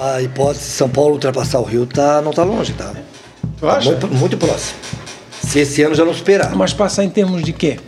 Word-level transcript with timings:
A 0.00 0.22
hipótese 0.22 0.60
de 0.66 0.70
São 0.72 0.88
Paulo 0.88 1.14
ultrapassar 1.14 1.58
o 1.58 1.64
Rio 1.64 1.86
tá, 1.86 2.20
não 2.22 2.30
está 2.30 2.44
longe, 2.44 2.72
tá? 2.72 2.92
Tu 3.58 3.68
acha? 3.68 3.90
Muito, 3.90 4.08
muito 4.08 4.36
próximo. 4.36 4.78
Se 5.42 5.58
esse 5.60 5.82
ano 5.82 5.94
já 5.94 6.04
não 6.04 6.14
superar. 6.14 6.54
Mas 6.54 6.72
passar 6.72 7.04
em 7.04 7.10
termos 7.10 7.42
de 7.42 7.52
quê? 7.52 7.78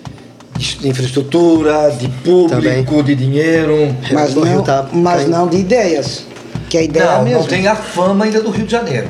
De 0.58 0.88
infraestrutura, 0.88 1.90
de 1.92 2.08
público, 2.08 3.02
de 3.02 3.14
dinheiro. 3.14 3.94
Mas, 4.12 4.34
não, 4.34 4.62
tá 4.62 4.88
mas 4.92 5.18
caindo. 5.22 5.30
não 5.30 5.46
de 5.48 5.56
ideias. 5.58 6.24
Que 6.68 6.78
a 6.78 6.82
ideia 6.82 7.04
é 7.04 7.08
a 7.08 7.16
Não, 7.18 7.24
mesma. 7.24 7.40
não 7.40 7.46
tem 7.46 7.66
a 7.68 7.76
fama 7.76 8.24
ainda 8.24 8.40
do 8.40 8.50
Rio 8.50 8.66
de 8.66 8.72
Janeiro. 8.72 9.08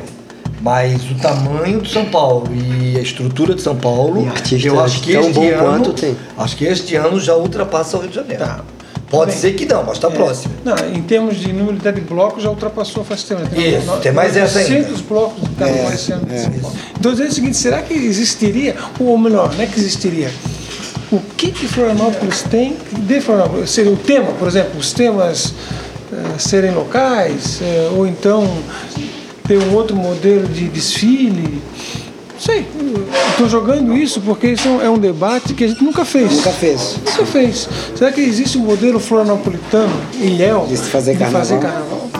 Mas 0.60 1.02
o 1.10 1.14
tamanho 1.16 1.80
de 1.80 1.90
São 1.90 2.06
Paulo 2.06 2.48
e 2.54 2.96
a 2.96 3.00
estrutura 3.00 3.54
de 3.54 3.60
São 3.62 3.76
Paulo, 3.76 4.26
E 4.50 4.66
eu 4.66 4.80
acho 4.80 5.00
que 5.02 5.12
tão 5.12 5.22
este 5.22 5.32
bom 5.34 5.46
ano, 5.48 5.58
quanto 5.84 5.92
tem. 5.92 6.16
acho 6.38 6.56
que 6.56 6.64
este 6.64 6.96
ano 6.96 7.20
já 7.20 7.34
ultrapassa 7.34 7.96
o 7.96 8.00
Rio 8.00 8.08
de 8.10 8.14
Janeiro. 8.16 8.44
Tá. 8.44 8.60
Pode 9.14 9.32
ser 9.34 9.52
que 9.54 9.66
não, 9.66 9.84
mas 9.84 9.96
está 9.96 10.10
próximo. 10.10 10.54
Não, 10.64 10.74
em 10.94 11.02
termos 11.02 11.36
de 11.36 11.52
número 11.52 11.78
de 11.78 12.00
blocos 12.00 12.42
já 12.42 12.50
ultrapassou 12.50 13.04
faz 13.04 13.22
tempo. 13.22 13.42
né? 13.42 13.48
Isso, 13.58 13.96
tem 14.02 14.12
mais 14.12 14.36
essa 14.36 14.58
ainda. 14.58 14.74
900 14.74 15.00
blocos 15.02 15.48
carnaval 15.58 15.92
esse 15.92 16.12
ano. 16.12 16.26
em 16.30 16.38
São 16.38 16.52
Paulo. 16.52 16.76
Então, 16.98 17.12
dizer 17.12 17.24
o 17.26 17.32
seguinte, 17.32 17.56
será 17.56 17.82
que 17.82 17.94
existiria, 17.94 18.74
ou 18.98 19.16
melhor, 19.16 19.52
não 19.54 19.62
é 19.62 19.66
que 19.66 19.78
existiria, 19.78 20.30
o 21.12 21.20
que 21.36 21.50
que 21.50 21.68
Florianópolis 21.68 22.42
tem 22.42 22.76
de 22.90 23.20
Florianópolis? 23.20 23.70
Seria 23.70 23.92
o 23.92 23.96
tema, 23.96 24.32
por 24.32 24.48
exemplo, 24.48 24.78
os 24.78 24.92
temas 24.92 25.54
eh, 26.12 26.38
serem 26.38 26.72
locais, 26.72 27.60
eh, 27.62 27.90
ou 27.96 28.06
então 28.06 28.48
ter 29.46 29.58
um 29.58 29.74
outro 29.74 29.94
modelo 29.94 30.48
de 30.48 30.68
desfile, 30.68 31.62
sei, 32.44 32.66
estou 33.30 33.48
jogando 33.48 33.96
isso 33.96 34.20
porque 34.20 34.48
isso 34.48 34.68
é 34.82 34.90
um 34.90 34.98
debate 34.98 35.54
que 35.54 35.64
a 35.64 35.68
gente 35.68 35.82
nunca 35.82 36.04
fez. 36.04 36.30
Nunca 36.36 36.50
fez. 36.50 36.98
Nunca 37.04 37.26
fez. 37.26 37.68
Será 37.96 38.12
que 38.12 38.20
existe 38.20 38.58
um 38.58 38.62
modelo 38.62 39.00
florianopolitano, 39.00 39.92
ilhéu, 40.20 40.66
De 40.68 40.76
se 40.76 40.90
fazer 40.90 41.12
de 41.14 41.20
carnaval? 41.20 41.40
fazer 41.46 41.60
carnaval? 41.60 42.10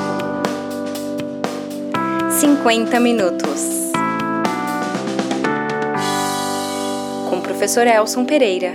50 2.41 3.00
minutos. 3.00 3.92
Com 7.28 7.36
o 7.36 7.41
professor 7.42 7.86
Elson 7.86 8.25
Pereira. 8.25 8.72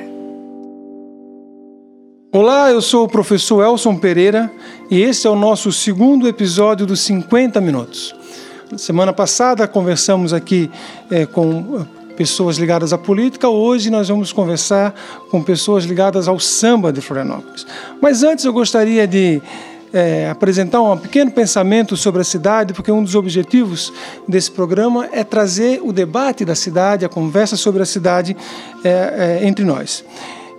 Olá, 2.31 2.69
eu 2.71 2.79
sou 2.79 3.05
o 3.05 3.09
professor 3.09 3.63
Elson 3.63 3.95
Pereira 3.95 4.51
e 4.91 5.01
esse 5.01 5.25
é 5.25 5.29
o 5.31 5.35
nosso 5.35 5.71
segundo 5.71 6.27
episódio 6.27 6.85
dos 6.85 7.01
50 7.01 7.59
minutos. 7.59 8.15
Na 8.71 8.77
semana 8.77 9.11
passada 9.11 9.67
conversamos 9.67 10.31
aqui 10.31 10.69
eh, 11.09 11.25
com 11.25 11.79
eh, 11.79 12.13
pessoas 12.15 12.57
ligadas 12.57 12.93
à 12.93 12.97
política, 12.97 13.49
hoje 13.49 13.89
nós 13.89 14.09
vamos 14.09 14.31
conversar 14.31 14.93
com 15.31 15.41
pessoas 15.41 15.85
ligadas 15.85 16.27
ao 16.27 16.39
samba 16.39 16.93
de 16.93 17.01
Florianópolis. 17.01 17.65
Mas 17.99 18.21
antes 18.21 18.45
eu 18.45 18.53
gostaria 18.53 19.07
de 19.07 19.41
eh, 19.91 20.29
apresentar 20.29 20.83
um 20.83 20.95
pequeno 20.95 21.31
pensamento 21.31 21.97
sobre 21.97 22.21
a 22.21 22.23
cidade, 22.23 22.73
porque 22.73 22.91
um 22.91 23.03
dos 23.03 23.15
objetivos 23.15 23.91
desse 24.27 24.51
programa 24.51 25.09
é 25.11 25.23
trazer 25.23 25.81
o 25.83 25.91
debate 25.91 26.45
da 26.45 26.53
cidade, 26.53 27.03
a 27.03 27.09
conversa 27.09 27.57
sobre 27.57 27.81
a 27.81 27.85
cidade 27.85 28.37
eh, 28.83 29.39
eh, 29.41 29.47
entre 29.47 29.65
nós. 29.65 30.05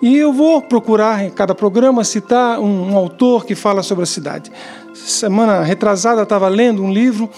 E 0.03 0.17
eu 0.17 0.33
vou 0.33 0.61
procurar 0.63 1.25
em 1.25 1.31
cada 1.31 1.55
programa 1.55 2.03
citar 2.03 2.59
um, 2.59 2.91
um 2.91 2.97
autor 2.97 3.45
que 3.45 3.55
fala 3.55 3.85
sobre 3.85 4.03
a 4.03 4.07
cidade. 4.07 4.51
Semana 4.95 5.63
retrasada 5.63 6.23
estava 6.23 6.49
lendo 6.49 6.83
um 6.83 6.93
livro 6.93 7.31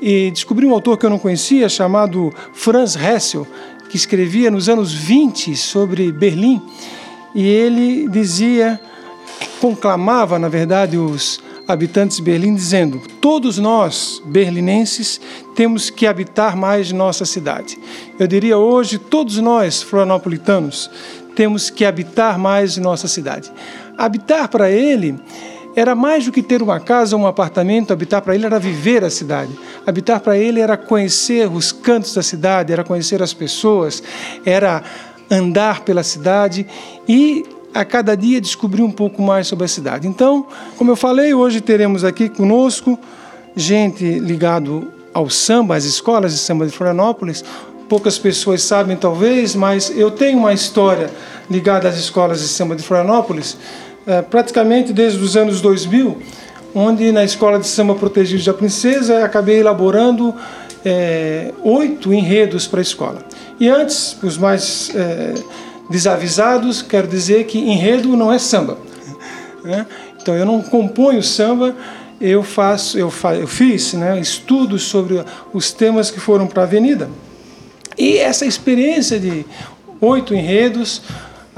e 0.00 0.30
descobri 0.30 0.66
um 0.66 0.72
autor 0.72 0.96
que 0.96 1.06
eu 1.06 1.10
não 1.10 1.18
conhecia 1.18 1.68
chamado 1.68 2.32
Franz 2.52 2.96
Hessel, 2.96 3.46
que 3.88 3.96
escrevia 3.96 4.50
nos 4.50 4.68
anos 4.68 4.92
20 4.92 5.56
sobre 5.56 6.12
Berlim. 6.12 6.62
E 7.34 7.46
ele 7.46 8.08
dizia, 8.08 8.80
conclamava, 9.60 10.38
na 10.38 10.48
verdade, 10.48 10.96
os 10.96 11.40
habitantes 11.66 12.16
de 12.16 12.22
Berlim, 12.22 12.54
dizendo: 12.54 13.00
Todos 13.20 13.58
nós, 13.58 14.22
berlinenses, 14.24 15.20
temos 15.54 15.90
que 15.90 16.06
habitar 16.06 16.56
mais 16.56 16.90
nossa 16.92 17.24
cidade. 17.24 17.78
Eu 18.18 18.26
diria 18.26 18.56
hoje, 18.56 18.98
todos 18.98 19.36
nós, 19.38 19.82
florianopolitanos, 19.82 20.90
temos 21.34 21.70
que 21.70 21.84
habitar 21.84 22.38
mais 22.38 22.76
nossa 22.78 23.06
cidade. 23.06 23.52
Habitar 23.96 24.48
para 24.48 24.70
ele 24.70 25.20
era 25.78 25.94
mais 25.94 26.24
do 26.24 26.32
que 26.32 26.42
ter 26.42 26.60
uma 26.60 26.80
casa 26.80 27.14
ou 27.14 27.22
um 27.22 27.26
apartamento, 27.26 27.92
habitar 27.92 28.20
para 28.20 28.34
ele 28.34 28.44
era 28.44 28.58
viver 28.58 29.04
a 29.04 29.10
cidade. 29.10 29.56
Habitar 29.86 30.18
para 30.18 30.36
ele 30.36 30.58
era 30.58 30.76
conhecer 30.76 31.48
os 31.48 31.70
cantos 31.70 32.12
da 32.12 32.20
cidade, 32.20 32.72
era 32.72 32.82
conhecer 32.82 33.22
as 33.22 33.32
pessoas, 33.32 34.02
era 34.44 34.82
andar 35.30 35.82
pela 35.82 36.02
cidade 36.02 36.66
e 37.08 37.46
a 37.72 37.84
cada 37.84 38.16
dia 38.16 38.40
descobrir 38.40 38.82
um 38.82 38.90
pouco 38.90 39.22
mais 39.22 39.46
sobre 39.46 39.66
a 39.66 39.68
cidade. 39.68 40.08
Então, 40.08 40.48
como 40.76 40.90
eu 40.90 40.96
falei, 40.96 41.32
hoje 41.32 41.60
teremos 41.60 42.02
aqui 42.02 42.28
conosco 42.28 42.98
gente 43.54 44.18
ligado 44.18 44.90
ao 45.14 45.30
samba, 45.30 45.76
às 45.76 45.84
escolas 45.84 46.32
de 46.32 46.38
samba 46.38 46.66
de 46.66 46.72
Florianópolis. 46.72 47.44
Poucas 47.88 48.18
pessoas 48.18 48.64
sabem, 48.64 48.96
talvez, 48.96 49.54
mas 49.54 49.96
eu 49.96 50.10
tenho 50.10 50.38
uma 50.38 50.52
história 50.52 51.08
ligada 51.48 51.88
às 51.88 51.96
escolas 51.96 52.40
de 52.40 52.48
samba 52.48 52.74
de 52.74 52.82
Florianópolis, 52.82 53.56
eh, 54.08 54.22
praticamente 54.22 54.90
desde 54.90 55.22
os 55.22 55.36
anos 55.36 55.60
2000, 55.60 56.16
onde 56.74 57.12
na 57.12 57.22
escola 57.24 57.58
de 57.58 57.66
samba 57.66 57.94
protegidos 57.94 58.42
da 58.42 58.54
Princesa 58.54 59.22
acabei 59.22 59.60
elaborando 59.60 60.34
eh, 60.82 61.52
oito 61.62 62.14
enredos 62.14 62.66
para 62.66 62.80
a 62.80 62.82
escola. 62.82 63.18
E 63.60 63.68
antes, 63.68 64.16
os 64.22 64.38
mais 64.38 64.90
eh, 64.94 65.34
desavisados, 65.90 66.80
quero 66.80 67.06
dizer 67.06 67.44
que 67.44 67.58
enredo 67.58 68.16
não 68.16 68.32
é 68.32 68.38
samba. 68.38 68.78
né? 69.62 69.86
Então 70.22 70.34
eu 70.34 70.46
não 70.46 70.62
componho 70.62 71.22
samba, 71.22 71.76
eu 72.18 72.42
faço, 72.42 72.98
eu, 72.98 73.10
fa, 73.10 73.34
eu 73.34 73.46
fiz 73.46 73.92
né, 73.92 74.18
estudos 74.18 74.84
sobre 74.84 75.22
os 75.52 75.70
temas 75.70 76.10
que 76.10 76.18
foram 76.18 76.46
para 76.46 76.62
a 76.62 76.64
Avenida. 76.64 77.10
E 77.98 78.16
essa 78.16 78.46
experiência 78.46 79.20
de 79.20 79.44
oito 80.00 80.34
enredos 80.34 81.02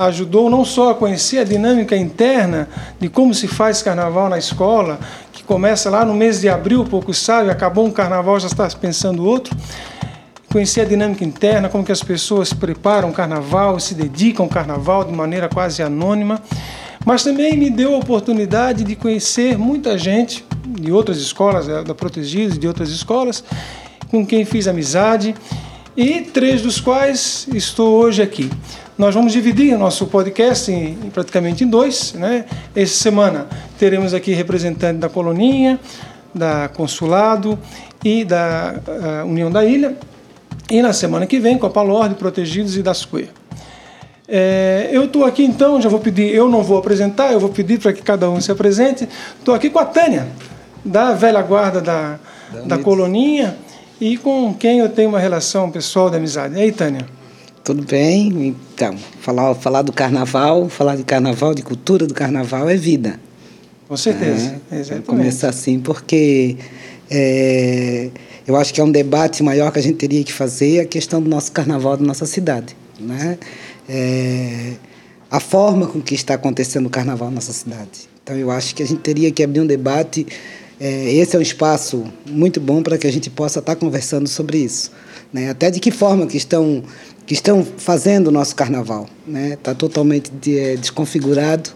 ajudou 0.06 0.48
não 0.48 0.64
só 0.64 0.90
a 0.90 0.94
conhecer 0.94 1.38
a 1.38 1.44
dinâmica 1.44 1.94
interna 1.94 2.68
de 2.98 3.08
como 3.10 3.34
se 3.34 3.46
faz 3.46 3.82
carnaval 3.82 4.30
na 4.30 4.38
escola, 4.38 4.98
que 5.30 5.44
começa 5.44 5.90
lá 5.90 6.06
no 6.06 6.14
mês 6.14 6.40
de 6.40 6.48
abril, 6.48 6.84
pouco 6.84 7.12
sabe, 7.12 7.50
acabou 7.50 7.86
um 7.86 7.90
carnaval, 7.90 8.40
já 8.40 8.46
está 8.46 8.66
pensando 8.70 9.24
outro. 9.26 9.54
Conhecer 10.50 10.80
a 10.80 10.84
dinâmica 10.84 11.22
interna, 11.22 11.68
como 11.68 11.84
que 11.84 11.92
as 11.92 12.02
pessoas 12.02 12.52
preparam 12.52 13.10
o 13.10 13.12
carnaval, 13.12 13.78
se 13.78 13.94
dedicam 13.94 14.46
ao 14.46 14.50
carnaval 14.50 15.04
de 15.04 15.12
maneira 15.12 15.48
quase 15.48 15.82
anônima. 15.82 16.40
Mas 17.04 17.22
também 17.22 17.56
me 17.56 17.70
deu 17.70 17.94
a 17.94 17.98
oportunidade 17.98 18.84
de 18.84 18.96
conhecer 18.96 19.58
muita 19.58 19.98
gente 19.98 20.44
de 20.66 20.90
outras 20.90 21.18
escolas, 21.18 21.66
da 21.66 21.94
Protegidos, 21.94 22.58
de 22.58 22.66
outras 22.66 22.88
escolas, 22.88 23.44
com 24.10 24.26
quem 24.26 24.44
fiz 24.44 24.66
amizade 24.66 25.34
e 25.96 26.22
três 26.22 26.62
dos 26.62 26.80
quais 26.80 27.46
estou 27.52 27.98
hoje 27.98 28.22
aqui. 28.22 28.50
Nós 29.00 29.14
vamos 29.14 29.32
dividir 29.32 29.74
o 29.74 29.78
nosso 29.78 30.06
podcast 30.08 30.70
em, 30.70 30.90
em 30.90 31.08
praticamente 31.08 31.64
em 31.64 31.66
dois. 31.66 32.12
Né? 32.12 32.44
Essa 32.76 32.92
semana 32.92 33.46
teremos 33.78 34.12
aqui 34.12 34.34
representante 34.34 34.98
da 34.98 35.08
Coloninha, 35.08 35.80
da 36.34 36.68
Consulado 36.68 37.58
e 38.04 38.26
da 38.26 38.74
uh, 38.86 39.26
União 39.26 39.50
da 39.50 39.64
Ilha. 39.64 39.96
E 40.70 40.82
na 40.82 40.92
semana 40.92 41.26
que 41.26 41.40
vem 41.40 41.56
com 41.56 41.64
a 41.64 41.70
Palorde, 41.70 42.14
Protegidos 42.14 42.76
e 42.76 42.82
das 42.82 43.02
Cueias. 43.06 43.30
É, 44.28 44.90
eu 44.92 45.06
estou 45.06 45.24
aqui 45.24 45.44
então, 45.44 45.80
já 45.80 45.88
vou 45.88 46.00
pedir, 46.00 46.34
eu 46.34 46.50
não 46.50 46.62
vou 46.62 46.76
apresentar, 46.76 47.32
eu 47.32 47.40
vou 47.40 47.48
pedir 47.48 47.80
para 47.80 47.94
que 47.94 48.02
cada 48.02 48.28
um 48.28 48.38
se 48.38 48.52
apresente. 48.52 49.08
Estou 49.38 49.54
aqui 49.54 49.70
com 49.70 49.78
a 49.78 49.86
Tânia, 49.86 50.28
da 50.84 51.14
velha 51.14 51.40
guarda 51.40 51.80
da, 51.80 52.18
da 52.66 52.76
Coloninha 52.76 53.56
e 53.98 54.18
com 54.18 54.52
quem 54.52 54.80
eu 54.80 54.90
tenho 54.90 55.08
uma 55.08 55.18
relação 55.18 55.70
pessoal 55.70 56.10
de 56.10 56.18
amizade. 56.18 56.54
E 56.54 56.60
aí, 56.60 56.70
Tânia? 56.70 57.19
Tudo 57.70 57.86
bem? 57.86 58.48
Então, 58.74 58.96
falar, 59.20 59.54
falar 59.54 59.82
do 59.82 59.92
carnaval, 59.92 60.68
falar 60.68 60.96
de 60.96 61.04
carnaval, 61.04 61.54
de 61.54 61.62
cultura 61.62 62.04
do 62.04 62.12
carnaval 62.12 62.68
é 62.68 62.74
vida. 62.74 63.20
Com 63.86 63.96
certeza, 63.96 64.60
É, 64.72 64.80
exatamente. 64.80 65.06
Começar 65.06 65.50
assim, 65.50 65.78
porque 65.78 66.56
é, 67.08 68.10
eu 68.44 68.56
acho 68.56 68.74
que 68.74 68.80
é 68.80 68.84
um 68.84 68.90
debate 68.90 69.40
maior 69.44 69.70
que 69.70 69.78
a 69.78 69.82
gente 69.82 69.94
teria 69.94 70.24
que 70.24 70.32
fazer 70.32 70.80
a 70.80 70.84
questão 70.84 71.22
do 71.22 71.30
nosso 71.30 71.52
carnaval 71.52 71.96
da 71.96 72.04
nossa 72.04 72.26
cidade. 72.26 72.74
Né? 72.98 73.38
É, 73.88 74.72
a 75.30 75.38
forma 75.38 75.86
com 75.86 76.00
que 76.00 76.16
está 76.16 76.34
acontecendo 76.34 76.86
o 76.86 76.90
carnaval 76.90 77.28
na 77.28 77.36
nossa 77.36 77.52
cidade. 77.52 78.08
Então, 78.24 78.36
eu 78.36 78.50
acho 78.50 78.74
que 78.74 78.82
a 78.82 78.86
gente 78.86 79.02
teria 79.02 79.30
que 79.30 79.44
abrir 79.44 79.60
um 79.60 79.66
debate. 79.66 80.26
É, 80.80 81.12
esse 81.12 81.36
é 81.36 81.38
um 81.38 81.42
espaço 81.42 82.02
muito 82.28 82.60
bom 82.60 82.82
para 82.82 82.98
que 82.98 83.06
a 83.06 83.12
gente 83.12 83.30
possa 83.30 83.60
estar 83.60 83.76
conversando 83.76 84.28
sobre 84.28 84.58
isso. 84.58 84.90
Né? 85.32 85.48
Até 85.50 85.70
de 85.70 85.78
que 85.78 85.90
forma 85.90 86.26
que 86.26 86.36
estão, 86.36 86.82
que 87.30 87.34
estão 87.34 87.64
fazendo 87.64 88.26
o 88.26 88.30
nosso 88.32 88.56
carnaval. 88.56 89.08
Né? 89.24 89.50
Está 89.50 89.72
totalmente 89.72 90.32
de, 90.32 90.58
é, 90.58 90.76
desconfigurado 90.76 91.70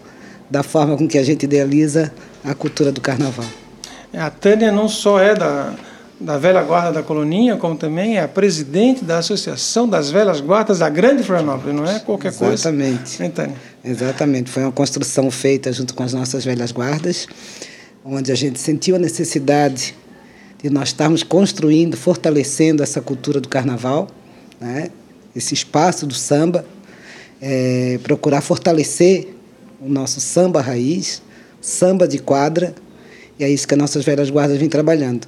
da 0.51 0.61
forma 0.61 0.97
com 0.97 1.07
que 1.07 1.17
a 1.17 1.23
gente 1.23 1.43
idealiza 1.43 2.11
a 2.43 2.53
cultura 2.53 2.91
do 2.91 2.99
carnaval. 2.99 3.45
A 4.13 4.29
Tânia 4.29 4.69
não 4.69 4.89
só 4.89 5.17
é 5.17 5.33
da, 5.33 5.73
da 6.19 6.37
velha 6.37 6.61
guarda 6.61 6.91
da 6.91 7.01
Coloninha, 7.01 7.55
como 7.55 7.77
também 7.77 8.17
é 8.17 8.23
a 8.23 8.27
presidente 8.27 9.05
da 9.05 9.19
Associação 9.19 9.87
das 9.87 10.11
Velhas 10.11 10.41
Guardas 10.41 10.79
da 10.79 10.89
Grande 10.89 11.23
Florianópolis, 11.23 11.73
não 11.73 11.85
é 11.85 11.99
qualquer 11.99 12.33
coisa. 12.33 12.53
Exatamente. 12.53 13.23
Hein, 13.23 13.31
Tânia? 13.31 13.55
Exatamente. 13.81 14.51
Foi 14.51 14.61
uma 14.61 14.73
construção 14.73 15.31
feita 15.31 15.71
junto 15.71 15.93
com 15.93 16.03
as 16.03 16.11
nossas 16.11 16.43
velhas 16.43 16.73
guardas, 16.73 17.27
onde 18.03 18.29
a 18.29 18.35
gente 18.35 18.59
sentiu 18.59 18.97
a 18.97 18.99
necessidade 18.99 19.95
de 20.61 20.69
nós 20.69 20.89
estarmos 20.89 21.23
construindo, 21.23 21.95
fortalecendo 21.95 22.83
essa 22.83 22.99
cultura 22.99 23.39
do 23.39 23.47
carnaval, 23.47 24.09
né? 24.59 24.89
Esse 25.35 25.53
espaço 25.53 26.05
do 26.05 26.13
samba, 26.13 26.65
é, 27.41 27.99
procurar 28.03 28.41
fortalecer 28.41 29.27
o 29.81 29.89
nosso 29.89 30.21
samba 30.21 30.61
raiz, 30.61 31.21
samba 31.61 32.07
de 32.07 32.19
quadra, 32.19 32.73
e 33.37 33.43
é 33.43 33.49
isso 33.49 33.67
que 33.67 33.73
as 33.73 33.79
nossas 33.79 34.05
velhas 34.05 34.29
guardas 34.29 34.57
vêm 34.57 34.69
trabalhando. 34.69 35.27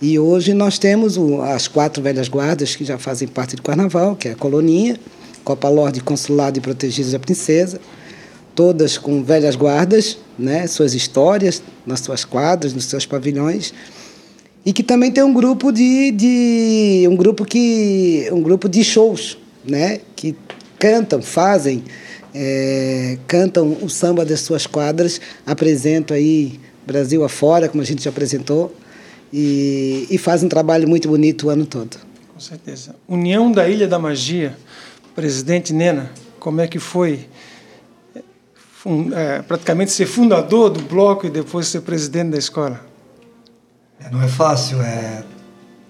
E 0.00 0.18
hoje 0.18 0.54
nós 0.54 0.78
temos 0.78 1.16
o, 1.16 1.42
as 1.42 1.68
quatro 1.68 2.02
velhas 2.02 2.28
guardas 2.28 2.74
que 2.74 2.84
já 2.84 2.98
fazem 2.98 3.28
parte 3.28 3.54
do 3.54 3.62
carnaval, 3.62 4.16
que 4.16 4.28
é 4.28 4.32
a 4.32 4.34
Coloninha, 4.34 4.98
Copa 5.44 5.68
Lorde, 5.68 6.00
Consulado 6.00 6.58
e 6.58 6.60
Protegidos 6.60 7.12
da 7.12 7.18
Princesa, 7.18 7.80
todas 8.54 8.98
com 8.98 9.22
velhas 9.22 9.56
guardas, 9.56 10.18
né, 10.38 10.66
suas 10.66 10.94
histórias 10.94 11.62
nas 11.86 12.00
suas 12.00 12.24
quadras, 12.24 12.72
nos 12.72 12.84
seus 12.84 13.06
pavilhões, 13.06 13.72
e 14.64 14.72
que 14.72 14.82
também 14.82 15.10
tem 15.10 15.22
um 15.22 15.32
grupo 15.32 15.72
de, 15.72 16.10
de 16.12 17.06
um 17.08 17.16
grupo 17.16 17.44
que 17.44 18.28
um 18.32 18.42
grupo 18.42 18.68
de 18.68 18.84
shows, 18.84 19.38
né, 19.64 20.00
que 20.16 20.36
cantam, 20.78 21.22
fazem, 21.22 21.84
é, 22.34 23.18
cantam 23.26 23.76
o 23.82 23.88
samba 23.88 24.24
das 24.24 24.40
suas 24.40 24.66
quadras, 24.66 25.20
apresentam 25.46 26.16
aí 26.16 26.60
Brasil 26.86 27.24
afora, 27.24 27.68
como 27.68 27.82
a 27.82 27.86
gente 27.86 28.02
já 28.02 28.10
apresentou, 28.10 28.74
e, 29.32 30.06
e 30.10 30.18
fazem 30.18 30.46
um 30.46 30.48
trabalho 30.48 30.88
muito 30.88 31.08
bonito 31.08 31.46
o 31.46 31.50
ano 31.50 31.64
todo. 31.64 31.96
Com 32.34 32.40
certeza. 32.40 32.96
União 33.06 33.50
da 33.50 33.68
Ilha 33.68 33.86
da 33.86 33.98
Magia, 33.98 34.56
presidente 35.14 35.72
Nena, 35.72 36.10
como 36.38 36.60
é 36.60 36.66
que 36.66 36.78
foi 36.78 37.28
é, 39.14 39.42
praticamente 39.42 39.92
ser 39.92 40.06
fundador 40.06 40.70
do 40.70 40.80
bloco 40.82 41.26
e 41.26 41.30
depois 41.30 41.68
ser 41.68 41.82
presidente 41.82 42.30
da 42.30 42.38
escola? 42.38 42.84
É, 44.00 44.10
não 44.10 44.20
é 44.20 44.28
fácil, 44.28 44.82
é. 44.82 45.22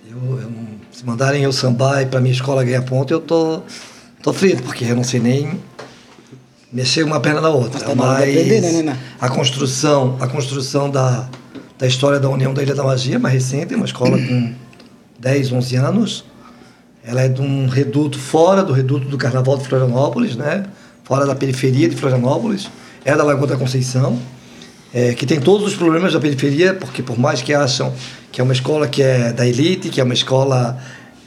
Eu, 0.08 0.40
eu, 0.40 0.50
se 1.02 1.06
mandarem 1.06 1.42
eu 1.42 1.52
sambar 1.52 2.00
e 2.02 2.06
para 2.06 2.20
minha 2.20 2.32
escola 2.32 2.62
ganhar 2.62 2.82
ponto, 2.82 3.12
eu 3.12 3.18
tô, 3.18 3.60
tô 4.22 4.32
frito, 4.32 4.62
porque 4.62 4.84
eu 4.84 4.94
não 4.94 5.02
sei 5.02 5.18
nem 5.18 5.60
mexer 6.72 7.02
uma 7.02 7.18
perna 7.18 7.40
na 7.40 7.48
outra. 7.48 7.80
Mas, 7.80 7.82
tá 7.82 7.94
Mas 7.96 8.20
aprender, 8.20 8.82
né, 8.84 8.96
a 9.20 9.28
construção, 9.28 10.16
a 10.20 10.28
construção 10.28 10.88
da, 10.88 11.28
da 11.76 11.88
história 11.88 12.20
da 12.20 12.30
União 12.30 12.54
da 12.54 12.62
Ilha 12.62 12.76
da 12.76 12.84
Magia, 12.84 13.18
mais 13.18 13.34
recente, 13.34 13.74
uma 13.74 13.84
escola 13.84 14.16
com 14.16 14.54
10, 15.18 15.50
11 15.50 15.76
anos. 15.76 16.24
Ela 17.04 17.22
é 17.22 17.28
de 17.28 17.42
um 17.42 17.66
reduto 17.66 18.16
fora 18.16 18.62
do 18.62 18.72
reduto 18.72 19.08
do 19.08 19.18
Carnaval 19.18 19.58
de 19.58 19.64
Florianópolis, 19.64 20.36
né? 20.36 20.66
fora 21.02 21.26
da 21.26 21.34
periferia 21.34 21.88
de 21.88 21.96
Florianópolis 21.96 22.70
é 23.04 23.16
da 23.16 23.24
Lagoa 23.24 23.48
da 23.48 23.56
Conceição, 23.56 24.16
é, 24.94 25.14
que 25.14 25.24
tem 25.24 25.40
todos 25.40 25.66
os 25.66 25.74
problemas 25.74 26.12
da 26.12 26.20
periferia, 26.20 26.74
porque 26.74 27.02
por 27.02 27.18
mais 27.18 27.40
que 27.40 27.54
acham 27.54 27.92
que 28.30 28.40
é 28.40 28.44
uma 28.44 28.52
escola 28.52 28.86
que 28.86 29.02
é 29.02 29.32
da 29.32 29.46
elite, 29.46 29.88
que 29.88 30.00
é 30.00 30.04
uma 30.04 30.14
escola, 30.14 30.78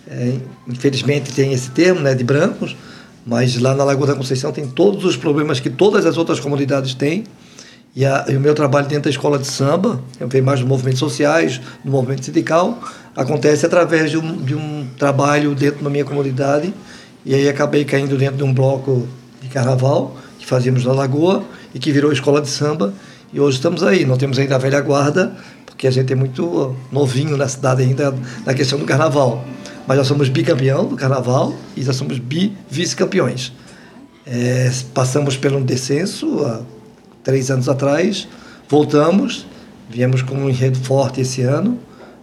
é, 0.07 0.33
infelizmente 0.67 1.33
tem 1.33 1.51
esse 1.53 1.71
termo, 1.71 2.01
né, 2.01 2.13
de 2.13 2.23
brancos, 2.23 2.75
mas 3.25 3.59
lá 3.59 3.73
na 3.73 3.83
Lagoa 3.83 4.07
da 4.07 4.15
Conceição 4.15 4.51
tem 4.51 4.67
todos 4.67 5.03
os 5.03 5.17
problemas 5.17 5.59
que 5.59 5.69
todas 5.69 6.05
as 6.05 6.15
outras 6.15 6.39
comunidades 6.39 6.93
têm. 6.93 7.23
E, 7.95 8.05
a, 8.05 8.25
e 8.27 8.35
o 8.35 8.41
meu 8.41 8.53
trabalho 8.53 8.87
dentro 8.87 9.05
da 9.05 9.09
escola 9.09 9.39
de 9.39 9.47
samba, 9.47 10.01
eu 10.19 10.27
venho 10.27 10.43
mais 10.43 10.59
dos 10.59 10.67
movimentos 10.67 10.99
sociais, 10.99 11.61
do 11.83 11.89
movimento 11.89 12.25
sindical, 12.25 12.77
acontece 13.15 13.65
através 13.65 14.11
de 14.11 14.17
um, 14.17 14.35
de 14.35 14.53
um 14.53 14.85
trabalho 14.97 15.55
dentro 15.55 15.83
da 15.83 15.89
minha 15.89 16.03
comunidade. 16.03 16.73
E 17.25 17.33
aí 17.33 17.47
acabei 17.47 17.85
caindo 17.85 18.17
dentro 18.17 18.37
de 18.37 18.43
um 18.43 18.53
bloco 18.53 19.07
de 19.41 19.47
carnaval 19.47 20.17
que 20.37 20.45
fazíamos 20.45 20.83
na 20.85 20.91
Lagoa 20.91 21.43
e 21.73 21.79
que 21.79 21.91
virou 21.91 22.11
escola 22.11 22.41
de 22.41 22.49
samba. 22.49 22.93
E 23.35 23.39
hoje 23.41 23.57
estamos 23.57 23.83
aí, 23.83 24.05
não 24.05 24.15
temos 24.15 24.39
ainda 24.39 24.55
a 24.55 24.57
velha 24.57 24.79
guarda, 24.79 25.35
porque 25.65 25.87
a 25.87 25.91
gente 25.91 26.13
é 26.13 26.15
muito 26.15 26.73
novinho 26.89 27.35
na 27.35 27.49
cidade 27.49 27.83
ainda 27.83 28.15
na 28.45 28.53
questão 28.53 28.79
do 28.79 28.85
carnaval. 28.85 29.43
Mas 29.85 29.97
já 29.97 30.05
somos 30.05 30.29
bicampeão 30.29 30.85
do 30.85 30.95
carnaval 30.95 31.53
e 31.75 31.83
já 31.83 31.91
somos 31.91 32.17
bi-vice-campeões. 32.17 33.51
É, 34.25 34.71
passamos 34.93 35.35
pelo 35.35 35.61
descenso 35.61 36.45
há 36.45 36.61
três 37.25 37.51
anos 37.51 37.67
atrás, 37.67 38.25
voltamos, 38.69 39.45
viemos 39.89 40.21
com 40.21 40.35
um 40.35 40.49
enredo 40.49 40.79
forte 40.79 41.19
esse 41.19 41.41
ano. 41.41 41.77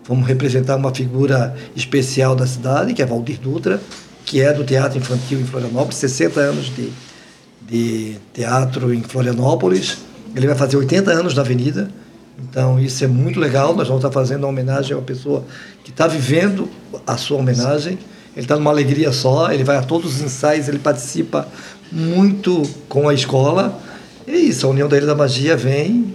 Vamos 0.08 0.26
representar 0.26 0.76
uma 0.76 0.94
figura 0.94 1.54
especial 1.76 2.34
da 2.34 2.46
cidade, 2.46 2.94
que 2.94 3.02
é 3.02 3.04
Valdir 3.04 3.38
Dutra, 3.38 3.78
que 4.24 4.40
é 4.40 4.50
do 4.50 4.64
Teatro 4.64 4.96
Infantil 4.96 5.40
em 5.40 5.44
Florianópolis, 5.44 5.96
60 5.96 6.40
anos 6.40 6.74
de, 6.74 6.90
de 7.60 8.16
teatro 8.32 8.94
em 8.94 9.02
Florianópolis. 9.02 10.10
Ele 10.34 10.46
vai 10.46 10.56
fazer 10.56 10.76
80 10.76 11.10
anos 11.10 11.34
na 11.34 11.42
Avenida, 11.42 11.90
então 12.38 12.78
isso 12.80 13.04
é 13.04 13.06
muito 13.06 13.38
legal. 13.38 13.74
Nós 13.74 13.88
vamos 13.88 14.02
estar 14.02 14.12
fazendo 14.12 14.44
uma 14.44 14.48
homenagem 14.48 14.94
a 14.94 14.96
uma 14.96 15.04
pessoa 15.04 15.44
que 15.84 15.90
está 15.90 16.06
vivendo 16.06 16.68
a 17.06 17.16
sua 17.16 17.38
homenagem. 17.38 17.98
Ele 18.34 18.44
está 18.44 18.56
numa 18.56 18.70
alegria 18.70 19.12
só, 19.12 19.52
ele 19.52 19.62
vai 19.62 19.76
a 19.76 19.82
todos 19.82 20.16
os 20.16 20.22
ensaios, 20.22 20.68
ele 20.68 20.78
participa 20.78 21.46
muito 21.90 22.62
com 22.88 23.08
a 23.08 23.14
escola. 23.14 23.78
É 24.26 24.32
isso, 24.36 24.66
a 24.66 24.70
União 24.70 24.88
da 24.88 24.96
Ilha 24.96 25.06
da 25.06 25.14
Magia 25.14 25.56
vem 25.56 26.14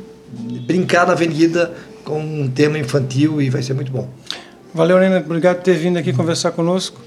brincar 0.66 1.06
na 1.06 1.14
Avenida 1.14 1.74
com 2.04 2.20
um 2.20 2.50
tema 2.50 2.80
infantil 2.80 3.42
e 3.42 3.50
vai 3.50 3.62
ser 3.62 3.74
muito 3.74 3.92
bom. 3.92 4.10
Valeu, 4.74 5.00
Nena, 5.00 5.20
obrigado 5.20 5.58
por 5.58 5.64
ter 5.64 5.76
vindo 5.76 5.98
aqui 5.98 6.14
conversar 6.14 6.52
conosco. 6.52 7.00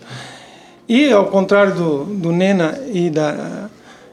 E, 0.88 1.10
ao 1.12 1.26
contrário 1.26 1.74
do, 1.74 2.04
do 2.04 2.32
Nena 2.32 2.78
e 2.92 3.10
da, 3.10 3.68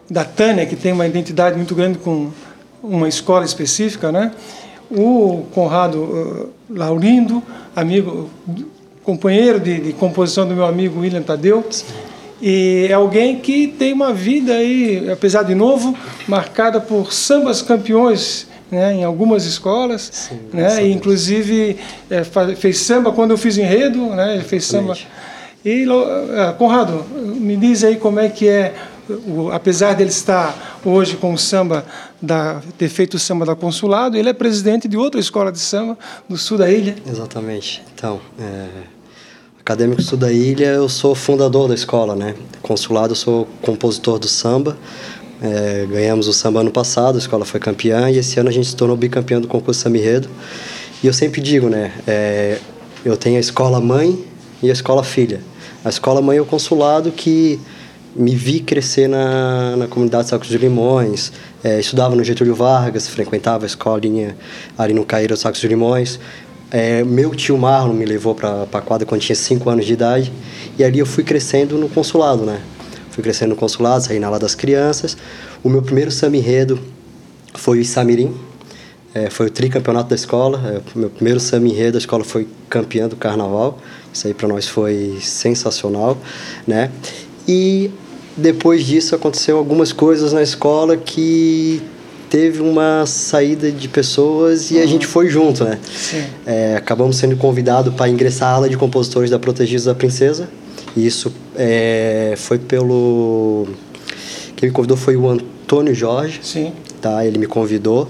da 0.10 0.24
Tânia, 0.24 0.66
que 0.66 0.76
tem 0.76 0.94
uma 0.94 1.08
identidade 1.08 1.58
muito 1.58 1.74
grande 1.74 1.98
com 1.98 2.32
uma 2.88 3.08
escola 3.08 3.44
específica, 3.44 4.12
né? 4.12 4.32
O 4.90 5.46
Conrado 5.54 5.98
uh, 5.98 6.50
Laurindo, 6.70 7.44
amigo, 7.76 8.30
companheiro 9.04 9.60
de, 9.60 9.80
de, 9.80 9.94
composição 9.94 10.48
do 10.48 10.56
meu 10.56 10.66
amigo 10.66 11.02
William 11.02 11.22
Tadeu, 11.22 11.64
e 12.42 12.88
é 12.90 12.94
alguém 12.94 13.40
que 13.40 13.68
tem 13.68 13.92
uma 13.92 14.14
vida 14.14 14.54
aí, 14.54 15.10
apesar 15.12 15.44
de 15.44 15.56
novo, 15.56 15.96
marcada 16.28 16.80
por 16.80 17.12
sambas 17.12 17.62
campeões 17.62 18.48
né, 18.72 18.94
em 18.94 19.04
algumas 19.04 19.46
escolas, 19.46 20.10
Sim, 20.12 20.40
né, 20.54 20.86
e 20.86 20.92
inclusive 20.92 21.78
é, 22.10 22.24
fez 22.56 22.80
samba 22.80 23.12
quando 23.12 23.32
eu 23.32 23.38
fiz 23.38 23.58
enredo, 23.58 24.08
né, 24.08 24.36
ele 24.36 24.44
fez 24.44 24.66
samba. 24.66 24.96
E 25.66 25.86
uh, 25.86 26.54
Conrado, 26.58 27.04
me 27.16 27.58
diz 27.58 27.84
aí 27.84 27.96
como 27.96 28.20
é 28.20 28.30
que 28.30 28.48
é 28.48 28.74
o, 29.10 29.50
apesar 29.52 29.94
dele 29.94 30.10
estar 30.10 30.80
hoje 30.84 31.18
com 31.18 31.34
o 31.34 31.38
samba, 31.38 31.86
da, 32.22 32.62
ter 32.78 32.90
feito 32.90 33.16
o 33.16 33.20
samba 33.20 33.46
da 33.46 33.56
Consulado, 33.56 34.18
ele 34.18 34.30
é 34.30 34.34
presidente 34.34 34.88
de 34.88 34.98
outra 34.98 35.20
escola 35.20 35.52
de 35.52 35.60
samba 35.60 35.98
do 36.28 36.38
sul 36.38 36.58
da 36.58 36.70
ilha. 36.72 36.96
Exatamente. 37.10 37.84
Então, 37.94 38.20
é, 38.40 38.68
acadêmico 39.60 40.02
sul 40.02 40.18
da 40.18 40.32
ilha, 40.32 40.68
eu 40.68 40.90
sou 40.90 41.14
fundador 41.16 41.68
da 41.68 41.76
escola, 41.76 42.16
né? 42.16 42.36
Consulado, 42.62 43.12
eu 43.12 43.16
sou 43.16 43.48
compositor 43.62 44.20
do 44.20 44.28
samba. 44.28 44.78
É, 45.42 45.86
ganhamos 45.90 46.28
o 46.28 46.34
samba 46.34 46.62
ano 46.62 46.72
passado, 46.72 47.16
a 47.16 47.20
escola 47.20 47.46
foi 47.46 47.60
campeã 47.60 48.10
e 48.10 48.18
esse 48.18 48.40
ano 48.40 48.50
a 48.50 48.52
gente 48.52 48.68
se 48.68 48.76
tornou 48.76 48.98
bicampeão 48.98 49.40
do 49.40 49.48
concurso 49.48 49.82
Samirredo. 49.82 50.28
E 51.04 51.08
eu 51.08 51.14
sempre 51.14 51.42
digo, 51.42 51.70
né? 51.70 51.94
É, 52.08 52.60
eu 53.06 53.16
tenho 53.16 53.38
a 53.38 53.40
escola 53.40 53.80
mãe 53.80 54.26
e 54.64 54.70
a 54.70 54.74
escola 54.74 55.04
filha. 55.04 55.42
A 55.86 55.90
escola 55.90 56.22
mãe 56.22 56.38
é 56.38 56.42
o 56.42 56.46
consulado 56.46 57.12
que 57.12 57.60
me 58.18 58.36
vi 58.36 58.60
crescer 58.60 59.08
na, 59.08 59.76
na 59.76 59.88
comunidade 59.88 60.28
Sacos 60.28 60.48
de 60.48 60.58
Limões, 60.58 61.32
é, 61.64 61.80
estudava 61.80 62.16
no 62.16 62.24
Getúlio 62.24 62.56
Vargas, 62.56 63.08
frequentava 63.08 63.66
a 63.66 63.68
escolinha 63.68 64.36
ali 64.78 64.94
no 64.94 65.06
Caíra 65.06 65.36
Sacos 65.36 65.62
de 65.62 65.68
Limões. 65.68 66.20
É, 66.72 67.04
meu 67.04 67.34
tio 67.34 67.58
Marlon 67.58 67.94
me 67.94 68.06
levou 68.06 68.36
para 68.36 68.64
a 68.64 68.82
quadra 68.82 69.06
quando 69.06 69.22
tinha 69.22 69.36
5 69.36 69.70
anos 69.70 69.86
de 69.86 69.94
idade 69.94 70.34
e 70.78 70.84
ali 70.84 71.00
eu 71.00 71.06
fui 71.06 71.24
crescendo 71.24 71.78
no 71.78 71.88
consulado, 71.88 72.44
né? 72.44 72.60
Fui 73.12 73.24
crescendo 73.24 73.50
no 73.52 73.56
consulado, 73.56 74.04
saí 74.04 74.20
na 74.20 74.30
lá 74.30 74.38
das 74.38 74.54
crianças. 74.54 75.16
O 75.64 75.70
meu 75.70 75.82
primeiro 75.82 76.12
samba 76.12 76.36
enredo 76.36 76.80
foi 77.54 77.80
o 77.80 77.86
Samirim, 77.86 78.36
é, 79.14 79.30
foi 79.30 79.48
o 79.48 79.50
tricampeonato 79.50 80.10
da 80.10 80.16
escola. 80.16 80.62
É, 80.68 81.00
meu 81.00 81.10
primeiro 81.10 81.40
samba 81.40 81.68
enredo 81.68 81.94
da 81.94 82.00
escola 82.00 82.24
foi 82.24 82.48
campeã 82.70 83.08
do 83.08 83.16
carnaval. 83.16 83.80
Isso 84.12 84.28
aí 84.28 84.34
para 84.34 84.48
nós 84.48 84.68
foi 84.68 85.20
sensacional, 85.22 86.18
né? 86.68 86.92
E 87.48 87.90
depois 88.38 88.86
disso 88.86 89.16
aconteceu 89.16 89.58
algumas 89.58 89.92
coisas 89.92 90.32
na 90.32 90.44
escola 90.44 90.96
que 90.96 91.82
teve 92.30 92.62
uma 92.62 93.06
saída 93.06 93.72
de 93.72 93.88
pessoas 93.88 94.70
e 94.70 94.76
uhum. 94.76 94.84
a 94.84 94.86
gente 94.86 95.08
foi 95.08 95.30
junto, 95.30 95.64
né? 95.64 95.80
É, 96.46 96.76
acabamos 96.76 97.18
sendo 97.18 97.36
convidados 97.38 97.94
para 97.94 98.10
ingressar 98.10 98.50
a 98.50 98.56
ala 98.56 98.70
de 98.70 98.78
compositores 98.78 99.30
da 99.30 99.40
Protegidos 99.40 99.86
da 99.86 99.96
Princesa. 99.96 100.48
E 100.96 101.06
isso 101.06 101.34
é, 101.56 102.34
foi 102.38 102.60
pelo... 102.60 103.68
Quem 104.56 104.70
me 104.70 104.74
convidou 104.74 104.98
foi 104.98 105.16
o 105.16 105.30
Antônio 105.30 105.94
Jorge. 105.94 106.40
Sim. 106.44 106.74
Tá? 107.02 107.26
Ele 107.26 107.38
me 107.38 107.46
convidou. 107.46 108.10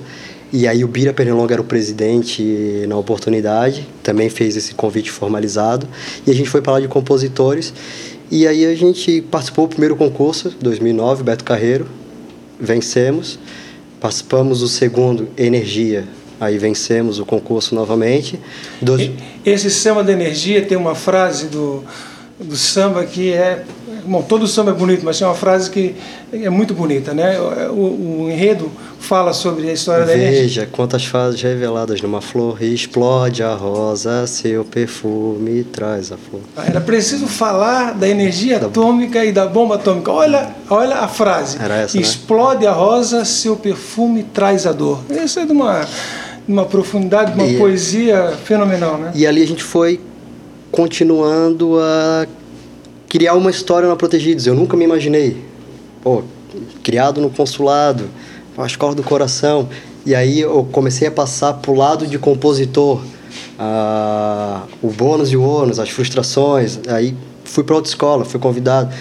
E 0.51 0.65
aí 0.65 0.83
o 0.83 0.87
Bira 0.87 1.13
Pernilonga 1.13 1.55
era 1.55 1.61
o 1.61 1.65
presidente 1.65 2.85
na 2.87 2.97
oportunidade, 2.97 3.85
também 4.01 4.29
fez 4.29 4.55
esse 4.55 4.73
convite 4.73 5.11
formalizado. 5.11 5.85
E 6.25 6.31
a 6.31 6.33
gente 6.33 6.49
foi 6.49 6.61
para 6.61 6.73
lá 6.73 6.79
de 6.79 6.87
compositores. 6.87 7.73
E 8.29 8.47
aí 8.47 8.65
a 8.65 8.75
gente 8.75 9.21
participou 9.21 9.67
do 9.67 9.71
primeiro 9.71 9.95
concurso, 9.95 10.53
2009, 10.61 11.23
Beto 11.23 11.43
Carreiro, 11.43 11.87
vencemos. 12.59 13.39
Participamos 13.99 14.59
do 14.59 14.67
segundo, 14.67 15.29
Energia, 15.37 16.05
Aí 16.39 16.57
vencemos 16.57 17.19
o 17.19 17.25
concurso 17.25 17.73
novamente. 17.73 18.39
Esse 19.43 19.71
samba 19.71 20.03
da 20.03 20.13
energia 20.13 20.63
tem 20.63 20.77
uma 20.77 20.93
frase 20.93 21.47
do, 21.47 21.83
do 22.39 22.55
samba 22.55 23.03
que 23.05 23.33
é. 23.33 23.63
Bom, 24.07 24.21
todo 24.21 24.47
samba 24.47 24.71
é 24.71 24.73
bonito, 24.73 25.01
mas 25.03 25.17
tem 25.19 25.27
uma 25.27 25.35
frase 25.35 25.69
que 25.69 25.93
é 26.31 26.49
muito 26.49 26.73
bonita, 26.73 27.13
né? 27.13 27.37
O, 27.69 28.23
o 28.23 28.29
enredo 28.31 28.71
fala 28.99 29.33
sobre 29.33 29.69
a 29.69 29.73
história 29.73 30.05
Veja 30.05 30.17
da 30.17 30.23
energia. 30.23 30.43
Veja 30.43 30.69
quantas 30.71 31.05
fases 31.05 31.41
reveladas 31.41 32.01
numa 32.01 32.21
flor, 32.21 32.61
explode 32.63 33.43
a 33.43 33.53
rosa, 33.53 34.25
seu 34.25 34.63
perfume 34.65 35.63
traz 35.65 36.11
a 36.11 36.17
flor. 36.17 36.41
Era 36.65 36.79
preciso 36.81 37.27
falar 37.27 37.93
da 37.93 38.07
energia 38.07 38.57
atômica 38.57 39.23
e 39.25 39.31
da 39.31 39.45
bomba 39.45 39.75
atômica. 39.75 40.11
Olha, 40.11 40.49
olha 40.69 40.95
a 40.95 41.07
frase. 41.07 41.57
Era 41.61 41.75
essa, 41.75 41.97
né? 41.97 42.01
explode 42.03 42.65
a 42.65 42.71
rosa, 42.71 43.25
seu 43.25 43.55
perfume 43.55 44.23
traz 44.23 44.65
a 44.65 44.71
dor. 44.71 45.01
Isso 45.09 45.39
é 45.39 45.45
de 45.45 45.51
uma, 45.51 45.81
de 45.81 46.51
uma 46.53 46.65
profundidade, 46.65 47.33
de 47.33 47.37
uma 47.39 47.47
E- 47.47 47.57
poesia 47.57 48.33
fenomenal, 48.45 48.97
né? 48.97 49.11
E 49.13 49.27
ali 49.27 49.41
a 49.43 49.47
gente 49.47 49.63
foi 49.63 49.99
continuando 50.71 51.79
a 51.79 52.25
criar 53.09 53.35
uma 53.35 53.49
história 53.49 53.87
na 53.87 53.95
Protegidos. 53.95 54.47
Eu 54.47 54.55
nunca 54.55 54.75
me 54.77 54.85
imaginei. 54.85 55.37
Pô, 56.01 56.23
criado 56.83 57.21
no 57.21 57.29
consulado, 57.29 58.05
a 58.57 58.65
escola 58.65 58.95
do 58.95 59.03
coração. 59.03 59.69
E 60.05 60.15
aí 60.15 60.39
eu 60.39 60.67
comecei 60.71 61.07
a 61.07 61.11
passar 61.11 61.53
pro 61.55 61.73
lado 61.73 62.07
de 62.07 62.17
compositor. 62.17 63.01
ah, 63.59 64.63
o 64.81 64.89
bônus 64.89 65.31
e 65.31 65.37
o 65.37 65.43
ônus, 65.43 65.79
as 65.79 65.89
frustrações. 65.89 66.79
Aí 66.87 67.15
fui 67.43 67.63
para 67.63 67.75
outra 67.75 67.89
escola, 67.89 68.23
fui 68.23 68.39
convidado. 68.39 68.93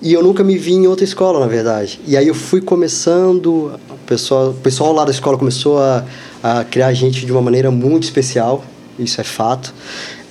E 0.00 0.12
eu 0.12 0.22
nunca 0.22 0.44
me 0.44 0.56
vi 0.56 0.74
em 0.74 0.86
outra 0.86 1.04
escola, 1.04 1.40
na 1.40 1.46
verdade. 1.46 2.00
E 2.06 2.16
aí 2.16 2.28
eu 2.28 2.34
fui 2.34 2.60
começando, 2.60 3.72
o 3.90 3.98
pessoal, 4.06 4.50
o 4.50 4.54
pessoal 4.54 4.92
lá 4.92 5.04
da 5.04 5.10
escola 5.10 5.36
começou 5.36 5.78
a, 5.80 6.04
a 6.42 6.64
criar 6.64 6.86
a 6.86 6.94
gente 6.94 7.26
de 7.26 7.32
uma 7.32 7.42
maneira 7.42 7.70
muito 7.70 8.04
especial, 8.04 8.64
isso 8.96 9.20
é 9.20 9.24
fato. 9.24 9.74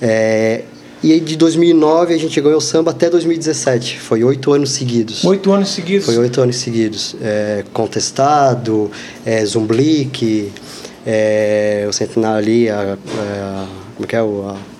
É, 0.00 0.62
e 1.02 1.12
aí 1.12 1.20
de 1.20 1.36
2009 1.36 2.14
a 2.14 2.18
gente 2.18 2.40
ganhou 2.40 2.58
o 2.58 2.60
samba 2.60 2.90
até 2.90 3.08
2017, 3.08 3.98
foi 4.00 4.24
oito 4.24 4.52
anos 4.52 4.70
seguidos. 4.72 5.24
Oito 5.24 5.52
anos 5.52 5.68
seguidos. 5.70 6.06
Foi 6.06 6.18
oito 6.18 6.40
anos 6.40 6.56
seguidos. 6.56 7.14
É, 7.22 7.64
contestado, 7.72 8.90
é, 9.24 9.44
Zumblick, 9.44 10.50
é, 11.06 11.86
o 11.88 11.92
Centenário 11.92 12.38
ali, 12.38 12.68
a, 12.68 12.96
a- 12.96 13.66
como 13.94 14.04
é 14.04 14.06
que 14.08 14.16
é 14.16 14.22
o... 14.22 14.48
a- 14.48 14.77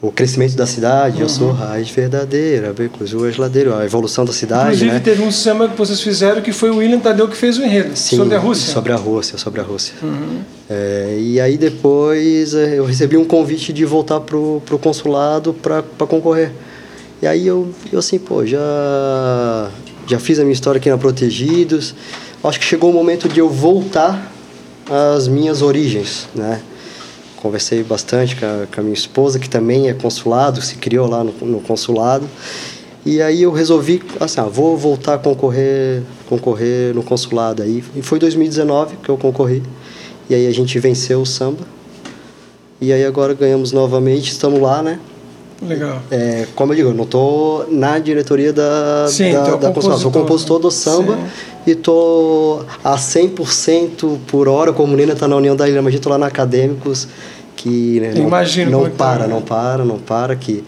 o 0.00 0.12
crescimento 0.12 0.54
da 0.54 0.66
cidade, 0.66 1.22
eu 1.22 1.28
sou 1.28 1.52
raiz 1.52 1.88
verdadeira, 1.88 2.72
becos, 2.72 3.12
ruas, 3.12 3.36
ladeiras, 3.38 3.74
a 3.74 3.84
evolução 3.84 4.26
da 4.26 4.32
cidade, 4.32 4.66
Inclusive, 4.66 4.92
né? 4.92 5.00
teve 5.00 5.22
um 5.22 5.32
samba 5.32 5.68
que 5.68 5.76
vocês 5.76 6.00
fizeram 6.00 6.42
que 6.42 6.52
foi 6.52 6.70
o 6.70 6.76
William 6.76 6.98
Tadeu 6.98 7.26
que 7.28 7.36
fez 7.36 7.56
o 7.56 7.62
enredo 7.62 7.96
Sim, 7.96 8.16
sobre 8.16 8.34
a 8.34 8.38
Rússia. 8.38 8.68
Uhum. 8.68 8.74
Sobre 8.74 8.92
a 8.92 8.96
Rússia, 8.96 9.38
sobre 9.38 9.60
a 9.60 9.64
Rússia. 9.64 9.94
É, 10.68 11.16
e 11.18 11.40
aí 11.40 11.56
depois 11.56 12.52
é, 12.54 12.78
eu 12.78 12.84
recebi 12.84 13.16
um 13.16 13.24
convite 13.24 13.72
de 13.72 13.84
voltar 13.86 14.20
pro, 14.20 14.60
pro 14.66 14.78
consulado 14.78 15.54
para 15.54 15.82
concorrer. 16.06 16.52
E 17.22 17.26
aí 17.26 17.46
eu, 17.46 17.70
eu 17.90 17.98
assim, 17.98 18.18
pô, 18.18 18.44
já, 18.44 19.70
já 20.06 20.18
fiz 20.18 20.38
a 20.38 20.42
minha 20.42 20.52
história 20.52 20.78
aqui 20.78 20.90
na 20.90 20.98
Protegidos. 20.98 21.94
Acho 22.44 22.60
que 22.60 22.66
chegou 22.66 22.90
o 22.90 22.92
momento 22.92 23.28
de 23.28 23.40
eu 23.40 23.48
voltar 23.48 24.30
às 24.90 25.26
minhas 25.26 25.62
origens, 25.62 26.28
né? 26.34 26.60
Conversei 27.36 27.82
bastante 27.82 28.36
com 28.36 28.46
a, 28.46 28.66
com 28.66 28.80
a 28.80 28.82
minha 28.82 28.94
esposa, 28.94 29.38
que 29.38 29.48
também 29.48 29.88
é 29.88 29.94
consulado, 29.94 30.60
se 30.60 30.76
criou 30.76 31.06
lá 31.06 31.22
no, 31.22 31.32
no 31.32 31.60
consulado. 31.60 32.28
E 33.04 33.22
aí 33.22 33.42
eu 33.42 33.52
resolvi, 33.52 34.02
assim, 34.18 34.40
ah, 34.40 34.44
vou 34.44 34.76
voltar 34.76 35.14
a 35.14 35.18
concorrer, 35.18 36.02
concorrer 36.28 36.92
no 36.94 37.02
consulado 37.02 37.62
aí. 37.62 37.84
E 37.94 38.02
foi 38.02 38.18
2019 38.18 38.96
que 38.96 39.08
eu 39.08 39.16
concorri. 39.16 39.62
E 40.28 40.34
aí 40.34 40.46
a 40.46 40.52
gente 40.52 40.78
venceu 40.80 41.20
o 41.20 41.26
samba. 41.26 41.64
E 42.80 42.92
aí 42.92 43.04
agora 43.04 43.32
ganhamos 43.32 43.70
novamente, 43.70 44.32
estamos 44.32 44.60
lá, 44.60 44.82
né? 44.82 44.98
Legal. 45.62 46.02
É, 46.10 46.46
como 46.54 46.72
eu 46.72 46.76
digo, 46.76 46.88
eu 46.90 46.94
não 46.94 47.04
estou 47.04 47.66
na 47.70 47.98
diretoria 47.98 48.52
da, 48.52 49.06
Sim, 49.08 49.32
da, 49.32 49.56
da. 49.56 49.80
Sou 49.98 50.10
compositor. 50.10 50.58
do 50.58 50.70
samba 50.70 51.14
Sim. 51.16 51.70
e 51.70 51.74
tô 51.74 52.60
a 52.84 52.96
100% 52.96 54.18
por 54.26 54.48
hora, 54.48 54.72
como 54.72 54.92
o 54.92 54.96
Nina 54.96 55.14
está 55.14 55.26
na 55.26 55.36
União 55.36 55.56
da 55.56 55.68
Ilha, 55.68 55.80
mas 55.80 55.94
eu 55.94 55.98
estou 55.98 56.12
lá 56.12 56.18
na 56.18 56.26
Acadêmicos, 56.26 57.08
que 57.56 58.00
né, 58.00 58.12
imagino 58.16 58.70
não, 58.70 58.80
não 58.80 58.86
é 58.86 58.90
tá, 58.90 58.96
para, 58.96 59.26
né? 59.26 59.34
não 59.34 59.40
para, 59.40 59.84
não 59.84 59.98
para, 59.98 60.36
que 60.36 60.62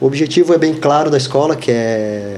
o 0.00 0.06
objetivo 0.06 0.52
é 0.52 0.58
bem 0.58 0.74
claro 0.74 1.10
da 1.10 1.16
escola, 1.16 1.56
que 1.56 1.70
é 1.70 2.36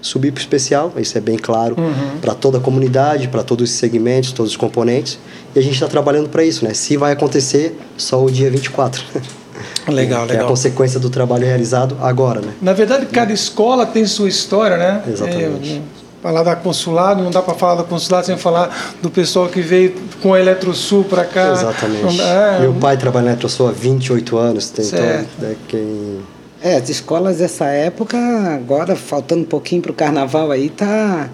subir 0.00 0.32
para 0.32 0.40
o 0.40 0.42
especial, 0.42 0.92
isso 0.96 1.16
é 1.16 1.20
bem 1.20 1.36
claro 1.36 1.76
Uhum. 1.78 2.18
para 2.20 2.34
toda 2.34 2.58
a 2.58 2.60
comunidade, 2.60 3.28
para 3.28 3.42
todos 3.42 3.70
os 3.70 3.76
segmentos, 3.76 4.32
todos 4.32 4.52
os 4.52 4.56
componentes, 4.56 5.18
e 5.54 5.58
a 5.58 5.62
gente 5.62 5.74
está 5.74 5.86
trabalhando 5.86 6.28
para 6.28 6.42
isso, 6.42 6.64
né? 6.64 6.72
Se 6.74 6.96
vai 6.96 7.12
acontecer, 7.12 7.78
só 7.96 8.24
o 8.24 8.30
dia 8.30 8.50
24. 8.50 9.04
Legal, 9.88 10.26
que 10.26 10.32
é 10.32 10.34
a 10.34 10.38
legal. 10.38 10.48
consequência 10.48 11.00
do 11.00 11.10
trabalho 11.10 11.46
realizado 11.46 11.96
agora, 12.00 12.40
né? 12.40 12.52
Na 12.60 12.72
verdade, 12.72 13.06
cada 13.06 13.32
escola 13.32 13.84
tem 13.84 14.06
sua 14.06 14.28
história, 14.28 14.76
né? 14.76 15.02
Exatamente. 15.08 15.82
É, 15.98 16.02
falar 16.22 16.44
da 16.44 16.54
consulado, 16.54 17.22
não 17.22 17.30
dá 17.32 17.42
para 17.42 17.54
falar 17.54 17.74
da 17.74 17.82
consulado 17.82 18.26
sem 18.26 18.36
falar 18.36 18.94
do 19.02 19.10
pessoal 19.10 19.48
que 19.48 19.60
veio 19.60 19.94
com 20.22 20.32
a 20.32 20.40
Eletrosul 20.40 21.04
para 21.04 21.24
cá. 21.24 21.50
Exatamente. 21.50 22.20
É, 22.20 22.60
Meu 22.60 22.72
pai 22.74 22.96
trabalha 22.96 23.24
na 23.26 23.30
Eletrosul 23.32 23.68
há 23.68 23.72
28 23.72 24.38
anos, 24.38 24.70
tem 24.70 24.86
então, 24.86 25.00
é 25.00 25.26
quem... 25.66 26.20
É, 26.62 26.76
as 26.76 26.88
escolas 26.88 27.38
dessa 27.38 27.64
época, 27.64 28.16
agora 28.54 28.94
faltando 28.94 29.42
um 29.42 29.46
pouquinho 29.46 29.82
para 29.82 29.90
o 29.90 29.94
carnaval 29.94 30.52
aí, 30.52 30.70
tá, 30.70 31.28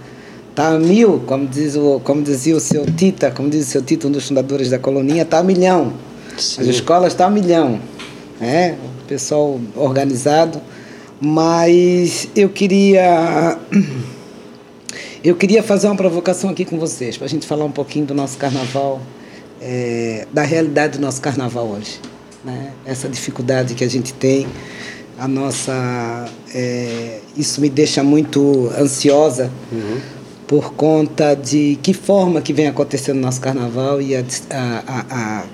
tá 0.55 0.69
a 0.69 0.79
mil, 0.79 1.23
como, 1.27 1.47
diz 1.47 1.77
o, 1.77 2.01
como 2.03 2.23
dizia 2.23 2.57
o 2.57 2.61
seu 2.61 2.87
Tita, 2.87 3.31
como 3.31 3.51
diz 3.51 3.69
o 3.69 3.71
seu 3.71 3.83
Tita, 3.83 4.09
um 4.09 4.11
dos 4.11 4.27
fundadores 4.27 4.71
da 4.71 4.79
colonia, 4.79 5.27
tá 5.27 5.41
a 5.41 5.43
milhão. 5.43 5.93
Sim. 6.39 6.63
As 6.63 6.67
escolas 6.69 7.13
estão 7.13 7.27
a 7.27 7.31
milhão. 7.31 7.79
Né? 8.41 8.77
O 9.03 9.07
pessoal 9.07 9.61
organizado. 9.75 10.61
Mas 11.21 12.29
eu 12.35 12.49
queria. 12.49 13.59
Eu 15.23 15.35
queria 15.35 15.65
fazer 15.65 15.89
uma 15.89 15.97
provocação 15.97 16.49
aqui 16.49 16.65
com 16.65 16.79
vocês, 16.79 17.17
para 17.17 17.27
a 17.27 17.29
gente 17.29 17.45
falar 17.45 17.65
um 17.65 17.73
pouquinho 17.73 18.07
do 18.07 18.15
nosso 18.15 18.39
carnaval, 18.39 19.01
eh, 19.61 20.29
da 20.33 20.43
realidade 20.43 20.97
do 20.97 21.03
nosso 21.03 21.21
carnaval 21.21 21.67
hoje. 21.67 21.99
Né? 22.45 22.71
Essa 22.87 23.09
dificuldade 23.09 23.75
que 23.75 23.83
a 23.83 23.91
gente 23.91 24.15
tem, 24.15 24.47
a 25.19 25.27
nossa. 25.27 26.25
eh, 26.55 27.19
isso 27.37 27.61
me 27.61 27.69
deixa 27.69 28.01
muito 28.05 28.71
ansiosa 28.79 29.51
por 30.47 30.73
conta 30.73 31.35
de 31.35 31.79
que 31.83 31.93
forma 31.93 32.41
que 32.41 32.53
vem 32.53 32.69
acontecendo 32.69 33.19
o 33.19 33.21
nosso 33.21 33.41
carnaval 33.41 34.01
e 34.01 34.15
a, 34.17 34.25
a, 34.51 35.05
a, 35.11 35.45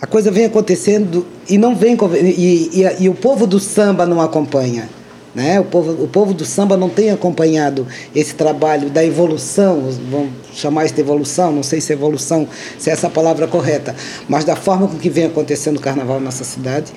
a, 0.00 0.06
coisa 0.06 0.30
vem 0.30 0.44
acontecendo 0.44 1.26
e 1.48 1.58
não 1.58 1.74
vem 1.74 1.96
e, 2.22 2.82
e, 2.82 3.02
e 3.04 3.08
o 3.08 3.14
povo 3.14 3.46
do 3.46 3.58
samba 3.58 4.06
não 4.06 4.20
acompanha. 4.20 4.88
Né? 5.34 5.60
O, 5.60 5.64
povo, 5.64 6.04
o 6.04 6.08
povo 6.08 6.34
do 6.34 6.44
samba 6.44 6.76
não 6.76 6.88
tem 6.88 7.10
acompanhado 7.10 7.86
esse 8.14 8.34
trabalho 8.34 8.90
da 8.90 9.04
evolução, 9.04 9.88
vamos 10.10 10.30
chamar 10.54 10.86
isso 10.86 10.94
de 10.94 11.00
evolução, 11.00 11.52
não 11.52 11.62
sei 11.62 11.80
se 11.80 11.92
é 11.92 11.94
evolução, 11.94 12.48
se 12.78 12.90
é 12.90 12.92
essa 12.92 13.10
palavra 13.10 13.46
correta, 13.46 13.94
mas 14.28 14.44
da 14.44 14.56
forma 14.56 14.88
com 14.88 14.96
que 14.96 15.10
vem 15.10 15.26
acontecendo 15.26 15.76
o 15.76 15.80
carnaval 15.80 16.18
na 16.18 16.26
nossa 16.26 16.44
cidade, 16.44 16.92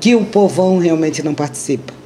que 0.00 0.14
o 0.14 0.24
povão 0.24 0.78
realmente 0.78 1.22
não 1.22 1.34
participa. 1.34 2.03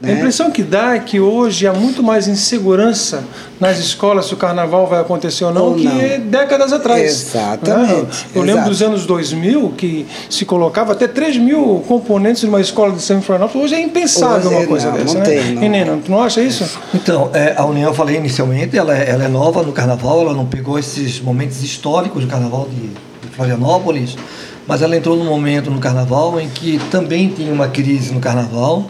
A 0.00 0.06
né? 0.06 0.12
impressão 0.12 0.48
que 0.50 0.62
dá 0.62 0.94
é 0.94 1.00
que 1.00 1.18
hoje 1.18 1.66
há 1.66 1.72
muito 1.72 2.04
mais 2.04 2.28
insegurança 2.28 3.24
nas 3.58 3.78
escolas 3.78 4.26
se 4.26 4.34
o 4.34 4.36
carnaval 4.36 4.86
vai 4.86 5.00
acontecer 5.00 5.44
ou 5.44 5.52
não, 5.52 5.64
Ou 5.70 5.74
que 5.74 5.84
não. 5.84 6.20
décadas 6.30 6.72
atrás. 6.72 7.02
Exatamente, 7.02 7.92
né? 8.02 8.06
Eu 8.32 8.42
lembro 8.42 8.60
exato. 8.60 8.68
dos 8.70 8.82
anos 8.82 9.06
2000 9.06 9.70
que 9.76 10.06
se 10.30 10.44
colocava 10.44 10.92
até 10.92 11.08
3 11.08 11.38
mil 11.38 11.82
componentes 11.88 12.44
numa 12.44 12.60
escola 12.60 12.92
de 12.92 13.02
São 13.02 13.20
Florianópolis. 13.20 13.64
Hoje 13.64 13.74
é 13.74 13.80
impensável 13.80 14.48
Hoje 14.50 14.58
uma 14.60 14.66
coisa 14.68 14.90
não, 14.90 14.98
dessa, 14.98 15.14
não 15.14 15.20
né? 15.20 15.26
tem, 15.26 15.54
não. 15.84 15.98
E, 15.98 16.00
tu 16.02 16.10
não 16.12 16.22
acha 16.22 16.40
isso? 16.40 16.78
Então, 16.94 17.30
é, 17.34 17.54
a 17.56 17.64
União, 17.64 17.90
eu 17.90 17.94
falei 17.94 18.16
inicialmente, 18.18 18.78
ela, 18.78 18.96
é- 18.96 19.10
ela 19.10 19.24
é 19.24 19.28
nova 19.28 19.64
no 19.64 19.72
carnaval, 19.72 20.20
ela 20.20 20.32
não 20.32 20.46
pegou 20.46 20.78
esses 20.78 21.20
momentos 21.20 21.60
históricos 21.64 22.22
do 22.22 22.30
carnaval 22.30 22.68
de, 22.70 22.82
de 23.28 23.34
Florianópolis, 23.34 24.16
mas 24.64 24.80
ela 24.80 24.96
entrou 24.96 25.16
num 25.16 25.24
momento 25.24 25.72
no 25.72 25.80
carnaval 25.80 26.38
em 26.40 26.48
que 26.48 26.78
também 26.88 27.28
tinha 27.30 27.52
uma 27.52 27.66
crise 27.66 28.12
no 28.12 28.20
carnaval 28.20 28.86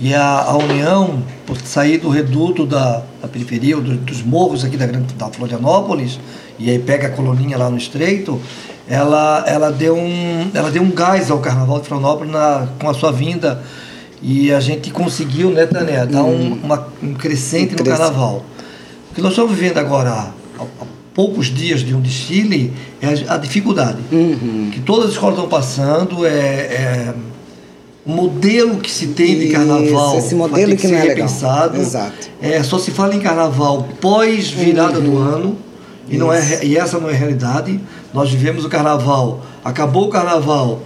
e 0.00 0.14
a, 0.14 0.40
a 0.42 0.56
União, 0.56 1.22
por 1.46 1.56
sair 1.58 1.98
do 1.98 2.08
reduto 2.08 2.66
da, 2.66 3.02
da 3.20 3.28
periferia, 3.28 3.76
ou 3.76 3.82
do- 3.82 3.96
dos 3.96 4.22
morros 4.22 4.64
aqui 4.64 4.76
da, 4.76 4.86
da 4.86 5.28
Florianópolis, 5.28 6.18
e 6.58 6.70
aí 6.70 6.78
pega 6.78 7.08
a 7.08 7.10
coloninha 7.10 7.56
lá 7.58 7.68
no 7.70 7.76
Estreito, 7.76 8.40
ela, 8.88 9.44
ela, 9.46 9.70
deu 9.70 9.96
um, 9.96 10.50
ela 10.52 10.70
deu 10.70 10.82
um 10.82 10.90
gás 10.90 11.30
ao 11.30 11.38
carnaval 11.38 11.80
de 11.80 11.86
Florianópolis 11.88 12.32
na, 12.32 12.68
com 12.80 12.88
a 12.88 12.94
sua 12.94 13.12
vinda 13.12 13.62
e 14.20 14.52
a 14.52 14.60
gente 14.60 14.90
conseguiu, 14.90 15.50
né, 15.50 15.66
Tané, 15.66 16.04
dar 16.06 16.24
um, 16.24 16.54
uma- 16.62 16.88
um 17.02 17.14
crescente 17.14 17.74
no 17.76 17.84
carnaval. 17.84 18.44
O 19.10 19.14
que 19.14 19.20
nós 19.20 19.32
estamos 19.32 19.52
vivendo 19.52 19.78
agora, 19.78 20.10
há, 20.10 20.30
há 20.60 20.84
poucos 21.14 21.46
dias 21.46 21.80
de 21.80 21.94
um 21.94 22.00
desfile, 22.00 22.72
é 23.00 23.06
a, 23.30 23.34
a 23.34 23.36
dificuldade 23.38 23.98
Uhum. 24.10 24.70
que 24.72 24.80
todas 24.80 25.06
as 25.06 25.12
escolas 25.12 25.34
estão 25.36 25.48
passando, 25.48 26.24
é, 26.26 26.30
é 26.30 27.14
o 28.04 28.10
modelo 28.10 28.78
que 28.78 28.90
se 28.90 29.08
tem 29.08 29.38
de 29.38 29.44
Isso, 29.44 29.52
carnaval 29.52 30.18
esse 30.18 30.34
vai 30.34 30.48
modelo 30.48 30.74
que 30.76 30.82
ser 30.82 30.88
não 30.88 30.98
é 30.98 31.02
legal. 31.02 31.16
repensado. 31.16 31.76
Exato. 31.80 32.30
É, 32.40 32.62
só 32.62 32.78
se 32.78 32.90
fala 32.90 33.14
em 33.14 33.20
carnaval 33.20 33.86
pós 34.00 34.50
virada 34.50 35.00
do 35.00 35.10
Uhum. 35.12 35.18
ano. 35.18 35.58
E, 36.08 36.16
não 36.18 36.32
é, 36.32 36.64
e 36.64 36.76
essa 36.76 36.98
não 36.98 37.08
é 37.08 37.12
realidade. 37.12 37.80
Nós 38.12 38.30
vivemos 38.30 38.64
o 38.64 38.68
carnaval, 38.68 39.40
acabou 39.64 40.06
o 40.06 40.08
carnaval, 40.08 40.82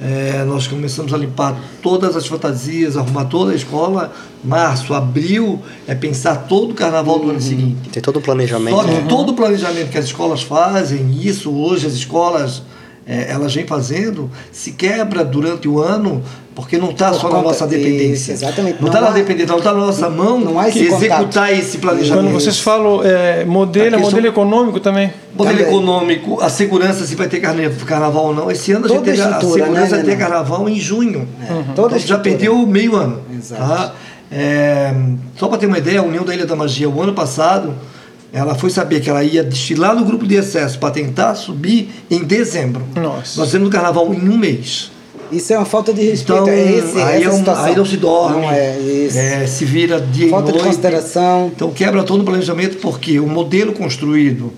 é, 0.00 0.44
nós 0.44 0.66
começamos 0.66 1.12
a 1.12 1.16
limpar 1.18 1.56
todas 1.82 2.16
as 2.16 2.26
fantasias, 2.26 2.96
arrumar 2.96 3.24
toda 3.26 3.52
a 3.52 3.54
escola. 3.54 4.12
Março, 4.42 4.94
abril, 4.94 5.60
é 5.86 5.94
pensar 5.94 6.46
todo 6.48 6.70
o 6.70 6.74
carnaval 6.74 7.18
do 7.18 7.30
ano 7.30 7.40
seguinte. 7.40 7.90
Tem 7.90 8.02
todo 8.02 8.18
um 8.18 8.22
planejamento. 8.22 8.74
Só 8.76 8.82
que 8.84 8.90
né? 8.90 9.06
todo 9.08 9.30
o 9.30 9.34
planejamento 9.34 9.90
que 9.90 9.98
as 9.98 10.06
escolas 10.06 10.42
fazem, 10.42 11.10
isso 11.20 11.52
hoje 11.52 11.86
as 11.86 11.92
escolas 11.92 12.62
é, 13.06 13.30
elas 13.30 13.54
vêm 13.54 13.66
fazendo, 13.66 14.30
se 14.52 14.72
quebra 14.72 15.24
durante 15.24 15.68
o 15.68 15.80
ano, 15.80 16.22
porque 16.54 16.76
não 16.78 16.90
está 16.90 17.12
só 17.12 17.28
na 17.30 17.42
nossa 17.42 17.66
dependência. 17.66 18.32
isso, 18.32 18.44
exatamente. 18.44 18.80
Não 18.80 18.88
está 18.88 19.00
na 19.00 19.10
dependência, 19.10 19.48
não 19.48 19.58
está 19.58 19.72
na 19.72 19.80
nossa 19.80 20.08
mão 20.08 20.38
não 20.38 20.58
há 20.58 20.68
esse 20.68 20.84
executar 20.84 21.18
contato. 21.18 21.52
esse 21.52 21.78
planejamento. 21.78 22.24
Quando 22.24 22.32
vocês 22.32 22.60
falam 22.60 23.02
é, 23.02 23.44
modelo, 23.44 23.96
é 23.96 23.98
modelo 23.98 24.26
econômico 24.26 24.78
também. 24.78 25.12
Modelo 25.34 25.58
Também. 25.58 25.72
econômico, 25.72 26.40
a 26.42 26.50
segurança 26.50 27.06
se 27.06 27.14
vai 27.14 27.26
ter 27.26 27.40
carnaval 27.40 28.26
ou 28.26 28.34
não. 28.34 28.50
Esse 28.50 28.72
ano 28.72 28.84
a 28.84 28.88
gente 28.88 28.98
Toda 28.98 29.10
teve 29.10 29.22
a 29.22 29.30
estrutura, 29.30 29.64
segurança 29.64 29.96
né, 29.96 30.02
ter 30.02 30.18
carnaval 30.18 30.68
em 30.68 30.78
junho. 30.78 31.26
Toda 31.74 31.96
Então, 31.96 32.06
já 32.06 32.18
perdeu 32.18 32.66
meio 32.66 32.94
ano. 32.94 33.20
Exato. 33.34 33.62
Tá? 33.62 33.94
É, 34.30 34.94
só 35.36 35.48
para 35.48 35.58
ter 35.58 35.66
uma 35.66 35.78
ideia, 35.78 36.00
a 36.00 36.02
União 36.02 36.24
da 36.24 36.34
Ilha 36.34 36.46
da 36.46 36.54
Magia, 36.54 36.88
o 36.88 37.02
ano 37.02 37.14
passado, 37.14 37.74
ela 38.32 38.54
foi 38.54 38.70
saber 38.70 39.00
que 39.00 39.10
ela 39.10 39.22
ia 39.22 39.44
desfilar 39.44 39.94
no 39.94 40.04
grupo 40.04 40.26
de 40.26 40.34
excesso 40.36 40.78
para 40.78 40.90
tentar 40.90 41.34
subir 41.34 41.90
em 42.10 42.24
dezembro. 42.24 42.82
Nossa. 42.94 43.40
Nós 43.40 43.50
temos 43.50 43.68
o 43.68 43.70
carnaval 43.70 44.12
em 44.14 44.28
um 44.28 44.38
mês. 44.38 44.90
Isso 45.30 45.52
é 45.52 45.56
uma 45.58 45.64
falta 45.66 45.92
de 45.92 46.02
respeito. 46.02 46.42
Então, 46.42 46.48
é 46.48 46.72
esse, 46.72 47.00
aí, 47.00 47.22
essa 47.22 47.30
é 47.30 47.32
um- 47.34 47.38
situação. 47.38 47.64
aí 47.64 47.76
não 47.76 47.84
se 47.86 47.96
dorme, 47.96 48.40
Não 48.42 48.50
é 48.50 48.78
isso. 48.78 49.18
é, 49.18 49.46
se 49.46 49.64
vira 49.64 50.00
dia 50.00 50.28
Falta 50.30 50.50
e 50.50 50.52
de 50.52 50.58
noite. 50.58 50.66
consideração. 50.70 51.50
Então 51.54 51.70
quebra 51.70 52.02
todo 52.04 52.20
o 52.20 52.24
planejamento 52.24 52.76
porque 52.78 53.18
o 53.18 53.26
modelo 53.26 53.72
construído 53.72 54.52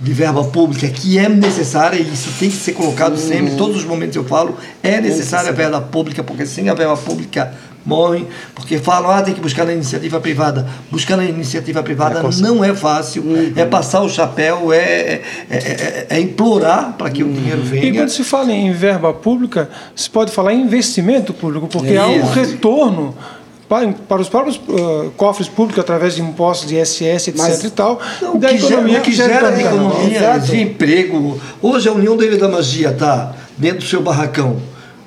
de 0.00 0.12
verba 0.12 0.42
pública 0.44 0.88
que 0.88 1.16
é 1.16 1.28
necessária 1.28 1.96
e 1.96 2.12
isso 2.12 2.28
tem 2.38 2.50
que 2.50 2.56
ser 2.56 2.72
colocado 2.72 3.16
sempre, 3.16 3.52
em 3.54 3.56
todos 3.56 3.76
os 3.76 3.84
momentos 3.84 4.16
eu 4.16 4.24
falo, 4.24 4.56
é 4.82 5.00
necessária 5.00 5.50
a 5.50 5.52
verba 5.52 5.80
pública, 5.80 6.24
porque 6.24 6.44
sem 6.44 6.68
a 6.68 6.74
verba 6.74 6.96
pública 6.96 7.54
morrem, 7.84 8.26
porque 8.54 8.78
falam, 8.78 9.10
ah, 9.10 9.22
tem 9.22 9.34
que 9.34 9.40
buscar 9.40 9.64
na 9.64 9.72
iniciativa 9.72 10.20
privada. 10.20 10.66
Buscar 10.90 11.16
na 11.16 11.24
iniciativa 11.24 11.82
privada 11.82 12.22
não 12.40 12.64
é 12.64 12.74
fácil, 12.74 13.24
é 13.56 13.64
passar 13.64 14.00
o 14.02 14.08
chapéu, 14.08 14.72
é, 14.72 14.78
é, 14.78 15.22
é- 15.50 16.06
é 16.10 16.20
implorar 16.20 16.94
para 16.96 17.10
que 17.10 17.22
o 17.24 17.28
dinheiro 17.32 17.60
E 17.60 17.64
venha. 17.64 17.92
quando 17.94 18.08
se 18.10 18.22
fala 18.24 18.52
em 18.52 18.72
verba 18.72 19.12
pública, 19.12 19.68
se 19.96 20.08
pode 20.08 20.30
falar 20.32 20.52
em 20.54 20.60
investimento 20.62 21.32
público, 21.34 21.66
porque 21.68 21.96
há 21.96 22.06
um 22.06 22.30
retorno 22.30 23.14
para, 23.68 23.88
para 24.06 24.20
os 24.20 24.28
próprios 24.28 24.56
eh, 24.68 25.08
cofres 25.16 25.48
públicos 25.48 25.80
através 25.82 26.14
de 26.14 26.20
impostos 26.20 26.68
de 26.68 26.76
ISS, 26.78 27.28
etc. 27.28 27.34
Mas- 27.38 27.64
e 27.64 27.70
tal, 27.70 27.98
Não, 28.20 28.38
da 28.38 28.48
que 28.48 28.56
economia 28.56 28.92
gera, 28.92 29.00
que 29.00 29.12
gera 29.12 29.60
economia, 29.60 30.16
Exato. 30.18 30.46
de 30.46 30.60
emprego. 30.60 31.40
Hoje 31.62 31.88
a 31.88 31.92
União 31.92 32.14
da 32.16 32.24
Ilha 32.26 32.36
da 32.36 32.48
Magia 32.48 32.90
está 32.90 33.32
dentro 33.56 33.78
do 33.78 33.84
seu 33.86 34.02
barracão 34.02 34.56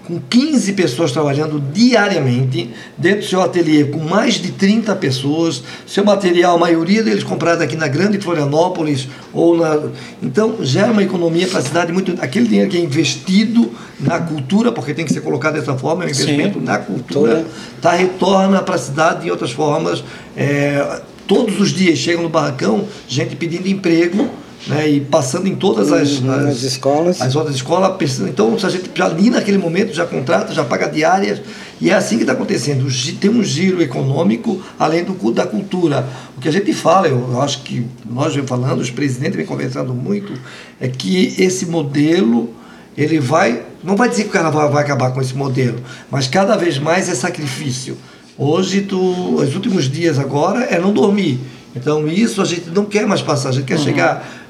com 0.06 0.20
15 0.20 0.74
pessoas 0.74 1.12
trabalhando 1.12 1.60
diariamente, 1.74 2.70
dentro 2.98 3.22
do 3.22 3.26
seu 3.26 3.42
ateliê 3.42 3.86
com 3.86 4.00
mais 4.00 4.36
de 4.36 4.52
30 4.52 4.96
pessoas, 4.96 5.64
seu 5.88 6.06
material, 6.06 6.56
a 6.56 6.60
maioria 6.60 7.04
deles 7.04 7.24
comprado 7.24 7.62
aqui 7.62 7.76
na 7.76 7.88
Grande 7.88 8.20
Florianópolis 8.20 9.08
ou 9.34 9.58
na 9.58 9.90
então 10.22 10.58
gera 10.62 10.92
uma 10.92 11.04
economia 11.04 11.48
para 11.48 11.60
a 11.60 11.62
cidade 11.62 11.92
muito 11.92 12.16
aquele 12.22 12.48
dinheiro 12.48 12.70
que 12.70 12.78
é 12.78 12.82
investido 12.82 13.72
na 14.00 14.20
cultura, 14.20 14.72
porque 14.72 14.94
tem 14.94 15.06
que 15.06 15.14
ser 15.14 15.22
colocado 15.22 15.56
dessa 15.56 15.76
forma, 15.76 16.04
é 16.04 16.08
um 16.08 16.10
investimento 16.10 16.60
na 16.60 16.78
cultura, 16.78 17.46
tá 17.82 17.92
retorna 17.92 18.62
para 18.62 18.76
a 18.76 18.80
cidade 18.80 19.24
de 19.24 19.32
outras 19.32 19.52
formas. 19.52 20.04
É, 20.38 21.02
todos 21.28 21.60
os 21.60 21.72
dias 21.72 21.98
chegam 21.98 22.24
no 22.24 22.30
barracão 22.30 22.88
gente 23.08 23.36
pedindo 23.36 23.68
emprego 23.68 24.30
né, 24.68 24.90
e 24.90 25.00
passando 25.02 25.48
em 25.48 25.56
todas 25.56 25.92
as, 25.92 26.20
Uhum, 26.20 26.32
as, 26.32 26.46
as 26.46 26.64
escolas. 26.64 27.22
as 27.22 27.36
outras 27.36 27.56
escolas. 27.56 27.96
Então, 28.22 28.56
a 28.62 28.70
gente 28.70 28.90
já 28.94 29.06
ali 29.06 29.30
naquele 29.30 29.58
momento 29.58 29.94
já 29.94 30.06
contrata, 30.06 30.54
já 30.54 30.64
paga 30.64 30.88
diárias, 30.88 31.42
e 31.80 31.90
é 31.90 31.94
assim 31.94 32.16
que 32.18 32.24
está 32.24 32.34
acontecendo. 32.34 32.88
Tem 33.20 33.30
um 33.30 33.44
giro 33.44 33.82
econômico 33.82 34.62
além 34.80 35.04
do 35.04 35.16
da 35.32 35.46
cultura. 35.46 36.08
O 36.38 36.42
que 36.42 36.48
a 36.48 36.52
gente 36.52 36.74
fala, 36.74 37.08
eu, 37.08 37.42
acho 37.42 37.62
que 37.64 37.86
nós 38.10 38.34
vem 38.34 38.46
falando, 38.46 38.80
os 38.80 38.90
presidentes 38.90 39.36
vêm 39.36 39.46
conversando 39.46 39.94
muito, 39.94 40.34
é 40.80 40.88
que 40.88 41.36
esse 41.38 41.66
modelo 41.66 42.50
ele 42.98 43.20
vai, 43.20 43.62
não 43.84 43.96
vai 43.96 44.08
dizer 44.08 44.24
que 44.24 44.30
o 44.30 44.32
carnaval 44.32 44.72
vai 44.72 44.84
acabar 44.84 45.12
com 45.12 45.20
esse 45.22 45.36
modelo, 45.36 45.80
mas 46.10 46.28
cada 46.28 46.56
vez 46.56 46.80
mais 46.80 47.10
é 47.10 47.16
sacrifício. 47.16 47.98
Hoje, 48.38 48.82
tu, 48.82 49.36
os 49.36 49.54
últimos 49.54 49.90
dias 49.90 50.18
agora 50.18 50.64
é 50.64 50.80
não 50.80 50.94
dormir. 50.94 51.40
Então, 51.76 52.08
isso 52.08 52.42
a 52.42 52.46
gente 52.46 52.70
não 52.70 52.86
quer 52.86 53.06
mais 53.06 53.22
passar, 53.22 53.50
a 53.50 53.52
gente 53.52 53.66
quer 53.66 53.78
chegar 53.78 54.45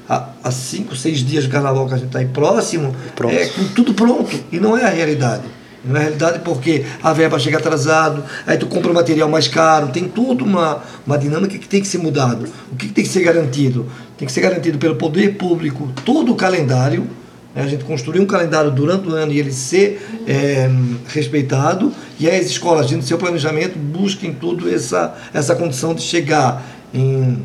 a, 0.46 0.48
a 0.48 0.50
cinco, 0.50 0.94
seis 0.94 1.18
dias 1.18 1.44
de 1.44 1.50
carnaval 1.50 1.86
que 1.86 1.94
a 1.94 1.96
gente 1.96 2.06
está 2.06 2.18
aí 2.18 2.26
próximo, 2.26 2.94
Pronto. 3.14 3.34
é, 3.34 3.46
com 3.46 3.64
tudo 3.68 3.94
pronto. 3.94 4.38
E 4.52 4.60
não 4.60 4.76
é 4.76 4.84
a 4.84 4.88
realidade. 4.88 5.44
Não 5.84 5.94
é 5.94 6.00
a 6.00 6.02
realidade 6.02 6.40
porque 6.40 6.84
a 7.02 7.12
verba 7.12 7.38
chega 7.38 7.58
atrasado, 7.58 8.24
aí 8.46 8.58
tu 8.58 8.66
compra 8.66 8.90
um 8.90 8.94
material 8.94 9.28
mais 9.28 9.46
caro, 9.46 9.88
tem 9.88 10.08
tudo 10.08 10.44
uma, 10.44 10.82
uma 11.06 11.16
dinâmica 11.16 11.56
que 11.56 11.68
tem 11.68 11.80
que 11.80 11.86
ser 11.86 11.98
mudado. 11.98 12.46
O 12.72 12.76
que, 12.76 12.88
que 12.88 12.92
tem 12.92 13.04
que 13.04 13.10
ser 13.10 13.22
garantido? 13.22 13.86
Tem 14.18 14.26
que 14.26 14.32
ser 14.32 14.40
garantido 14.40 14.78
pelo 14.78 14.96
poder 14.96 15.36
público 15.36 15.92
todo 16.04 16.32
o 16.32 16.34
calendário, 16.34 17.06
né? 17.54 17.62
a 17.62 17.66
gente 17.68 17.84
construir 17.84 18.20
um 18.20 18.26
calendário 18.26 18.70
durante 18.70 19.08
o 19.08 19.12
ano 19.14 19.32
e 19.32 19.38
ele 19.38 19.52
ser 19.52 20.04
é, 20.26 20.68
respeitado, 21.08 21.92
e 22.18 22.28
aí 22.28 22.40
as 22.40 22.46
escolas, 22.46 22.86
dentro 22.86 23.04
do 23.04 23.08
seu 23.08 23.18
planejamento, 23.18 23.78
busquem 23.78 24.34
tudo 24.34 24.68
essa, 24.68 25.14
essa 25.32 25.54
condição 25.54 25.94
de 25.94 26.02
chegar 26.02 26.66
em, 26.92 27.38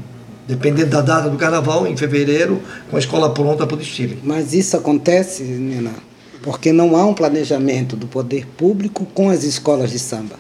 dependendo 0.52 0.90
da 0.90 1.00
data 1.00 1.30
do 1.30 1.38
carnaval, 1.38 1.88
em 1.88 1.96
fevereiro, 1.96 2.62
com 2.90 2.98
a 2.98 3.00
escola 3.00 3.34
pronta 3.34 3.66
para 3.66 3.76
o 3.76 3.80
desfile. 3.80 4.20
Mas 4.22 4.54
isso 4.54 4.76
acontece, 4.76 5.44
Nina, 5.44 5.94
porque 6.44 6.74
não 6.74 6.98
há 6.98 7.06
um 7.06 7.14
planejamento 7.14 7.96
do 7.96 8.06
poder 8.06 8.46
público 8.58 9.06
com 9.14 9.30
as 9.30 9.44
escolas 9.44 9.92
de 9.92 9.98
samba. 9.98 10.36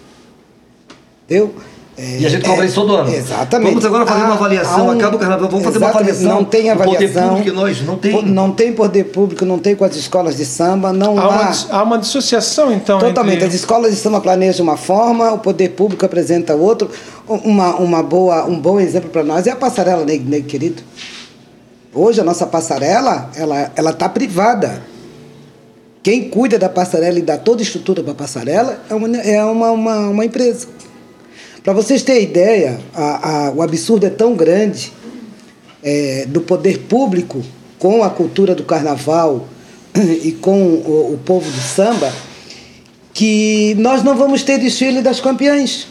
Entendeu? 1.23 1.55
É, 2.03 2.17
E 2.19 2.25
a 2.25 2.29
gente 2.29 2.43
cobra 2.43 2.63
é, 2.63 2.67
isso 2.67 2.75
todo 2.75 2.95
ano. 2.95 3.13
Exatamente. 3.13 3.69
Vamos 3.69 3.85
agora 3.85 4.05
fazer 4.07 4.21
uma 4.21 4.29
Há- 4.31 4.33
avaliação, 4.33 4.79
há 4.79 4.83
um- 4.83 4.91
acaba 4.97 5.15
o 5.15 5.19
carnaval, 5.19 5.49
vamos 5.49 5.63
fazer 5.65 5.77
uma 5.77 5.89
avaliação. 5.89 6.23
Não 6.35 6.43
tem 6.43 6.63
do 6.63 6.77
poder 6.77 6.81
avaliação. 6.95 7.27
público 7.29 7.43
que 7.49 7.55
nós 7.55 7.81
não 7.85 7.97
tem. 7.97 8.25
Não 8.25 8.51
tem 8.51 8.73
poder 8.73 9.03
público, 9.03 9.45
não 9.45 9.59
tem 9.59 9.75
com 9.75 9.85
as 9.85 9.95
escolas 9.95 10.35
de 10.35 10.45
samba, 10.45 10.91
não 10.91 11.19
Há 11.19 11.21
há. 11.23 11.27
uma, 11.29 11.51
há 11.69 11.83
uma 11.83 11.97
dissociação, 11.99 12.71
então, 12.73 12.97
Totalmente. 12.99 13.35
entre... 13.35 13.47
As 13.49 13.53
escolas 13.53 13.91
de 13.91 13.97
samba 13.97 14.19
planejam 14.19 14.63
uma 14.63 14.77
forma, 14.77 15.31
o 15.31 15.37
poder 15.37 15.69
público 15.69 16.03
apresenta 16.03 16.55
outro. 16.55 16.89
Uma, 17.27 17.75
uma 17.75 18.01
boa, 18.01 18.45
um 18.45 18.59
bom 18.59 18.79
exemplo 18.79 19.09
para 19.11 19.23
nós 19.23 19.45
é 19.45 19.51
a 19.51 19.55
passarela, 19.55 20.03
nego, 20.03 20.27
nego 20.27 20.47
querido. 20.47 20.81
Hoje 21.93 22.19
a 22.19 22.23
nossa 22.23 22.47
passarela, 22.47 23.29
ela 23.35 23.71
ela 23.75 23.91
está 23.91 24.09
privada. 24.09 24.81
Quem 26.01 26.29
cuida 26.29 26.57
da 26.57 26.67
passarela 26.67 27.19
e 27.19 27.21
dá 27.21 27.37
toda 27.37 27.61
a 27.61 27.63
estrutura 27.63 28.01
para 28.01 28.13
a 28.13 28.15
passarela 28.15 28.79
é 28.89 28.95
uma, 28.95 29.17
é 29.17 29.43
uma, 29.45 29.71
uma, 29.71 29.95
uma 30.09 30.25
empresa. 30.25 30.67
Para 31.63 31.73
vocês 31.73 32.01
terem 32.01 32.23
ideia, 32.23 32.79
a, 32.91 33.47
a, 33.47 33.51
o 33.51 33.61
absurdo 33.61 34.05
é 34.07 34.09
tão 34.09 34.35
grande 34.35 34.91
é, 35.83 36.25
do 36.27 36.41
poder 36.41 36.79
público 36.79 37.43
com 37.77 38.03
a 38.03 38.09
cultura 38.09 38.55
do 38.55 38.63
carnaval 38.63 39.47
e 40.23 40.31
com 40.31 40.59
o, 40.63 41.13
o 41.13 41.19
povo 41.23 41.49
do 41.49 41.61
samba, 41.61 42.11
que 43.13 43.75
nós 43.77 44.03
não 44.03 44.15
vamos 44.17 44.41
ter 44.41 44.57
desfile 44.57 45.03
das 45.03 45.19
campeãs 45.19 45.87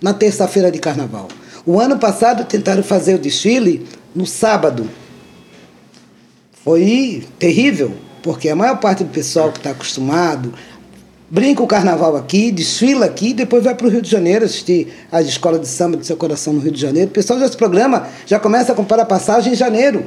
na 0.00 0.14
terça-feira 0.14 0.70
de 0.70 0.78
carnaval. 0.78 1.28
O 1.66 1.78
ano 1.78 1.98
passado 1.98 2.46
tentaram 2.46 2.82
fazer 2.82 3.16
o 3.16 3.18
desfile 3.18 3.86
no 4.14 4.24
sábado. 4.24 4.88
Foi 6.64 7.26
terrível, 7.38 7.94
porque 8.22 8.48
a 8.48 8.56
maior 8.56 8.78
parte 8.80 9.04
do 9.04 9.10
pessoal 9.10 9.52
que 9.52 9.58
está 9.58 9.72
acostumado 9.72 10.54
brinca 11.30 11.62
o 11.62 11.66
carnaval 11.66 12.16
aqui, 12.16 12.50
desfila 12.50 13.06
aqui, 13.06 13.32
depois 13.32 13.62
vai 13.64 13.74
para 13.74 13.86
o 13.86 13.90
Rio 13.90 14.02
de 14.02 14.10
Janeiro 14.10 14.44
assistir 14.44 14.92
às 15.12 15.26
escolas 15.26 15.60
de 15.60 15.68
samba 15.68 15.96
do 15.96 16.04
seu 16.04 16.16
coração 16.16 16.52
no 16.52 16.60
Rio 16.60 16.72
de 16.72 16.80
Janeiro. 16.80 17.08
O 17.08 17.12
pessoal 17.12 17.38
já 17.38 17.46
se 17.48 17.56
programa, 17.56 18.08
já 18.26 18.38
começa 18.38 18.72
a 18.72 18.74
comprar 18.74 19.00
a 19.02 19.04
passagem 19.06 19.52
em 19.52 19.56
janeiro, 19.56 20.04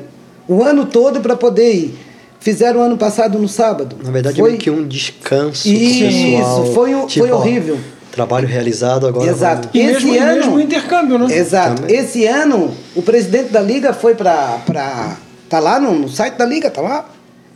o 0.47 0.61
ano 0.63 0.85
todo 0.85 1.21
para 1.21 1.35
poder 1.35 1.73
ir. 1.73 1.99
Fizeram 2.41 2.81
o 2.81 2.83
ano 2.83 2.97
passado 2.97 3.39
no 3.39 3.47
sábado. 3.47 3.95
Na 4.03 4.11
verdade, 4.11 4.35
foi 4.37 4.49
é 4.49 4.51
meio 4.51 4.61
que 4.61 4.69
um 4.69 4.85
descanso 4.85 5.65
Isso, 5.65 6.37
pessoal. 6.37 6.65
foi 6.73 6.93
o- 6.93 7.07
foi 7.09 7.31
ó, 7.31 7.37
horrível. 7.37 7.77
trabalho 8.11 8.45
realizado 8.47 9.07
agora. 9.07 9.31
Exato. 9.31 9.69
E 9.73 9.79
Esse 9.79 9.93
mesmo, 9.93 10.13
e 10.13 10.17
ano- 10.17 10.33
mesmo 10.35 10.55
o 10.57 10.59
intercâmbio, 10.59 11.17
né? 11.17 11.33
Exato. 11.33 11.81
Também. 11.83 11.95
Esse 11.97 12.25
ano, 12.27 12.71
o 12.93 13.01
presidente 13.01 13.49
da 13.49 13.61
Liga 13.61 13.93
foi 13.93 14.13
para. 14.13 14.57
Pra, 14.65 15.15
tá 15.49 15.59
lá 15.59 15.79
no, 15.79 15.93
no 15.97 16.09
site 16.09 16.35
da 16.35 16.45
Liga, 16.45 16.69
tá 16.69 16.81
lá. 16.81 17.09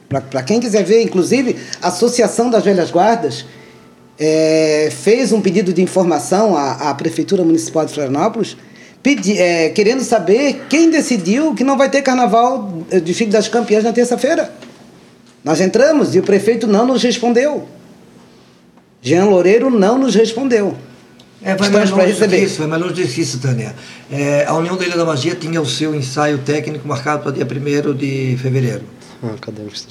Para 0.07 0.41
quem 0.41 0.61
quiser 0.61 0.83
ver, 0.85 1.03
inclusive, 1.03 1.57
a 1.81 1.89
Associação 1.89 2.49
das 2.49 2.63
Velhas 2.63 2.89
Guardas 2.89 3.43
é, 4.19 4.89
fez 4.91 5.31
um 5.31 5.41
pedido 5.41 5.71
de 5.71 5.81
informação 5.81 6.55
à, 6.55 6.89
à 6.89 6.93
Prefeitura 6.93 7.43
Municipal 7.43 7.85
de 7.85 7.93
Florianópolis, 7.93 8.57
pedi, 9.03 9.37
é, 9.37 9.69
querendo 9.69 10.03
saber 10.03 10.65
quem 10.69 10.89
decidiu 10.89 11.53
que 11.53 11.63
não 11.63 11.77
vai 11.77 11.89
ter 11.89 12.01
carnaval 12.01 12.85
de 13.03 13.13
Filho 13.13 13.31
das 13.31 13.47
Campeãs 13.47 13.83
na 13.83 13.93
terça-feira. 13.93 14.51
Nós 15.43 15.61
entramos 15.61 16.15
e 16.15 16.19
o 16.19 16.23
prefeito 16.23 16.67
não 16.67 16.85
nos 16.85 17.01
respondeu. 17.03 17.67
Jean 19.01 19.25
Loureiro 19.25 19.69
não 19.69 19.97
nos 19.97 20.15
respondeu. 20.15 20.75
É, 21.41 21.55
vai 21.55 21.69
mais 21.69 21.91
longe 21.91 22.07
receber. 22.07 22.43
isso, 22.43 22.57
vai 22.57 22.67
mais 22.67 22.81
longe 22.81 22.95
do 22.95 23.07
que 23.07 23.21
isso, 23.21 23.39
Tânia. 23.39 23.75
É, 24.11 24.45
a 24.45 24.53
União 24.55 24.75
da 24.75 24.85
Ilha 24.85 24.97
da 24.97 25.05
Magia 25.05 25.35
tinha 25.35 25.61
o 25.61 25.65
seu 25.65 25.93
ensaio 25.93 26.39
técnico 26.39 26.87
marcado 26.87 27.23
para 27.23 27.31
dia 27.31 27.45
1 27.45 27.93
de 27.93 28.37
fevereiro. 28.41 28.81
Ah, 29.23 29.33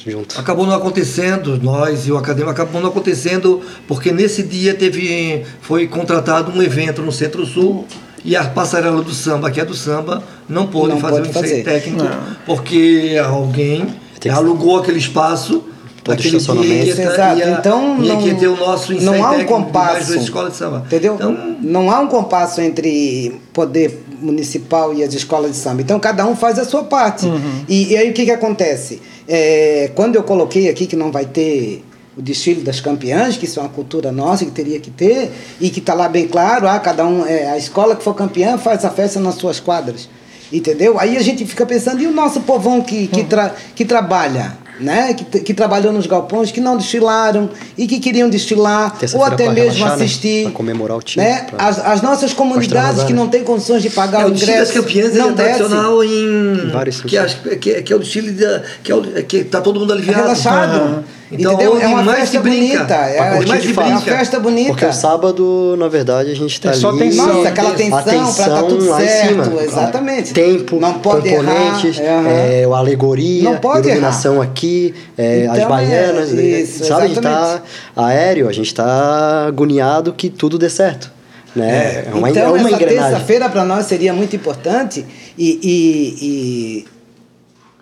junto. 0.05 0.39
Acabou 0.39 0.67
não 0.67 0.75
acontecendo, 0.75 1.61
nós 1.61 2.07
e 2.07 2.13
o 2.13 2.17
acadêmico 2.17 2.51
acabou 2.53 2.81
não 2.81 2.91
acontecendo 2.91 3.61
porque 3.89 4.13
nesse 4.13 4.43
dia 4.43 4.73
teve 4.75 5.45
foi 5.61 5.89
contratado 5.89 6.53
um 6.57 6.63
evento 6.63 7.03
no 7.03 7.11
Centro-Sul 7.11 7.87
e 8.25 8.37
a 8.37 8.45
passarela 8.45 9.03
do 9.03 9.13
samba, 9.13 9.51
que 9.51 9.61
é 9.61 9.65
do 9.65 9.75
samba, 9.75 10.23
não 10.49 10.67
pôde 10.69 10.95
Não 10.95 11.01
fazer 11.01 11.23
o 11.23 11.27
ensaio 11.27 11.45
fazer. 11.45 11.63
técnico 11.65 12.05
Não. 12.05 12.37
porque 12.47 13.17
alguém 13.25 13.87
alugou 14.33 14.79
aquele 14.79 14.99
espaço 14.99 15.65
aquele 16.09 16.39
dia 16.39 16.93
Exato. 16.93 17.39
ia, 17.39 17.51
Então, 17.51 18.01
ia 18.01 18.15
não- 18.15 18.23
que 18.23 18.35
ter 18.37 18.47
o 18.47 18.57
nosso 18.57 18.93
ensaio 18.93 19.11
não 19.19 19.25
há 19.27 19.33
um 19.33 19.45
compasso. 19.45 20.17
de 20.17 20.57
samba. 20.57 20.85
Entendeu? 20.87 21.15
Então, 21.17 21.57
Não 21.61 21.91
há 21.91 21.99
um 21.99 22.07
compasso 22.07 22.61
entre 22.61 23.41
poder 23.53 24.05
municipal 24.21 24.95
e 24.95 25.03
as 25.03 25.15
escolas 25.15 25.53
de 25.53 25.57
samba. 25.57 25.83
Então, 25.83 25.99
cada 25.99 26.27
um 26.27 26.35
faz 26.35 26.59
a 26.59 26.65
sua 26.65 26.85
parte. 26.85 27.27
E, 27.69 27.93
e 27.93 27.97
aí, 27.97 28.11
o 28.11 28.13
que, 28.13 28.25
que 28.25 28.31
acontece? 28.31 29.01
É, 29.29 29.91
quando 29.95 30.17
eu 30.17 30.23
coloquei 30.23 30.69
aqui 30.69 30.87
que 30.87 30.97
não 30.97 31.11
vai 31.11 31.27
ter 31.27 31.85
o 32.17 32.23
desfile 32.23 32.63
das 32.63 32.81
campeãs, 32.81 33.37
que 33.37 33.45
isso 33.45 33.61
é 33.61 33.63
uma 33.63 33.69
cultura 33.69 34.11
nossa 34.11 34.45
que 34.45 34.51
teria 34.51 34.81
que 34.81 34.91
ter, 34.91 35.31
e 35.61 35.69
que 35.69 35.81
está 35.81 35.93
lá 35.93 36.09
bem 36.09 36.27
claro, 36.27 36.67
ah, 36.67 36.79
cada 36.81 37.07
um, 37.07 37.27
é, 37.27 37.51
a 37.51 37.59
escola 37.59 37.95
que 37.95 38.03
for 38.03 38.15
campeã 38.15 38.57
faz 38.57 38.85
a 38.85 38.91
festa 38.91 39.21
nas 39.21 39.35
suas 39.35 39.61
quadras. 39.61 40.09
Entendeu? 40.51 40.99
Aí 40.99 41.17
a 41.17 41.23
gente 41.23 41.45
fica 41.45 41.67
pensando, 41.67 42.01
e 42.01 42.07
o 42.07 42.13
nosso 42.13 42.41
povão 42.41 42.81
que, 42.81 43.09
que, 43.09 43.25
tra, 43.25 43.55
que 43.75 43.85
trabalha? 43.85 44.57
Né? 44.79 45.15
Que, 45.15 45.41
que 45.41 45.55
trabalhou 45.55 45.93
nos 45.93 46.07
galpões, 46.07 46.51
que 46.51 46.61
não 46.61 46.77
desfilaram 46.77 47.49
e 47.79 47.87
que 47.87 47.99
queriam 47.99 48.29
desfilar, 48.29 48.95
ou 49.15 49.25
até 49.25 49.49
mesmo 49.49 49.73
relaxar, 49.79 49.89
né? 49.99 50.05
assistir. 50.05 50.43
Pra 50.45 50.53
comemorar 50.53 50.99
o 50.99 51.03
time, 51.03 51.25
Né? 51.25 51.47
pra- 51.51 51.67
As, 51.67 51.79
as 51.79 52.03
nossas 52.03 52.33
comunidades 52.35 53.03
que 53.05 53.13
né? 53.13 53.19
não 53.19 53.29
têm 53.29 53.43
condições 53.43 53.83
de 53.83 53.89
pagar 53.91 54.23
É, 54.23 54.25
o 54.25 54.29
o 54.29 54.31
desfile 54.33 54.53
das 54.59 54.69
ingresso. 54.71 54.87
campeãs 54.87 55.15
não 55.15 55.31
é 55.31 55.33
tradicional 55.33 56.05
em. 56.05 56.71
Vários 56.73 57.01
que, 57.01 57.17
acho- 57.17 57.39
que, 57.59 57.71
é- 57.71 57.83
que 57.83 57.93
é 57.93 57.97
o 57.97 57.99
desfile 57.99 58.33
da, 58.33 58.63
que, 58.83 58.93
é 58.93 58.95
o, 58.95 59.03
que 59.25 59.45
tá 59.45 59.61
todo 59.63 59.81
mundo 59.81 59.93
aliviado. 59.95 60.23
Relaxado. 60.23 61.05
Então, 61.31 61.55
Entendeu? 61.55 61.81
É 61.81 61.89
uma 61.89 62.03
mais 62.05 62.21
festa 62.21 62.41
brinca, 62.41 62.79
bonita. 62.79 62.95
É, 62.95 63.37
curtir 63.37 63.59
de 63.61 63.73
brinca. 63.73 63.83
uma 63.91 64.01
festa 64.01 64.39
bonita. 64.39 64.69
Porque 64.71 64.85
o 64.85 64.93
sábado, 64.93 65.75
na 65.77 65.89
verdade, 65.89 66.31
a 66.31 66.37
gente 66.37 66.61
tá 66.61 66.71
É 66.71 66.73
só 66.73 66.91
ali... 66.91 67.01
tensão. 67.01 67.27
Nossa, 67.27 67.49
aquela 67.49 67.71
tensão, 67.73 67.99
Atenção 67.99 68.35
pra 68.35 68.47
estar 68.47 68.63
tudo 68.63 68.89
lá 68.89 69.03
em 69.03 69.09
certo. 69.09 69.29
cima, 69.29 69.45
claro. 69.45 69.61
Exatamente. 69.67 70.33
Tempo, 70.33 70.79
não 70.79 70.95
pode 71.01 71.29
componentes, 71.29 71.99
errar. 71.99 72.29
é, 72.31 72.65
a 72.65 72.77
alegoria, 72.77 73.43
Não 73.51 73.57
pode 73.59 73.89
iluminação 73.89 74.41
aqui, 74.41 74.95
é, 75.19 75.49
as 75.51 75.57
Então, 75.57 75.69
baianas, 75.69 76.31
é, 76.31 76.35
né? 76.35 76.43
isso, 76.43 76.85
sabe? 76.85 77.03
A 77.03 77.09
gente 77.09 77.21
tá 77.21 77.31
exatamente. 77.31 77.63
aéreo, 77.97 78.49
a 78.49 78.53
gente 78.53 78.73
tá 78.75 79.47
agoniado 79.49 80.13
que 80.13 80.31
tudo 80.31 80.57
dê 80.59 80.71
certo. 80.71 81.11
Né? 81.57 82.05
É, 82.07 82.11
uma, 82.15 82.31
então, 82.31 82.43
é 82.43 82.61
uma 82.61 82.69
essa 82.69 82.79
terça-feira 82.79 83.49
para 83.49 83.65
nós 83.65 83.87
seria 83.87 84.13
muito 84.13 84.37
importante 84.37 85.05
e, 85.39 85.59
e, 85.63 86.85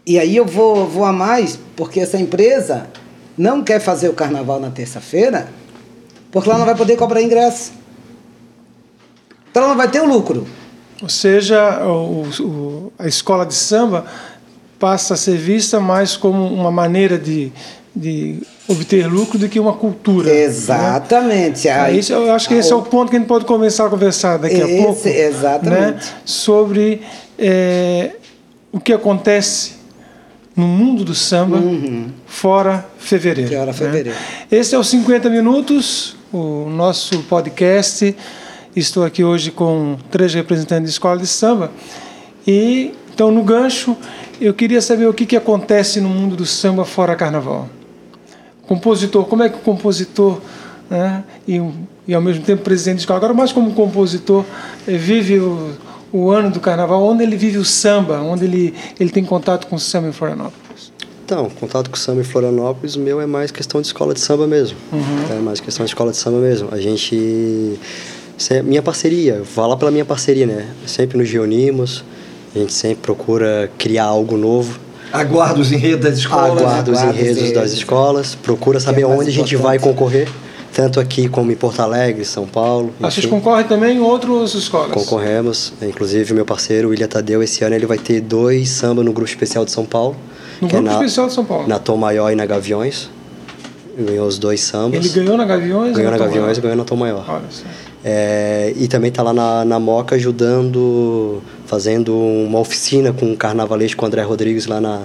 e, 0.07 0.15
e 0.15 0.19
aí 0.19 0.37
eu 0.37 0.47
vou, 0.47 0.87
vou 0.89 1.05
a 1.05 1.13
mais, 1.13 1.59
porque 1.77 1.99
essa 2.01 2.17
empresa 2.17 2.87
não 3.37 3.63
quer 3.63 3.81
fazer 3.81 4.09
o 4.09 4.13
carnaval 4.13 4.61
na 4.61 4.71
terça-feira, 4.71 5.49
porque 6.31 6.49
ela 6.49 6.59
não 6.59 6.67
vai 6.67 6.75
poder 6.77 6.97
cobrar 6.97 7.23
ingresso. 7.23 7.73
Então 9.51 9.63
ela 9.63 9.71
não 9.73 9.77
vai 9.77 9.89
ter 9.89 10.01
o 10.01 10.07
lucro. 10.07 10.47
Ou 11.03 11.09
seja, 11.09 11.85
o, 11.87 12.23
o- 12.41 12.93
a 12.99 13.07
escola 13.07 13.45
de 13.45 13.55
samba 13.55 14.05
passa 14.79 15.15
a 15.15 15.17
ser 15.17 15.37
vista 15.37 15.81
mais 15.81 16.17
como 16.17 16.47
uma 16.47 16.71
maneira 16.71 17.19
de, 17.19 17.53
de 17.95 18.41
obter 18.69 19.07
lucro 19.07 19.39
do 19.39 19.49
que 19.49 19.59
uma 19.61 19.73
cultura. 19.75 20.29
né? 20.33 20.43
Exatamente. 20.43 21.69
É 21.69 21.73
Aí- 21.73 21.99
isso, 21.99 22.13
eu 22.13 22.33
acho 22.33 22.49
que 22.49 22.55
esse 22.55 22.73
é 22.73 22.75
o 22.75 22.83
ponto 22.83 23.11
que 23.11 23.17
a 23.17 23.19
gente 23.19 23.29
pode 23.29 23.45
começar 23.45 23.87
a 23.87 23.91
conversar 23.91 24.39
daqui 24.39 24.61
a 24.61 24.67
Esse, 24.69 24.83
pouco. 24.83 25.09
exatamente. 25.09 25.93
Né? 26.07 26.13
Sobre 26.25 27.03
é, 27.39 28.13
o 28.73 28.81
que 28.81 28.93
acontece 28.93 29.73
no 30.57 30.67
mundo 30.67 31.05
do 31.05 31.15
samba 31.15 31.61
fora 32.27 32.87
fevereiro. 32.99 33.51
Fora 33.51 33.67
né? 33.67 33.73
fevereiro. 33.73 34.19
Esse 34.51 34.75
é 34.75 34.79
o 34.79 34.85
50 34.85 35.29
Minutos, 35.31 36.17
o 36.33 36.69
nosso 36.71 37.19
podcast. 37.25 38.15
Estou 38.75 39.05
aqui 39.05 39.23
hoje 39.25 39.51
com 39.51 39.97
três 40.11 40.35
representantes 40.35 40.85
de 40.85 40.91
escola 40.91 41.19
de 41.19 41.27
samba. 41.27 41.71
E, 42.47 42.93
então, 43.13 43.31
no 43.31 43.43
gancho, 43.43 43.97
eu 44.41 44.53
queria 44.53 44.81
saber 44.81 45.07
o 45.07 45.15
que, 45.15 45.27
que 45.27 45.37
acontece 45.37 46.01
no 46.01 46.09
mundo 46.09 46.37
do 46.37 46.47
samba 46.47 46.85
fora 46.85 47.15
carnaval 47.15 47.69
compositor, 48.67 49.25
como 49.27 49.43
é 49.43 49.49
que 49.49 49.57
o 49.57 49.61
compositor 49.61 50.41
né, 50.89 51.25
e, 51.47 51.61
e 52.07 52.15
ao 52.15 52.21
mesmo 52.21 52.45
tempo 52.45 52.63
presidente 52.63 52.97
de 52.97 53.03
escola, 53.03 53.19
agora 53.19 53.35
mais 53.35 53.53
como 53.53 53.73
compositor, 53.73 54.45
eh, 54.87 54.97
vive 54.97 55.39
o, 55.39 55.73
o 56.17 56.31
ano 56.31 56.49
do 56.51 56.61
carnaval, 56.61 57.03
onde 57.03 57.25
ele 57.25 57.37
vive 57.37 57.59
o 57.59 57.65
samba, 57.65 58.21
onde 58.21 58.45
ele, 58.45 58.73
ele 59.01 59.11
tem 59.11 59.25
contato 59.25 59.67
com 59.67 59.75
o 59.75 59.81
samba 59.81 60.07
em 60.09 60.13
Florianópolis. 60.13 60.93
Então, 61.25 61.51
contato 61.59 61.91
com 61.91 61.97
o 61.97 61.99
samba 61.99 62.21
em 62.21 62.25
Florianópolis, 62.25 62.95
o 62.95 63.01
meu 63.01 63.21
é 63.21 63.27
mais 63.27 63.51
questão 63.51 63.81
de 63.81 63.87
escola 63.89 64.15
de 64.15 64.21
samba 64.21 64.47
mesmo. 64.47 64.77
É 65.31 65.35
mais 65.41 65.59
questão 65.59 65.85
de 65.85 65.91
escola 65.91 66.11
de 66.13 66.17
samba 66.19 66.39
mesmo. 66.39 66.69
A 66.71 66.79
gente. 66.81 67.79
se- 68.39 68.63
Minha 68.63 68.83
parceria, 68.83 69.43
vou 69.57 69.67
lá 69.67 69.77
pela 69.77 69.91
minha 69.91 70.05
parceria, 70.05 70.47
né? 70.47 70.67
Sempre 70.87 71.19
nos 71.19 71.29
reunimos, 71.31 72.05
a 72.55 72.59
gente 72.61 72.73
sempre 72.73 72.99
procura 73.03 73.71
criar 73.77 74.05
algo 74.05 74.37
novo. 74.37 74.79
Aguarda 75.13 75.61
os 75.61 75.73
enredos 75.73 76.05
das 76.05 76.19
escolas. 76.19 76.61
aguarda 76.63 76.91
os 76.93 76.99
aguarda 76.99 77.21
os 77.21 77.21
enredos 77.29 77.53
das 77.53 77.73
escolas, 77.73 78.35
procura 78.35 78.79
saber 78.79 79.03
é 79.03 79.07
onde 79.07 79.29
a 79.29 79.33
gente 79.33 79.55
importante. 79.55 79.57
vai 79.57 79.79
concorrer, 79.79 80.29
tanto 80.75 80.99
aqui 80.99 81.29
como 81.29 81.53
em 81.53 81.55
Porto 81.55 81.81
Alegre, 81.81 82.25
São 82.25 82.47
Paulo. 82.47 82.93
Ah, 83.01 83.09
Vocês 83.09 83.25
enfim. 83.25 83.37
concorrem 83.37 83.65
também 83.65 83.97
em 83.97 84.01
outras 84.01 84.55
escolas? 84.55 84.91
Concorremos, 84.93 85.73
inclusive 85.81 86.35
meu 86.35 86.45
parceiro, 86.45 86.89
William 86.89 87.07
Tadeu, 87.07 87.43
esse 87.43 87.65
ano 87.65 87.77
ele 87.77 87.87
vai 87.87 87.97
ter 87.97 88.21
dois 88.21 88.71
samba 88.71 89.05
no 89.05 89.13
Grupo 89.13 89.31
Especial 89.31 89.65
de 89.65 89.71
São 89.71 89.87
Paulo. 89.87 90.17
No 90.61 90.67
é 90.67 90.71
Grupo 90.71 90.85
na, 90.85 90.93
Especial 90.95 91.29
de 91.29 91.33
São 91.33 91.45
Paulo. 91.45 91.69
Na 91.69 91.79
Tom 91.79 91.97
Maior 91.97 92.33
e 92.33 92.35
na 92.35 92.45
Gaviões. 92.45 93.09
Ganhou 93.97 94.27
os 94.27 94.39
dois 94.39 94.61
sambas. 94.61 94.99
Ele 94.99 95.09
ganhou 95.09 95.37
na 95.37 95.45
Gaviões? 95.45 95.97
Ganhou 95.97 96.13
ou 96.13 96.19
na 96.19 96.19
Tom 96.19 96.25
Gaviões 96.25 96.59
e 96.59 96.61
ganhou 96.61 96.77
na 96.77 96.85
Tom 96.85 96.97
Maior. 96.97 97.25
Olha 97.29 97.45
só. 97.49 97.65
É, 98.05 98.75
e 98.77 98.89
também 98.89 99.13
tá 99.13 99.23
lá 99.23 99.33
na, 99.33 99.65
na 99.65 99.79
Moca 99.79 100.17
ajudando, 100.17 101.41
fazendo 101.65 102.15
uma 102.15 102.59
oficina 102.59 103.13
com 103.13 103.33
o 103.33 103.37
carnavalesco 103.37 103.99
com 103.99 104.05
o 104.05 104.09
André 104.09 104.23
Rodrigues 104.23 104.67
lá 104.67 104.81
na, 104.81 105.03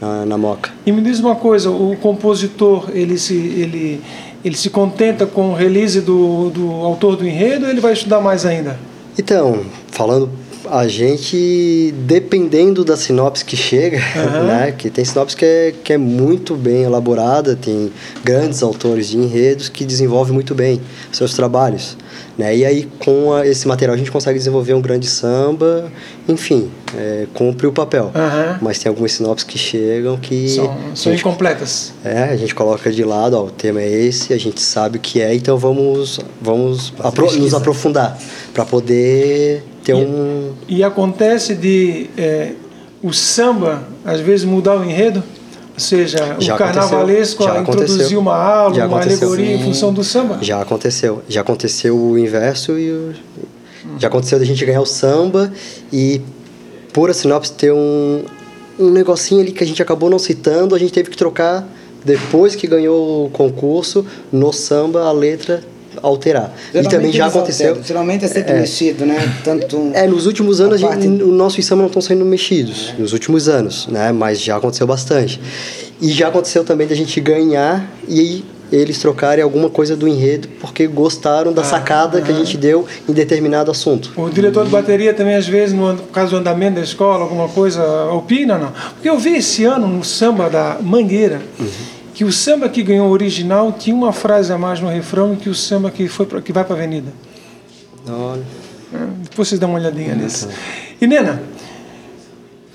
na, 0.00 0.26
na 0.26 0.38
Moca. 0.38 0.72
E 0.84 0.90
me 0.90 1.02
diz 1.02 1.20
uma 1.20 1.36
coisa, 1.36 1.70
o 1.70 1.94
compositor, 2.00 2.90
ele 2.92 3.16
se, 3.16 3.34
ele, 3.34 4.00
ele 4.44 4.56
se 4.56 4.70
contenta 4.70 5.26
com 5.26 5.50
o 5.50 5.54
release 5.54 6.00
do, 6.00 6.50
do 6.50 6.70
autor 6.70 7.16
do 7.16 7.26
enredo 7.26 7.64
ou 7.64 7.70
ele 7.70 7.80
vai 7.80 7.92
estudar 7.92 8.20
mais 8.20 8.44
ainda? 8.44 8.78
Então, 9.18 9.60
falando 9.90 10.30
a 10.74 10.88
gente, 10.88 11.92
dependendo 12.06 12.82
da 12.82 12.96
sinopse 12.96 13.44
que 13.44 13.56
chega, 13.56 13.98
Aham. 14.16 14.44
né? 14.44 14.72
Que 14.72 14.88
tem 14.88 15.04
sinopse 15.04 15.36
que 15.36 15.44
é, 15.44 15.74
que 15.84 15.92
é 15.92 15.98
muito 15.98 16.54
bem 16.56 16.84
elaborada, 16.84 17.54
tem 17.54 17.92
grandes 18.24 18.62
autores 18.62 19.08
de 19.08 19.18
enredos 19.18 19.68
que 19.68 19.84
desenvolvem 19.84 20.32
muito 20.32 20.54
bem 20.54 20.80
seus 21.12 21.34
trabalhos. 21.34 21.96
Né? 22.38 22.56
E 22.56 22.64
aí, 22.64 22.88
com 22.98 23.34
a- 23.34 23.46
esse 23.46 23.68
material, 23.68 23.94
a 23.94 23.98
gente 23.98 24.10
consegue 24.10 24.38
desenvolver 24.38 24.72
um 24.72 24.80
grande 24.80 25.06
samba, 25.06 25.92
enfim, 26.26 26.70
é, 26.96 27.26
cumpre 27.34 27.66
o 27.66 27.72
papel. 27.72 28.10
Aham. 28.14 28.58
Mas 28.62 28.78
tem 28.78 28.88
algumas 28.88 29.12
sinopses 29.12 29.44
que 29.46 29.58
chegam 29.58 30.16
que. 30.16 30.48
São, 30.48 30.66
são 30.94 31.12
gente- 31.12 31.20
incompletas. 31.20 31.92
é, 32.02 32.22
a 32.24 32.36
gente 32.36 32.54
coloca 32.54 32.90
de 32.90 33.04
lado, 33.04 33.34
ó, 33.36 33.44
o 33.44 33.50
tema 33.50 33.82
é 33.82 33.90
esse, 33.90 34.32
a 34.32 34.38
gente 34.38 34.62
sabe 34.62 34.96
o 34.96 35.00
que 35.00 35.20
é, 35.20 35.34
então 35.34 35.58
vamos, 35.58 36.18
vamos 36.40 36.94
apro- 36.98 37.24
nos 37.24 37.34
pesquisa. 37.34 37.56
aprofundar 37.58 38.18
para 38.54 38.64
poder 38.64 39.62
ter 39.84 39.94
um. 39.94 40.52
E 40.68 40.82
acontece 40.82 41.54
de 41.54 42.08
é, 42.16 42.52
o 43.02 43.12
samba, 43.12 43.82
às 44.04 44.20
vezes, 44.20 44.44
mudar 44.44 44.78
o 44.78 44.84
enredo? 44.84 45.22
Ou 45.74 45.80
seja, 45.80 46.36
Já 46.38 46.54
o 46.54 46.58
carnavalesco 46.58 47.44
aconteceu. 47.44 48.20
uma 48.20 48.36
aula, 48.36 48.74
Já 48.74 48.86
uma 48.86 49.00
alegoria 49.00 49.54
em 49.54 49.62
função 49.62 49.92
do 49.92 50.04
samba? 50.04 50.38
Já 50.42 50.60
aconteceu. 50.60 51.22
Já 51.28 51.40
aconteceu 51.40 51.98
o 51.98 52.18
inverso 52.18 52.78
e 52.78 52.90
o... 52.90 53.12
já 53.98 54.08
aconteceu 54.08 54.38
da 54.38 54.44
gente 54.44 54.64
ganhar 54.64 54.82
o 54.82 54.86
samba 54.86 55.50
e 55.90 56.20
por 56.92 57.08
a 57.08 57.14
sinopse 57.14 57.52
ter 57.52 57.72
um, 57.72 58.22
um 58.78 58.90
negocinho 58.90 59.40
ali 59.40 59.50
que 59.50 59.64
a 59.64 59.66
gente 59.66 59.80
acabou 59.82 60.10
não 60.10 60.18
citando, 60.18 60.74
a 60.74 60.78
gente 60.78 60.92
teve 60.92 61.08
que 61.08 61.16
trocar 61.16 61.66
depois 62.04 62.54
que 62.54 62.66
ganhou 62.66 63.26
o 63.26 63.30
concurso 63.30 64.04
no 64.30 64.52
samba 64.52 65.04
a 65.04 65.12
letra 65.12 65.62
alterar. 66.02 66.54
e 66.68 66.72
Geralmente 66.72 66.90
também 66.94 67.12
já 67.12 67.26
aconteceu. 67.26 67.68
alteram. 67.68 67.86
Geralmente 67.86 68.24
é 68.24 68.28
sempre 68.28 68.52
É. 68.52 68.60
mexido, 68.60 69.04
né? 69.04 69.34
Tanto 69.44 69.76
um- 69.78 69.92
É, 69.94 70.06
nos 70.06 70.26
últimos 70.26 70.60
anos 70.60 70.74
A 70.74 70.76
gente, 70.78 70.88
parte- 70.88 71.06
o 71.22 71.32
nosso 71.32 71.60
samba 71.62 71.82
não 71.82 71.88
estão 71.88 72.02
sendo 72.02 72.24
mexidos, 72.24 72.94
nos 72.98 73.12
últimos 73.12 73.48
anos, 73.48 73.86
né? 73.88 74.12
Mas 74.12 74.40
já 74.40 74.56
aconteceu 74.56 74.86
bastante. 74.86 75.40
E 76.00 76.08
já 76.10 76.28
aconteceu 76.28 76.64
também 76.64 76.86
da 76.86 76.94
gente 76.94 77.20
ganhar 77.20 77.88
e 78.08 78.20
aí 78.20 78.44
eles 78.72 78.98
trocarem 78.98 79.44
alguma 79.44 79.68
coisa 79.68 79.94
do 79.94 80.08
enredo 80.08 80.48
porque 80.58 80.86
gostaram 80.86 81.52
da 81.52 81.62
sacada 81.62 82.22
que 82.22 82.32
a 82.32 82.34
gente 82.34 82.56
deu 82.56 82.86
em 83.06 83.12
determinado 83.12 83.70
assunto. 83.70 84.10
O 84.16 84.30
diretor 84.30 84.64
de 84.64 84.70
bateria 84.70 85.12
também, 85.12 85.34
às 85.34 85.46
vezes, 85.46 85.74
no 85.74 85.94
caso 86.10 86.30
do 86.30 86.36
andamento 86.38 86.76
da 86.76 86.80
escola, 86.80 87.22
alguma 87.24 87.48
coisa, 87.50 87.82
opina, 88.06 88.56
não? 88.56 88.72
Porque 88.94 89.10
eu 89.10 89.18
vi 89.18 89.36
esse 89.36 89.64
ano 89.64 89.86
no 89.86 90.02
samba 90.02 90.48
da 90.48 90.78
Mangueira, 90.80 91.42
que 92.14 92.24
o 92.24 92.32
samba 92.32 92.68
que 92.68 92.82
ganhou 92.82 93.08
o 93.08 93.10
original 93.10 93.72
tinha 93.72 93.94
uma 93.96 94.12
frase 94.12 94.52
a 94.52 94.58
mais 94.58 94.80
no 94.80 94.88
refrão 94.88 95.34
que 95.36 95.48
o 95.48 95.54
samba 95.54 95.90
que, 95.90 96.08
foi 96.08 96.26
pra, 96.26 96.40
que 96.40 96.52
vai 96.52 96.64
para 96.64 96.74
a 96.74 96.78
avenida. 96.78 97.12
Olha. 98.08 98.42
É, 98.92 98.98
Depois 99.30 99.48
vocês 99.48 99.58
dão 99.58 99.70
uma 99.70 99.78
olhadinha 99.78 100.14
nisso. 100.14 100.48
E 101.00 101.06
Nena, 101.06 101.40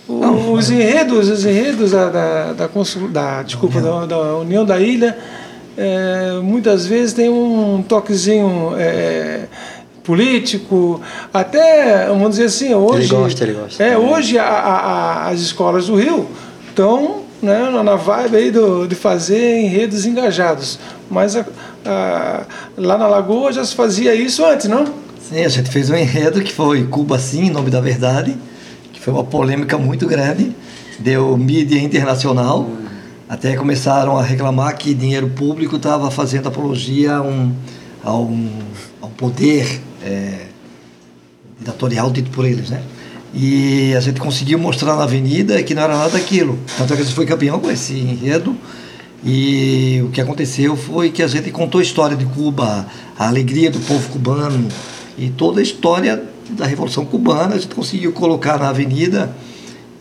o- 0.08 0.54
os 0.54 0.70
enredos, 0.70 1.30
os 1.30 1.46
enredos 1.46 1.92
da, 1.92 2.10
da, 2.10 2.54
da, 2.54 2.68
consul- 2.68 3.10
da- 3.10 3.44
desculpa, 3.44 3.80
da, 3.82 4.06
da 4.06 4.18
União 4.38 4.66
da 4.66 4.80
Ilha, 4.80 5.18
é, 5.78 6.40
muitas 6.42 6.86
vezes 6.88 7.14
tem 7.14 7.30
um 7.30 7.84
toquezinho 7.88 8.74
é, 8.78 9.46
político, 10.04 11.00
até, 11.34 12.08
vamos 12.08 12.32
dizer 12.32 12.46
assim, 12.46 12.74
hoje... 12.74 13.08
gosta, 13.10 13.44
ele 13.44 13.54
gosta. 13.54 13.84
É, 13.84 13.98
hoje 13.98 14.40
a- 14.40 14.44
a- 14.46 14.80
a- 14.80 15.28
as 15.30 15.42
escolas 15.42 15.88
do 15.88 15.96
Rio 15.96 16.28
estão 16.70 17.27
né, 17.42 17.70
na 17.84 17.96
vibe 17.96 18.36
aí 18.38 18.52
do, 18.52 18.88
de 18.88 18.96
fazer 18.96 19.60
enredos 19.60 20.06
engajados, 20.06 20.80
mas 21.10 21.36
a- 21.36 21.46
a- 21.86 22.44
lá 22.78 22.98
na 22.98 23.08
Lagoa 23.08 23.52
já 23.54 23.64
se 23.64 23.76
fazia 23.76 24.14
isso 24.16 24.44
antes, 24.46 24.68
não? 24.68 24.86
Sim, 25.30 25.44
a 25.44 25.50
gente 25.50 25.70
fez 25.70 25.90
um 25.90 25.96
enredo 25.96 26.42
que 26.42 26.54
foi 26.54 26.86
Cuba 26.86 27.20
Sim, 27.20 27.50
nome 27.50 27.70
da 27.70 27.82
verdade, 27.82 28.36
que 28.94 29.00
foi 29.00 29.14
uma 29.14 29.24
polêmica 29.24 29.78
muito 29.78 30.08
grande, 30.08 30.56
deu 31.00 31.38
mídia 31.38 31.80
internacional, 31.80 32.68
até 33.30 33.56
começaram 33.56 34.18
a 34.18 34.24
reclamar 34.24 34.76
que 34.78 34.94
dinheiro 34.94 35.30
público 35.30 35.76
estava 35.76 36.10
fazendo 36.10 36.48
apologia 36.48 37.18
a 37.18 37.22
um, 37.22 37.54
a 38.04 38.14
um, 38.16 38.50
a 39.02 39.06
um 39.06 39.10
poder 39.10 39.82
é, 40.04 40.46
ditatorial 41.60 42.10
dito 42.10 42.32
por 42.32 42.46
eles, 42.46 42.70
né? 42.70 42.82
E 43.40 43.94
a 43.96 44.00
gente 44.00 44.20
conseguiu 44.20 44.58
mostrar 44.58 44.96
na 44.96 45.04
avenida 45.04 45.62
que 45.62 45.76
não 45.76 45.84
era 45.84 45.96
nada 45.96 46.10
daquilo. 46.10 46.58
Tanto 46.76 46.92
é 46.92 46.96
que 46.96 47.04
a 47.04 47.06
gente 47.06 47.14
foi 47.14 47.24
campeão 47.24 47.60
com 47.60 47.70
esse 47.70 47.94
enredo. 47.94 48.56
E 49.24 50.02
o 50.04 50.10
que 50.10 50.20
aconteceu 50.20 50.76
foi 50.76 51.12
que 51.12 51.22
a 51.22 51.28
gente 51.28 51.52
contou 51.52 51.78
a 51.80 51.84
história 51.84 52.18
de 52.18 52.26
Cuba, 52.26 52.88
a 53.18 53.28
alegria 53.28 53.70
do 53.70 53.80
povo 53.82 54.10
cubano 54.10 54.68
e 55.20 55.30
toda 55.30 55.60
a 55.60 55.64
história 55.64 56.24
da 56.50 56.66
Revolução 56.66 57.06
Cubana. 57.06 57.54
A 57.54 57.60
gente 57.60 57.76
conseguiu 57.76 58.12
colocar 58.12 58.58
na 58.58 58.70
avenida 58.70 59.32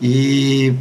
e, 0.01 0.73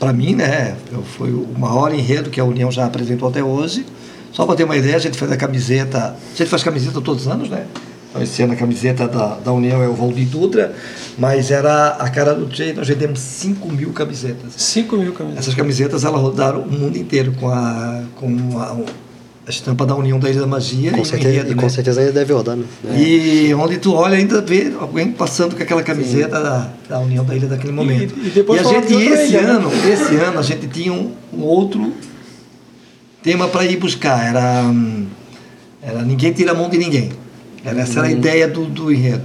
para 0.00 0.10
mim, 0.10 0.34
né, 0.34 0.76
foi 1.18 1.32
o 1.32 1.48
maior 1.58 1.92
enredo 1.92 2.30
que 2.30 2.40
a 2.40 2.44
União 2.46 2.70
já 2.70 2.86
apresentou 2.86 3.28
até 3.28 3.44
hoje. 3.44 3.84
Só 4.32 4.46
para 4.46 4.56
ter 4.56 4.64
uma 4.64 4.76
ideia, 4.76 4.96
a 4.96 5.00
gente 5.00 5.18
fez 5.18 5.30
a 5.30 5.36
camiseta, 5.36 6.16
a 6.16 6.36
gente 6.36 6.48
faz 6.48 6.62
camiseta 6.62 6.98
todos 7.02 7.26
os 7.26 7.28
anos, 7.30 7.50
né? 7.50 7.66
Então, 8.14 8.22
esse 8.22 8.40
ano 8.44 8.52
a 8.52 8.56
camiseta 8.56 9.08
da, 9.08 9.34
da 9.44 9.52
União 9.52 9.82
é 9.82 9.88
o 9.88 9.92
Valdir 9.92 10.28
Dutra, 10.28 10.72
mas 11.18 11.50
era 11.50 11.88
a 11.88 12.08
cara 12.08 12.32
do 12.32 12.48
Jay, 12.54 12.72
nós 12.72 12.86
vendemos 12.86 13.18
5 13.18 13.72
mil 13.72 13.90
camisetas. 13.92 14.52
5 14.56 14.96
mil 14.96 15.12
camisas. 15.12 15.40
Essas 15.40 15.54
camisetas 15.54 16.04
elas 16.04 16.20
rodaram 16.20 16.60
o 16.60 16.70
mundo 16.70 16.96
inteiro 16.96 17.32
com 17.32 17.48
a, 17.48 18.04
com 18.14 18.56
a, 18.56 18.76
a 19.44 19.50
estampa 19.50 19.84
da 19.84 19.96
União 19.96 20.20
da 20.20 20.30
Ilha 20.30 20.42
da 20.42 20.46
Magia 20.46 20.92
Com 20.92 21.02
e 21.02 21.04
certeza, 21.04 21.34
enredo, 21.34 21.50
e 21.50 21.54
né? 21.56 21.62
com 21.62 21.68
certeza 21.68 22.00
ainda 22.02 22.12
deve 22.12 22.32
rodar, 22.32 22.56
né? 22.56 22.64
E 22.96 23.52
onde 23.52 23.78
tu 23.78 23.92
olha 23.92 24.16
ainda 24.16 24.40
vê 24.40 24.72
alguém 24.78 25.10
passando 25.10 25.56
com 25.56 25.62
aquela 25.64 25.82
camiseta 25.82 26.40
da, 26.40 26.70
da 26.88 27.00
União 27.00 27.24
da 27.24 27.34
Ilha 27.34 27.48
daquele 27.48 27.72
momento. 27.72 28.14
e 28.16 28.30
depois 28.30 28.60
a 28.60 28.62
falando 28.62 28.88
gente, 28.88 28.96
de 28.96 29.06
esse 29.06 29.26
ilha, 29.32 29.42
né? 29.42 29.50
ano, 29.50 29.72
esse 29.92 30.14
ano, 30.14 30.38
a 30.38 30.42
gente 30.42 30.68
tinha 30.68 30.92
um, 30.92 31.10
um 31.32 31.42
outro 31.42 31.92
tema 33.24 33.48
para 33.48 33.64
ir 33.64 33.76
buscar. 33.76 34.24
Era, 34.24 34.62
hum, 34.62 35.04
era 35.82 36.02
Ninguém 36.02 36.32
Tira 36.32 36.52
a 36.52 36.54
Mão 36.54 36.70
de 36.70 36.78
Ninguém. 36.78 37.23
Era, 37.64 37.80
essa 37.80 38.00
era 38.00 38.08
a 38.08 38.12
ideia 38.12 38.46
do, 38.46 38.66
do 38.66 38.92
enredo. 38.92 39.24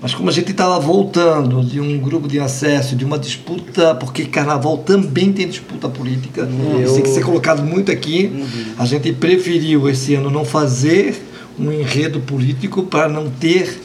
Mas 0.00 0.14
como 0.14 0.30
a 0.30 0.32
gente 0.32 0.50
estava 0.50 0.78
voltando 0.80 1.62
de 1.62 1.78
um 1.78 1.98
grupo 1.98 2.26
de 2.26 2.40
acesso, 2.40 2.96
de 2.96 3.04
uma 3.04 3.18
disputa, 3.18 3.94
porque 3.94 4.24
carnaval 4.24 4.78
também 4.78 5.30
tem 5.30 5.46
disputa 5.46 5.90
política, 5.90 6.48
isso 6.82 6.94
tem 6.94 7.02
que 7.02 7.10
ser 7.10 7.22
colocado 7.22 7.62
muito 7.62 7.92
aqui, 7.92 8.44
a 8.78 8.86
gente 8.86 9.12
preferiu 9.12 9.88
esse 9.90 10.14
ano 10.14 10.30
não 10.30 10.44
fazer 10.44 11.22
um 11.58 11.70
enredo 11.70 12.20
político 12.20 12.84
para 12.84 13.10
não 13.10 13.28
ter 13.28 13.78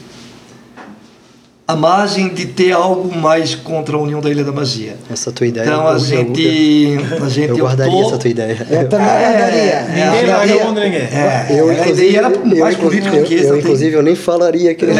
a 1.68 1.74
margem 1.74 2.28
de 2.32 2.46
ter 2.46 2.70
algo 2.70 3.12
mais 3.16 3.56
contra 3.56 3.96
a 3.96 4.00
União 4.00 4.20
da 4.20 4.30
Ilha 4.30 4.44
da 4.44 4.52
Magia. 4.52 4.94
Essa 5.10 5.32
tua 5.32 5.48
ideia. 5.48 5.64
Então 5.66 5.84
a 5.88 5.94
eu- 5.94 5.98
gente, 5.98 6.96
a 7.20 7.28
gente 7.28 7.48
Eu 7.50 7.56
guardaria 7.58 7.92
optou- 7.92 8.08
essa 8.10 8.18
tua 8.18 8.30
ideia. 8.30 8.66
Eu 8.70 8.88
também 8.88 9.06
É, 9.08 9.10
guardaria. 9.10 9.60
é, 9.62 9.84
Ninguém 9.88 10.04
a 10.32 10.36
larga 10.36 10.44
ideia- 10.46 10.62
a 10.62 10.64
mão 10.64 10.74
de 10.74 10.80
ninguém. 10.80 11.00
É, 11.00 11.46
Eu, 11.50 11.68
a 11.68 11.72
inclusive, 11.74 12.06
ideia 12.06 12.18
era 12.18 12.28
eu, 12.30 12.46
mais 12.56 12.78
eu, 12.78 12.88
que 12.88 13.34
esse. 13.34 13.46
eu, 13.48 13.58
inclusive, 13.58 13.96
eu 13.96 14.02
nem 14.04 14.14
falaria 14.14 14.74
que 14.76 14.84
É. 14.84 14.94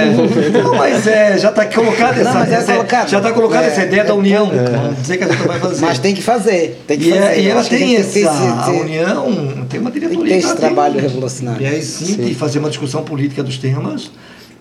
Não, 0.62 0.74
mas 0.74 1.06
é, 1.06 1.38
já 1.38 1.50
está 1.50 1.66
colocada 1.66 2.20
essa, 2.20 2.32
mas 2.34 2.50
é 2.50 2.54
essa- 2.56 2.72
colocado. 2.72 3.08
já 3.10 3.18
está 3.18 3.32
colocada 3.32 3.64
É, 3.64 3.68
essa 3.68 3.82
ideia 3.84 4.00
é 4.00 4.04
da 4.04 4.14
União. 4.16 4.50
Vamos 4.50 5.02
dizer 5.02 5.18
que 5.18 5.24
a 5.24 5.28
gente 5.28 5.46
vai 5.46 5.60
fazer. 5.60 5.86
Mas 5.86 5.98
tem 6.00 6.14
que 6.16 6.22
fazer. 6.22 6.82
Tem 6.84 6.98
que 6.98 7.08
e, 7.08 7.12
fazer. 7.12 7.24
é- 7.26 7.40
e 7.42 7.48
ela 7.48 7.62
tem 7.64 7.96
essa, 7.96 8.28
a 8.28 8.70
União 8.70 9.32
tem 9.68 9.78
uma 9.78 9.90
diretoria. 9.92 10.24
Tem 10.26 10.38
esse 10.38 10.56
trabalho 10.56 11.00
revolucionário. 11.00 11.62
E 11.62 11.66
aí 11.66 11.80
sim, 11.80 12.16
de 12.16 12.34
fazer 12.34 12.58
uma 12.58 12.68
discussão 12.70 13.04
política 13.04 13.40
dos 13.44 13.56
temas. 13.56 14.10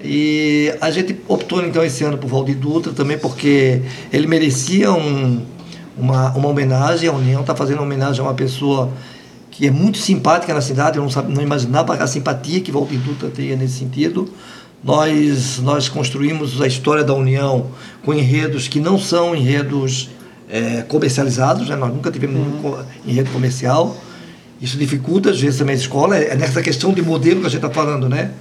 E 0.06 0.74
a 0.80 0.92
gente 0.92 1.18
optou 1.28 1.66
então 1.66 1.84
esse 1.84 2.04
ano 2.04 2.18
por 2.18 2.28
Valdir 2.30 2.56
Dutra 2.56 2.94
também 2.94 3.18
porque 3.18 3.82
ele 4.14 4.28
merecia 4.28 4.92
um- 4.94 5.42
uma, 5.98 6.32
uma 6.36 6.48
homenagem. 6.50 7.10
A 7.10 7.14
União 7.14 7.42
está 7.42 7.56
fazendo 7.56 7.78
uma 7.78 7.84
homenagem 7.86 8.22
a 8.22 8.24
uma 8.24 8.34
pessoa 8.34 8.92
que 9.52 9.66
é 9.68 9.72
muito 9.72 9.98
simpática 9.98 10.54
na 10.54 10.62
cidade. 10.62 10.98
Eu 10.98 11.04
não, 11.04 11.10
sabe, 11.10 11.34
não 11.34 11.42
imaginava 11.42 11.94
a 11.96 12.08
simpatia 12.08 12.60
que 12.62 12.72
Valdir 12.72 13.00
Dutra 13.00 13.30
teria 13.30 13.56
nesse 13.56 13.80
sentido. 13.80 14.30
Nós, 14.84 15.60
nós 15.64 15.90
construímos 15.90 16.62
a 16.62 16.68
história 16.68 17.04
da 17.04 17.14
União 17.14 17.68
com 18.04 18.14
enredos 18.14 18.68
que 18.68 18.80
não 18.80 19.00
são 19.00 19.36
enredos 19.36 20.10
eh, 20.48 20.84
comercializados, 20.88 21.68
né? 21.68 21.76
nós 21.76 21.92
nunca 21.92 22.12
tivemos 22.12 22.40
um 22.40 22.62
co- 22.62 22.78
enredo 23.08 23.32
comercial. 23.32 23.98
Isso 24.62 24.78
dificulta, 24.78 25.32
às 25.32 25.42
vezes, 25.42 25.58
também 25.58 25.74
a 25.76 25.78
escola. 25.80 26.18
É 26.18 26.36
nessa 26.36 26.62
questão 26.62 26.94
de 26.94 27.02
modelo 27.02 27.42
que 27.42 27.48
a 27.48 27.50
gente 27.50 27.66
está 27.66 27.70
falando, 27.74 28.08
né? 28.08 28.32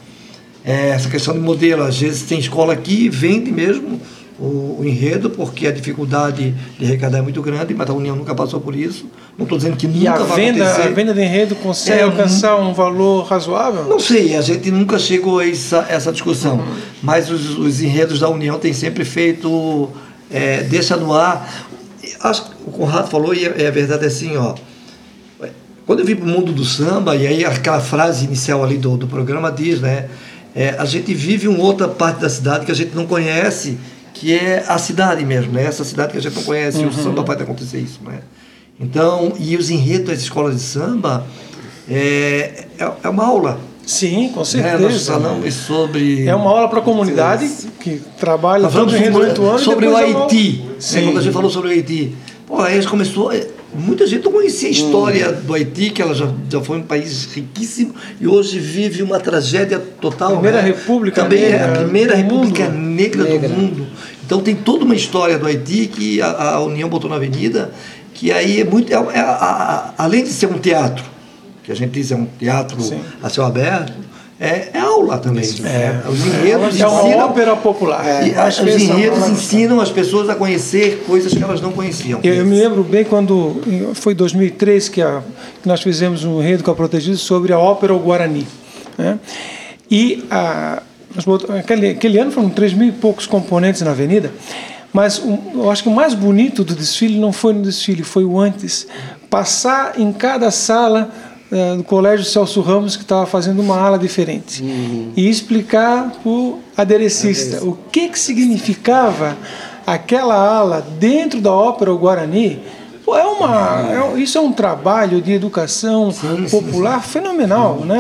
É, 0.65 0.89
essa 0.91 1.09
questão 1.11 1.35
de 1.35 1.41
modelo, 1.41 1.83
às 1.83 1.99
vezes 2.01 2.23
tem 2.23 2.39
escola 2.39 2.73
aqui 2.73 3.09
vende 3.11 3.53
mesmo 3.53 4.01
o, 4.39 4.79
o 4.81 4.85
enredo, 4.85 5.29
porque 5.31 5.67
a 5.67 5.71
dificuldade 5.71 6.55
de 6.79 6.85
arrecadar 6.87 7.19
é 7.19 7.23
muito 7.23 7.41
grande, 7.43 7.75
mas 7.75 7.89
a 7.89 7.93
União 7.93 8.17
nunca 8.17 8.35
passou 8.35 8.61
por 8.61 8.75
isso. 8.75 9.07
Não 9.37 9.45
estou 9.45 9.59
dizendo 9.59 9.77
que 9.77 9.87
E 9.87 10.09
a 10.09 10.13
nunca 10.13 10.25
vai 10.25 10.37
venda, 10.37 10.65
acontecer. 10.65 10.89
a 10.89 10.91
venda 10.93 11.15
de 11.15 11.21
enredo 11.23 11.55
consegue 11.57 12.01
É, 12.01 12.03
alcançar 12.03 12.57
um 12.57 12.73
valor 12.73 13.25
razoável? 13.27 13.85
Não 13.85 14.01
sei, 14.01 14.35
a 14.37 14.41
gente 14.41 14.71
nunca 14.71 14.99
chegou 14.99 15.39
a 15.41 15.47
essa, 15.49 15.87
essa 15.89 16.11
discussão, 16.11 16.65
mas 17.03 17.31
os, 17.31 17.59
os 17.59 17.81
enredos 17.83 18.21
da 18.21 18.29
União 18.31 18.59
têm 18.59 18.73
sempre 18.73 19.05
feito, 19.05 19.91
é, 20.31 20.63
deixa 20.63 20.97
no 20.97 21.13
ar. 21.13 21.67
Acho 22.21 22.45
que 22.47 22.51
o 22.67 22.71
Conrado 22.71 23.09
falou, 23.11 23.35
e 23.35 23.45
é, 23.45 23.65
é 23.65 23.71
verdade 23.71 24.07
assim, 24.07 24.37
ó. 24.37 24.55
Quando 25.87 26.01
eu 26.01 26.07
vim 26.07 26.17
para 26.17 26.25
o 26.25 26.29
mundo 26.29 26.51
do 26.51 26.65
samba, 26.65 27.15
e 27.15 27.27
aí 27.27 27.45
aquela 27.45 27.79
frase 27.79 28.25
inicial 28.25 28.65
ali 28.65 28.79
do, 28.79 28.97
do 28.97 29.07
programa 29.07 29.53
diz, 29.53 29.81
né? 29.83 30.07
É, 30.55 30.71
a 30.79 30.85
gente 30.85 31.13
vive 31.13 31.49
uma 31.49 31.63
outra 31.63 31.89
parte 31.89 32.21
da 32.21 32.29
cidade 32.29 32.65
que 32.65 32.73
a 32.73 32.75
gente 32.75 32.95
não 32.95 33.07
conhece, 33.07 33.79
que 34.13 34.33
é 34.33 34.65
a 34.69 34.79
cidade 34.79 35.25
mesmo, 35.25 35.53
né? 35.53 35.65
Essa 35.65 35.85
cidade 35.85 36.13
que 36.13 36.19
a 36.19 36.21
gente 36.21 36.37
não 36.37 36.45
conhece, 36.45 36.81
e 36.81 36.87
o 36.87 36.93
samba 36.93 37.23
vai 37.23 37.37
acontecer 37.37 37.79
isso, 37.79 38.01
né? 38.05 38.21
Então, 38.79 39.33
e 39.39 39.57
os 39.57 39.71
enredos 39.71 40.09
das 40.09 40.19
escolas 40.21 40.55
de 40.55 40.63
samba 40.63 41.27
é, 41.89 42.67
é, 42.79 42.93
é 43.03 43.09
uma 43.09 43.25
aula. 43.25 43.59
Sim, 43.87 44.31
com 44.35 44.41
Né? 44.41 44.43
Nós 44.43 44.51
certeza. 44.51 45.13
falamos 45.13 45.55
sobre. 45.55 46.27
É 46.27 46.35
uma 46.35 46.51
aula 46.51 46.69
para 46.69 46.79
a 46.79 46.83
comunidade 46.83 47.51
que 47.81 48.01
trabalha 48.19 48.69
todo 48.69 48.91
durante 48.91 49.41
o 49.41 49.45
ano. 49.45 49.59
sobre 49.59 49.87
o 49.87 49.99
é 49.99 50.05
Haiti. 50.05 50.63
né? 50.65 50.75
Sim. 50.79 51.05
Quando 51.05 51.19
a 51.19 51.23
gente 51.23 51.33
falou 51.33 51.51
sobre 51.51 51.69
o 51.69 51.73
Haiti. 51.73 52.17
Pô, 52.47 52.61
aí 52.61 52.79
a 52.79 52.81
gente 52.81 52.89
começou. 52.89 53.31
É, 53.75 53.79
Muita 53.81 54.07
gente 54.07 54.25
não 54.25 54.33
conhecia 54.33 54.69
a 54.69 54.71
história 54.73 55.33
do 55.33 55.53
Haiti, 55.55 55.91
que 55.91 56.01
ela 56.01 56.15
já, 56.15 56.31
já 56.51 56.61
foi 56.61 56.79
um 56.79 56.83
país 56.83 57.25
riquíssimo 57.35 57.95
e 58.21 58.27
hoje 58.27 58.59
vive 58.59 59.03
uma 59.03 59.19
tragédia 59.21 59.79
total. 60.01 60.33
Primeira 60.33 60.63
né? 60.63 60.69
república 60.69 61.23
Também 61.23 61.45
é 61.45 61.51
negra 61.51 61.67
a 61.73 61.83
primeira 61.85 62.15
república 62.15 62.65
mundo. 62.71 62.79
negra, 62.79 63.25
Negra. 63.25 63.49
do 63.49 63.55
mundo. 63.55 63.87
Então 64.25 64.41
tem 64.41 64.55
toda 64.55 64.85
uma 64.85 64.95
história 64.95 65.39
do 65.39 65.47
Haiti 65.47 65.87
que 65.87 66.23
a, 66.23 66.29
a 66.55 66.61
União 66.61 66.89
botou 66.89 67.11
na 67.11 67.17
avenida, 67.17 67.71
que 68.15 68.31
aí 68.33 68.61
é 68.61 68.65
muito. 68.65 68.91
É, 68.93 68.97
é- 68.97 69.21
a- 69.21 69.31
a- 69.31 69.95
além 69.99 70.23
de 70.25 70.31
ser 70.31 70.47
um 70.47 70.59
teatro, 70.59 71.05
que 71.63 71.71
a 71.73 71.75
gente 71.75 71.91
diz 71.91 72.11
é 72.11 72.17
um 72.17 72.27
teatro 72.39 72.81
Sim. 72.81 73.01
a 73.23 73.29
céu 73.29 73.45
aberto, 73.45 73.93
é, 74.45 74.71
é 74.75 74.79
aula 74.79 75.19
também. 75.19 75.45
É, 75.45 76.01
Os 76.09 76.27
enredos 76.27 76.81
é 76.81 76.87
uma 76.87 77.01
ensinam- 77.03 77.19
ópera 77.27 77.57
popular. 77.57 78.05
e 78.27 78.31
as- 78.33 78.39
Acho 78.39 78.65
que 78.65 78.71
os 78.71 78.83
é 78.83 78.85
enredos 78.85 79.29
ensinam 79.29 79.81
as 79.81 79.91
pessoas 79.91 80.29
a 80.29 80.35
conhecer 80.35 81.03
coisas 81.07 81.33
que 81.33 81.43
elas 81.43 81.61
não 81.61 81.73
conheciam. 81.73 82.21
Eu, 82.23 82.35
eu 82.35 82.45
me 82.47 82.57
lembro 82.59 82.83
bem 82.85 83.05
quando 83.05 83.61
foi 83.95 84.15
2003 84.15 84.89
que, 84.89 85.01
a- 85.03 85.23
que 85.63 85.69
nós 85.69 85.81
fizemos 85.83 86.25
um 86.25 86.41
enredo 86.41 86.63
com 86.63 86.71
a 86.71 86.75
Protegido 86.75 87.17
sobre 87.17 87.53
a 87.53 87.59
ópera 87.59 87.95
O 87.95 87.99
Guarani. 87.99 88.47
né? 88.99 89.19
E 89.91 90.25
a, 90.31 90.83
aquele, 91.59 91.91
aquele 91.91 92.19
ano 92.19 92.31
foram 92.31 92.49
3 92.51 92.73
mil 92.73 92.89
e 92.89 92.93
poucos 92.93 93.27
componentes 93.27 93.83
na 93.83 93.91
avenida, 93.91 94.33
mas 94.93 95.19
o- 95.19 95.39
eu 95.55 95.71
acho 95.71 95.83
que 95.83 95.89
o 95.89 95.93
mais 95.95 96.15
bonito 96.15 96.63
do 96.65 96.75
desfile 96.75 97.19
não 97.19 97.33
foi 97.33 97.53
no 97.53 97.63
desfile, 97.63 98.03
foi 98.03 98.25
o 98.25 98.39
antes. 98.39 98.87
Passar 99.29 99.99
em 99.99 100.13
cada 100.13 100.51
sala 100.51 101.11
do 101.77 101.85
Colégio 101.85 102.25
Celso 102.25 102.61
Ramos, 102.61 102.97
que 102.97 103.03
estava 103.03 103.27
fazendo 103.27 103.61
uma 103.63 103.79
ala 103.79 103.99
diferente, 103.99 104.63
e 105.17 105.29
explicar 105.29 106.11
para 106.23 106.31
o 106.31 106.59
aderecista. 106.77 107.65
o 107.65 107.79
que, 107.93 108.09
que 108.09 108.19
significava 108.19 109.37
aquela 109.87 110.35
ala 110.35 110.85
dentro 110.99 111.41
da 111.41 111.53
ópera 111.53 111.93
Guarani 111.93 112.61
Pô, 113.05 113.15
é 113.15 113.25
uma, 113.25 114.15
é, 114.15 114.19
isso 114.19 114.39
é 114.39 114.41
um 114.41 114.51
trabalho 114.51 115.21
de 115.21 115.33
educação 115.33 116.11
sim, 116.11 116.47
popular 116.51 117.01
sim, 117.01 117.05
sim. 117.05 117.13
fenomenal, 117.13 117.81
né? 117.85 117.99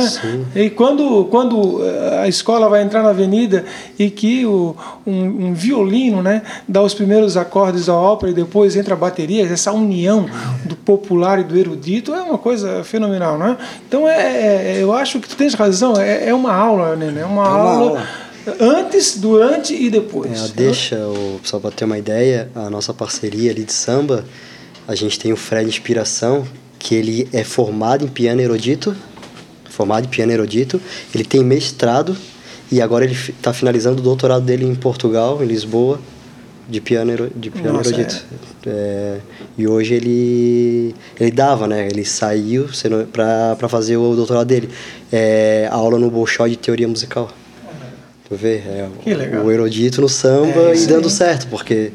E 0.56 0.70
quando, 0.70 1.26
quando 1.26 1.84
eh, 1.84 2.20
a 2.22 2.28
escola 2.28 2.70
vai 2.70 2.82
entrar 2.82 3.02
na 3.02 3.10
avenida 3.10 3.66
e 3.98 4.08
que 4.08 4.46
o, 4.46 4.74
um, 5.06 5.48
um, 5.48 5.54
violino, 5.54 6.22
né, 6.22 6.40
dá 6.66 6.80
os 6.80 6.94
primeiros 6.94 7.36
acordes 7.36 7.86
da 7.86 7.94
ópera 7.94 8.32
e 8.32 8.34
depois 8.34 8.76
entra 8.76 8.94
a 8.94 8.96
bateria, 8.96 9.44
essa 9.44 9.72
união 9.72 10.26
do 10.64 10.74
popular 10.74 11.38
e 11.38 11.44
do 11.44 11.58
erudito 11.58 12.14
é 12.14 12.22
uma 12.22 12.38
coisa 12.38 12.82
fenomenal, 12.82 13.36
né? 13.36 13.58
Então 13.86 14.08
é, 14.08 14.76
é 14.76 14.82
eu 14.82 14.90
acho 14.90 15.20
que 15.20 15.28
tu 15.28 15.36
tens 15.36 15.52
razão, 15.52 16.00
é, 16.00 16.28
é 16.28 16.34
uma 16.34 16.54
aula, 16.54 16.96
né? 16.96 17.06
É 17.08 17.10
uma, 17.10 17.20
é 17.20 17.26
uma 17.26 17.46
aula, 17.46 17.88
aula 17.90 18.08
antes, 18.58 19.18
durante 19.18 19.74
e 19.74 19.90
depois. 19.90 20.50
É, 20.50 20.52
deixa, 20.54 20.96
o, 20.96 21.40
só 21.42 21.58
para 21.58 21.70
ter 21.70 21.84
uma 21.84 21.98
ideia, 21.98 22.48
a 22.54 22.70
nossa 22.70 22.94
parceria 22.94 23.50
ali 23.50 23.64
de 23.64 23.72
samba, 23.72 24.24
a 24.86 24.94
gente 24.94 25.18
tem 25.18 25.32
o 25.32 25.36
Fred 25.36 25.68
Inspiração, 25.68 26.46
que 26.78 26.94
ele 26.94 27.28
é 27.32 27.42
formado 27.42 28.04
em 28.04 28.08
piano 28.08 28.40
erudito, 28.40 28.94
formado 29.70 30.04
em 30.04 30.08
piano 30.08 30.32
erudito, 30.32 30.80
ele 31.14 31.24
tem 31.24 31.42
mestrado 31.42 32.16
e 32.70 32.80
agora 32.80 33.04
ele 33.04 33.14
está 33.14 33.52
finalizando 33.52 34.00
o 34.00 34.02
doutorado 34.02 34.44
dele 34.44 34.64
em 34.64 34.74
Portugal, 34.74 35.42
em 35.42 35.46
Lisboa, 35.46 36.00
de 36.68 36.80
piano, 36.80 37.30
de 37.34 37.50
piano 37.50 37.78
Nossa, 37.78 37.90
erudito. 37.90 38.24
É. 38.50 38.54
É, 38.66 39.18
e 39.58 39.66
hoje 39.66 39.94
ele 39.94 40.94
ele 41.20 41.30
dava, 41.30 41.66
né? 41.66 41.86
Ele 41.86 42.04
saiu 42.04 42.66
para 43.12 43.68
fazer 43.68 43.96
o 43.96 44.14
doutorado 44.14 44.46
dele. 44.46 44.70
É, 45.12 45.68
aula 45.70 45.98
no 45.98 46.10
Bolshoi 46.10 46.50
de 46.50 46.56
teoria 46.56 46.88
musical. 46.88 47.30
Tu 48.26 48.34
vê, 48.34 48.56
é, 48.56 48.88
o 49.44 49.50
erudito 49.50 50.00
no 50.00 50.08
samba 50.08 50.70
é, 50.70 50.76
e 50.76 50.86
dando 50.86 51.10
certo, 51.10 51.46
porque 51.48 51.92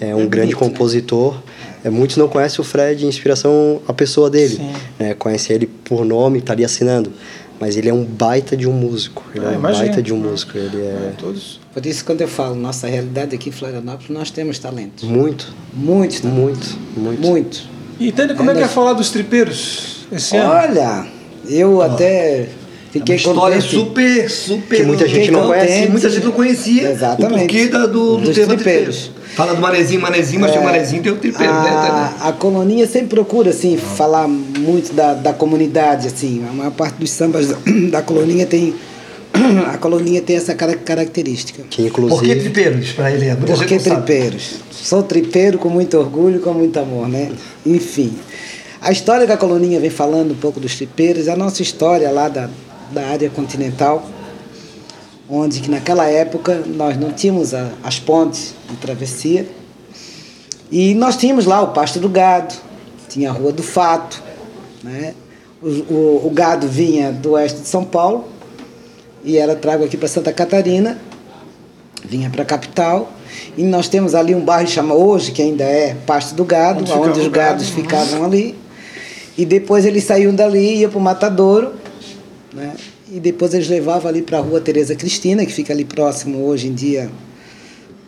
é 0.00 0.14
um 0.14 0.22
é 0.22 0.26
grande 0.26 0.52
né? 0.52 0.58
compositor. 0.58 1.34
Né? 1.34 1.40
É, 1.84 1.90
muitos 1.90 2.16
não 2.16 2.28
conhecem 2.28 2.60
o 2.60 2.64
Fred 2.64 3.04
em 3.04 3.08
inspiração 3.08 3.80
a 3.88 3.92
pessoa 3.92 4.30
dele. 4.30 4.60
Né? 4.98 5.14
Conhece 5.14 5.52
ele 5.52 5.66
por 5.66 6.04
nome, 6.04 6.40
tá 6.40 6.52
ali 6.52 6.64
assinando. 6.64 7.12
Mas 7.58 7.76
ele 7.76 7.88
é 7.88 7.94
um 7.94 8.04
baita 8.04 8.56
de 8.56 8.68
um 8.68 8.72
músico. 8.72 9.24
Ele 9.34 9.44
ah, 9.46 9.50
é 9.50 9.52
um 9.52 9.58
imagina. 9.58 9.84
baita 9.84 10.02
de 10.02 10.12
um 10.12 10.16
músico. 10.16 10.58
Ele 10.58 10.80
é... 10.80 11.12
Todos. 11.16 11.60
Por 11.72 11.86
isso, 11.86 12.04
quando 12.04 12.20
eu 12.20 12.28
falo 12.28 12.54
nossa 12.54 12.86
realidade 12.86 13.34
aqui 13.34 13.50
em 13.50 13.52
Florianópolis, 13.52 14.10
nós 14.10 14.30
temos 14.30 14.58
talento. 14.58 15.06
Muito. 15.06 15.52
Muitos 15.72 16.22
Muito, 16.22 16.78
muito. 16.96 17.20
Muito. 17.20 17.62
E 18.00 18.08
entende 18.08 18.34
como 18.34 18.50
é, 18.50 18.54
é 18.54 18.56
que 18.56 18.62
é 18.64 18.68
falar 18.68 18.94
dos 18.94 19.10
tripeiros 19.10 20.06
esse 20.10 20.36
ano? 20.36 20.50
Olha, 20.50 21.06
eu 21.48 21.76
oh. 21.76 21.82
até 21.82 22.48
Fiquei 22.92 23.14
é 23.14 23.18
uma 23.18 23.30
história 23.30 23.56
contente. 23.56 23.74
super, 23.74 24.30
super. 24.30 24.76
Que 24.76 24.82
muita 24.82 25.08
gente 25.08 25.30
não 25.30 25.46
conhece. 25.46 25.88
Muita 25.88 26.10
gente 26.10 26.24
não 26.24 26.32
conhecia. 26.32 26.90
Exatamente. 26.90 27.34
O 27.34 27.38
porquê 27.38 27.68
da, 27.68 27.86
do, 27.86 28.16
do 28.18 28.34
tema 28.34 28.54
tripeiros. 28.54 29.10
Fala 29.34 29.54
do 29.54 29.62
manezinho, 29.62 29.98
manezinho, 29.98 30.40
mas 30.42 30.50
é, 30.50 30.52
tem 30.52 30.60
o 30.60 30.64
manezinho 30.64 31.02
tem 31.02 31.12
o 31.12 31.16
tripeiro, 31.16 31.52
a, 31.54 31.62
né? 31.62 32.14
A 32.20 32.32
colonia 32.32 32.86
sempre 32.86 33.08
procura, 33.08 33.48
assim, 33.48 33.78
falar 33.78 34.28
muito 34.28 34.92
da, 34.92 35.14
da 35.14 35.32
comunidade, 35.32 36.06
assim. 36.06 36.44
A 36.46 36.52
maior 36.52 36.70
parte 36.70 36.96
dos 36.96 37.08
sambas 37.08 37.48
da, 37.48 37.56
da 37.90 38.02
colonia 38.02 38.44
tem. 38.44 38.74
A 39.72 39.78
colonia 39.78 40.20
tem 40.20 40.36
essa 40.36 40.54
característica. 40.54 41.62
Que 41.70 41.86
inclusive. 41.86 42.14
Por 42.14 42.22
que 42.22 42.34
tripeiros, 42.34 42.92
para 42.92 43.10
ele? 43.10 43.34
Por 43.36 43.64
que 43.64 43.78
tripeiros? 43.78 44.42
Sabe. 44.42 44.64
Sou 44.70 45.02
tripeiro 45.02 45.56
com 45.56 45.70
muito 45.70 45.96
orgulho 45.96 46.36
e 46.36 46.38
com 46.40 46.52
muito 46.52 46.78
amor, 46.78 47.08
né? 47.08 47.32
Enfim. 47.64 48.12
A 48.82 48.92
história 48.92 49.24
que 49.26 49.32
a 49.32 49.38
colonia 49.38 49.80
vem 49.80 49.88
falando 49.88 50.32
um 50.32 50.36
pouco 50.36 50.60
dos 50.60 50.76
tripeiros, 50.76 51.28
a 51.28 51.36
nossa 51.36 51.62
história 51.62 52.10
lá 52.10 52.28
da, 52.28 52.50
da 52.92 53.06
área 53.06 53.30
continental, 53.30 54.04
onde 55.28 55.60
que 55.60 55.70
naquela 55.70 56.06
época 56.06 56.62
nós 56.66 56.96
não 56.98 57.10
tínhamos 57.10 57.54
a, 57.54 57.70
as 57.82 57.98
pontes 57.98 58.54
de 58.68 58.76
travessia. 58.76 59.46
E 60.70 60.94
nós 60.94 61.16
tínhamos 61.16 61.46
lá 61.46 61.60
o 61.62 61.68
pasto 61.68 61.98
do 61.98 62.08
gado, 62.08 62.54
tinha 63.08 63.30
a 63.30 63.32
Rua 63.32 63.52
do 63.52 63.62
Fato. 63.62 64.22
Né? 64.82 65.14
O, 65.60 65.68
o, 65.68 66.26
o 66.26 66.30
gado 66.30 66.66
vinha 66.68 67.12
do 67.12 67.32
oeste 67.32 67.60
de 67.60 67.68
São 67.68 67.84
Paulo 67.84 68.24
e 69.24 69.36
era 69.36 69.54
trago 69.54 69.84
aqui 69.84 69.96
para 69.96 70.08
Santa 70.08 70.32
Catarina, 70.32 70.98
vinha 72.04 72.28
para 72.30 72.42
a 72.42 72.46
capital. 72.46 73.10
E 73.56 73.62
nós 73.62 73.88
temos 73.88 74.14
ali 74.14 74.34
um 74.34 74.44
bairro 74.44 74.68
chama 74.68 74.94
hoje, 74.94 75.32
que 75.32 75.40
ainda 75.40 75.64
é 75.64 75.94
Pasto 76.06 76.34
do 76.34 76.44
Gado, 76.44 76.80
onde, 76.80 76.92
onde 76.92 77.20
os 77.20 77.28
gados 77.28 77.70
gado, 77.70 77.74
ficavam 77.80 78.24
ali. 78.24 78.54
E 79.36 79.46
depois 79.46 79.86
eles 79.86 80.04
saíam 80.04 80.34
dali 80.34 80.58
e 80.58 80.80
iam 80.80 80.90
para 80.90 80.98
o 80.98 81.02
Matadouro 81.02 81.81
né? 82.52 82.74
E 83.10 83.18
depois 83.18 83.54
eles 83.54 83.68
levavam 83.68 84.08
ali 84.08 84.22
para 84.22 84.38
a 84.38 84.40
rua 84.40 84.60
Tereza 84.60 84.94
Cristina, 84.94 85.44
que 85.44 85.52
fica 85.52 85.72
ali 85.72 85.84
próximo 85.84 86.44
hoje 86.44 86.68
em 86.68 86.74
dia. 86.74 87.10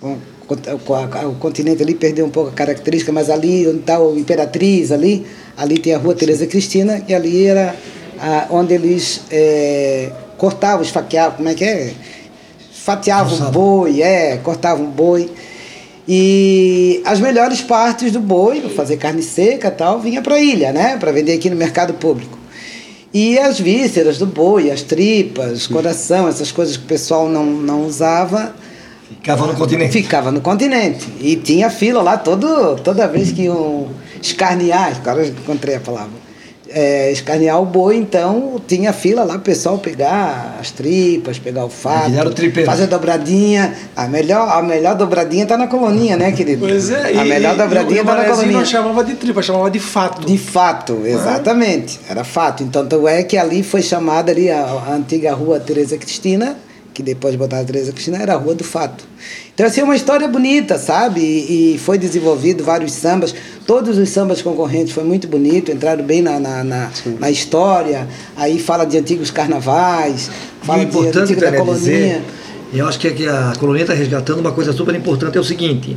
A, 0.02 1.26
o 1.26 1.34
continente 1.36 1.82
ali 1.82 1.94
perdeu 1.94 2.26
um 2.26 2.30
pouco 2.30 2.50
a 2.50 2.52
característica, 2.52 3.10
mas 3.10 3.30
ali 3.30 3.66
onde 3.66 3.78
está 3.78 3.98
o 3.98 4.18
Imperatriz, 4.18 4.92
ali, 4.92 5.24
ali 5.56 5.78
tem 5.78 5.94
a 5.94 5.98
rua 5.98 6.14
Tereza 6.14 6.46
Cristina, 6.46 7.02
e 7.08 7.14
ali 7.14 7.46
era 7.46 7.74
a, 8.18 8.46
onde 8.50 8.74
eles 8.74 9.22
é, 9.30 10.12
cortavam, 10.36 10.82
esfaqueavam, 10.82 11.38
como 11.38 11.48
é 11.48 11.54
que 11.54 11.64
é? 11.64 11.92
Fatiavam 12.72 13.50
boi, 13.50 14.02
é, 14.02 14.36
cortavam 14.36 14.84
boi. 14.84 15.30
E 16.06 17.00
as 17.06 17.18
melhores 17.18 17.62
partes 17.62 18.12
do 18.12 18.20
boi, 18.20 18.60
fazer 18.76 18.98
carne 18.98 19.22
seca 19.22 19.70
tal, 19.70 20.00
vinha 20.00 20.20
para 20.20 20.34
a 20.34 20.40
ilha, 20.40 20.70
né? 20.70 20.98
Para 20.98 21.10
vender 21.10 21.32
aqui 21.32 21.48
no 21.48 21.56
mercado 21.56 21.94
público. 21.94 22.33
E 23.14 23.38
as 23.38 23.60
vísceras 23.60 24.18
do 24.18 24.26
boi, 24.26 24.72
as 24.72 24.82
tripas, 24.82 25.68
coração, 25.68 26.26
essas 26.26 26.50
coisas 26.50 26.76
que 26.76 26.82
o 26.82 26.88
pessoal 26.88 27.28
não, 27.28 27.46
não 27.46 27.86
usava. 27.86 28.52
Ficava 29.08 29.46
no 29.46 29.54
continente. 29.54 29.92
Ficava 29.92 30.32
no 30.32 30.40
continente. 30.40 31.06
E 31.20 31.36
tinha 31.36 31.70
fila 31.70 32.02
lá 32.02 32.18
todo, 32.18 32.74
toda 32.82 33.06
vez 33.06 33.30
que 33.30 33.42
iam 33.42 33.88
escarnear, 34.20 34.96
agora 34.96 35.24
encontrei 35.24 35.76
a 35.76 35.80
palavra. 35.80 36.23
É, 36.76 37.12
escanear 37.12 37.62
o 37.62 37.64
boi, 37.64 37.96
então 37.96 38.60
tinha 38.66 38.92
fila 38.92 39.22
lá 39.22 39.36
o 39.36 39.38
pessoal 39.38 39.78
pegar 39.78 40.56
as 40.60 40.72
tripas, 40.72 41.38
pegar 41.38 41.64
o 41.64 41.68
fato, 41.68 42.10
fazer 42.66 42.88
dobradinha. 42.88 43.72
A 43.94 44.08
melhor, 44.08 44.48
a 44.48 44.60
melhor 44.60 44.96
dobradinha 44.96 45.46
tá 45.46 45.56
na 45.56 45.68
coloninha, 45.68 46.16
né, 46.16 46.32
querido? 46.32 46.66
Pois 46.66 46.90
é, 46.90 47.16
a 47.16 47.24
melhor 47.24 47.56
dobradinha 47.56 48.02
e, 48.02 48.04
tá 48.04 48.14
na 48.16 48.24
coloninha. 48.24 48.58
não 48.58 48.64
chamava 48.64 49.04
de 49.04 49.14
tripa, 49.14 49.40
chamava 49.40 49.70
de 49.70 49.78
fato. 49.78 50.26
De 50.26 50.36
fato, 50.36 51.02
exatamente. 51.04 52.00
É? 52.08 52.10
Era 52.10 52.24
fato. 52.24 52.64
Então, 52.64 52.84
então 52.84 53.06
é 53.06 53.22
que 53.22 53.36
ali 53.36 53.62
foi 53.62 53.80
chamada 53.80 54.32
ali 54.32 54.50
a, 54.50 54.64
a 54.64 54.94
antiga 54.94 55.32
rua 55.32 55.60
Teresa 55.60 55.96
Cristina, 55.96 56.56
que 56.94 57.02
depois 57.02 57.34
botaram 57.34 57.64
a 57.64 57.66
Teresa 57.66 57.92
Cristina, 57.92 58.18
era 58.18 58.34
a 58.34 58.36
Rua 58.36 58.54
do 58.54 58.62
Fato. 58.62 59.04
Então, 59.52 59.66
assim, 59.66 59.80
é 59.80 59.84
uma 59.84 59.96
história 59.96 60.28
bonita, 60.28 60.78
sabe? 60.78 61.20
E, 61.20 61.74
e, 61.74 61.78
foi 61.78 61.98
desenvolvido 61.98 62.62
vários 62.62 62.92
sambas. 62.92 63.34
Todos 63.66 63.98
os 63.98 64.08
sambas 64.08 64.40
concorrentes 64.40 64.94
foi 64.94 65.02
muito 65.02 65.26
bonito, 65.26 65.72
entraram 65.72 66.04
bem 66.04 66.22
na, 66.22 66.38
na, 66.38 66.62
na, 66.62 66.90
na 67.18 67.30
história. 67.30 68.06
Aí 68.36 68.60
fala 68.60 68.84
de 68.84 68.96
antigos 68.96 69.32
carnavais, 69.32 70.30
fala 70.62 70.82
e 70.82 70.86
de 70.86 70.98
antiga 71.18 71.50
da 71.50 71.56
colonia. 71.58 71.74
Dizer, 71.74 72.22
eu 72.72 72.86
acho 72.86 72.98
que 72.98 73.26
a 73.26 73.52
colonia 73.58 73.82
está 73.82 73.94
resgatando 73.94 74.38
uma 74.38 74.52
coisa 74.52 74.72
super 74.72 74.94
importante, 74.94 75.36
é 75.36 75.40
o 75.40 75.44
seguinte 75.44 75.96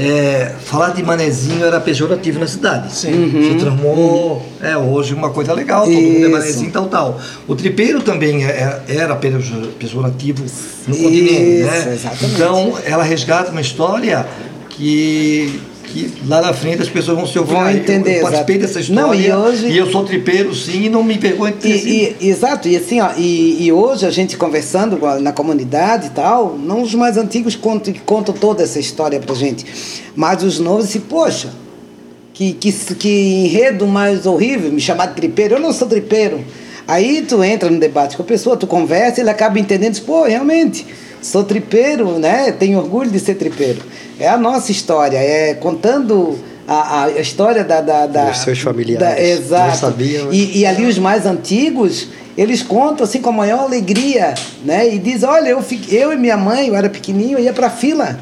é, 0.00 0.54
falar 0.64 0.90
de 0.90 1.02
manezinho 1.02 1.62
era 1.62 1.78
pejorativo 1.78 2.40
na 2.40 2.46
cidade. 2.46 2.94
Sim. 2.94 3.12
Uhum. 3.12 3.52
Se 3.52 3.58
transformou, 3.58 4.36
uhum. 4.36 4.66
é, 4.66 4.76
hoje 4.76 5.12
uma 5.12 5.28
coisa 5.28 5.52
legal, 5.52 5.82
todo 5.82 5.92
Isso. 5.92 6.02
mundo 6.02 6.24
é 6.24 6.28
manezinho 6.28 6.70
tal, 6.72 6.86
tal. 6.88 7.20
O 7.46 7.54
tripeiro 7.54 8.00
também 8.00 8.44
é, 8.44 8.82
é, 8.88 8.96
era 8.96 9.14
pejorativo 9.14 10.40
no 10.40 10.94
Isso, 10.94 11.02
continente, 11.02 11.62
né? 11.64 11.92
Exatamente. 11.92 12.34
Então, 12.34 12.78
ela 12.84 13.02
resgata 13.02 13.50
uma 13.50 13.60
história 13.60 14.26
que 14.70 15.60
que 15.90 16.12
lá 16.26 16.40
na 16.40 16.52
frente 16.52 16.82
as 16.82 16.88
pessoas 16.88 17.16
vão 17.16 17.26
se 17.26 17.38
ouvir. 17.38 17.54
Vão 17.54 17.70
entender. 17.70 18.10
Eu, 18.10 18.16
eu 18.16 18.22
participei 18.22 18.56
exato. 18.56 18.74
dessa 18.74 18.80
história. 18.80 19.02
Não, 19.02 19.14
e, 19.14 19.32
hoje... 19.32 19.66
e 19.68 19.76
eu 19.76 19.90
sou 19.90 20.04
tripeiro, 20.04 20.54
sim, 20.54 20.84
e 20.84 20.88
não 20.88 21.02
me 21.02 21.18
vergonho 21.18 21.54
de 21.54 21.68
e, 21.68 22.16
e, 22.20 22.28
Exato, 22.28 22.68
e 22.68 22.76
assim, 22.76 23.00
ó, 23.00 23.10
e, 23.16 23.64
e 23.64 23.72
hoje 23.72 24.06
a 24.06 24.10
gente 24.10 24.36
conversando 24.36 24.98
na 25.20 25.32
comunidade 25.32 26.06
e 26.06 26.10
tal, 26.10 26.56
não 26.56 26.82
os 26.82 26.94
mais 26.94 27.16
antigos 27.16 27.56
contam, 27.56 27.92
contam 28.06 28.34
toda 28.34 28.62
essa 28.62 28.78
história 28.78 29.18
pra 29.18 29.34
gente, 29.34 29.66
mas 30.14 30.42
os 30.42 30.58
novos, 30.58 30.84
assim, 30.84 31.00
poxa, 31.00 31.50
que, 32.32 32.52
que, 32.52 32.72
que 32.94 33.08
enredo 33.44 33.86
mais 33.86 34.24
horrível, 34.26 34.72
me 34.72 34.80
chamar 34.80 35.06
de 35.06 35.14
tripeiro, 35.14 35.56
eu 35.56 35.60
não 35.60 35.72
sou 35.72 35.86
tripeiro. 35.86 36.44
Aí 36.88 37.22
tu 37.22 37.44
entra 37.44 37.70
no 37.70 37.78
debate 37.78 38.16
com 38.16 38.22
a 38.22 38.26
pessoa, 38.26 38.56
tu 38.56 38.66
conversa, 38.66 39.20
ele 39.20 39.30
acaba 39.30 39.58
entendendo, 39.58 39.92
diz, 39.92 40.00
pô, 40.00 40.24
realmente, 40.24 40.86
sou 41.22 41.44
tripeiro, 41.44 42.18
né? 42.18 42.52
Tenho 42.52 42.78
orgulho 42.78 43.10
de 43.10 43.20
ser 43.20 43.34
tripeiro. 43.34 43.80
É 44.18 44.28
a 44.28 44.36
nossa 44.36 44.70
história, 44.72 45.18
é 45.18 45.54
contando 45.54 46.38
a, 46.66 47.04
a 47.04 47.10
história 47.20 47.64
da, 47.64 47.80
da, 47.80 48.06
da 48.06 48.30
Os 48.30 48.38
seus 48.38 48.60
familiares. 48.60 49.00
Da, 49.00 49.20
exato. 49.20 49.68
Não 49.70 49.76
sabia, 49.76 50.24
mas... 50.24 50.34
e, 50.34 50.58
e 50.58 50.66
ali 50.66 50.86
os 50.86 50.98
mais 50.98 51.26
antigos, 51.26 52.08
eles 52.36 52.62
contam 52.62 53.04
assim 53.04 53.20
com 53.20 53.30
a 53.30 53.32
maior 53.32 53.60
alegria, 53.60 54.34
né? 54.64 54.92
E 54.94 54.98
diz, 54.98 55.22
olha, 55.22 55.48
eu, 55.48 55.64
eu 55.88 56.12
e 56.12 56.16
minha 56.16 56.36
mãe, 56.36 56.68
eu 56.68 56.76
era 56.76 56.88
pequenininho, 56.88 57.38
eu 57.38 57.44
ia 57.44 57.52
para 57.52 57.70
fila 57.70 58.18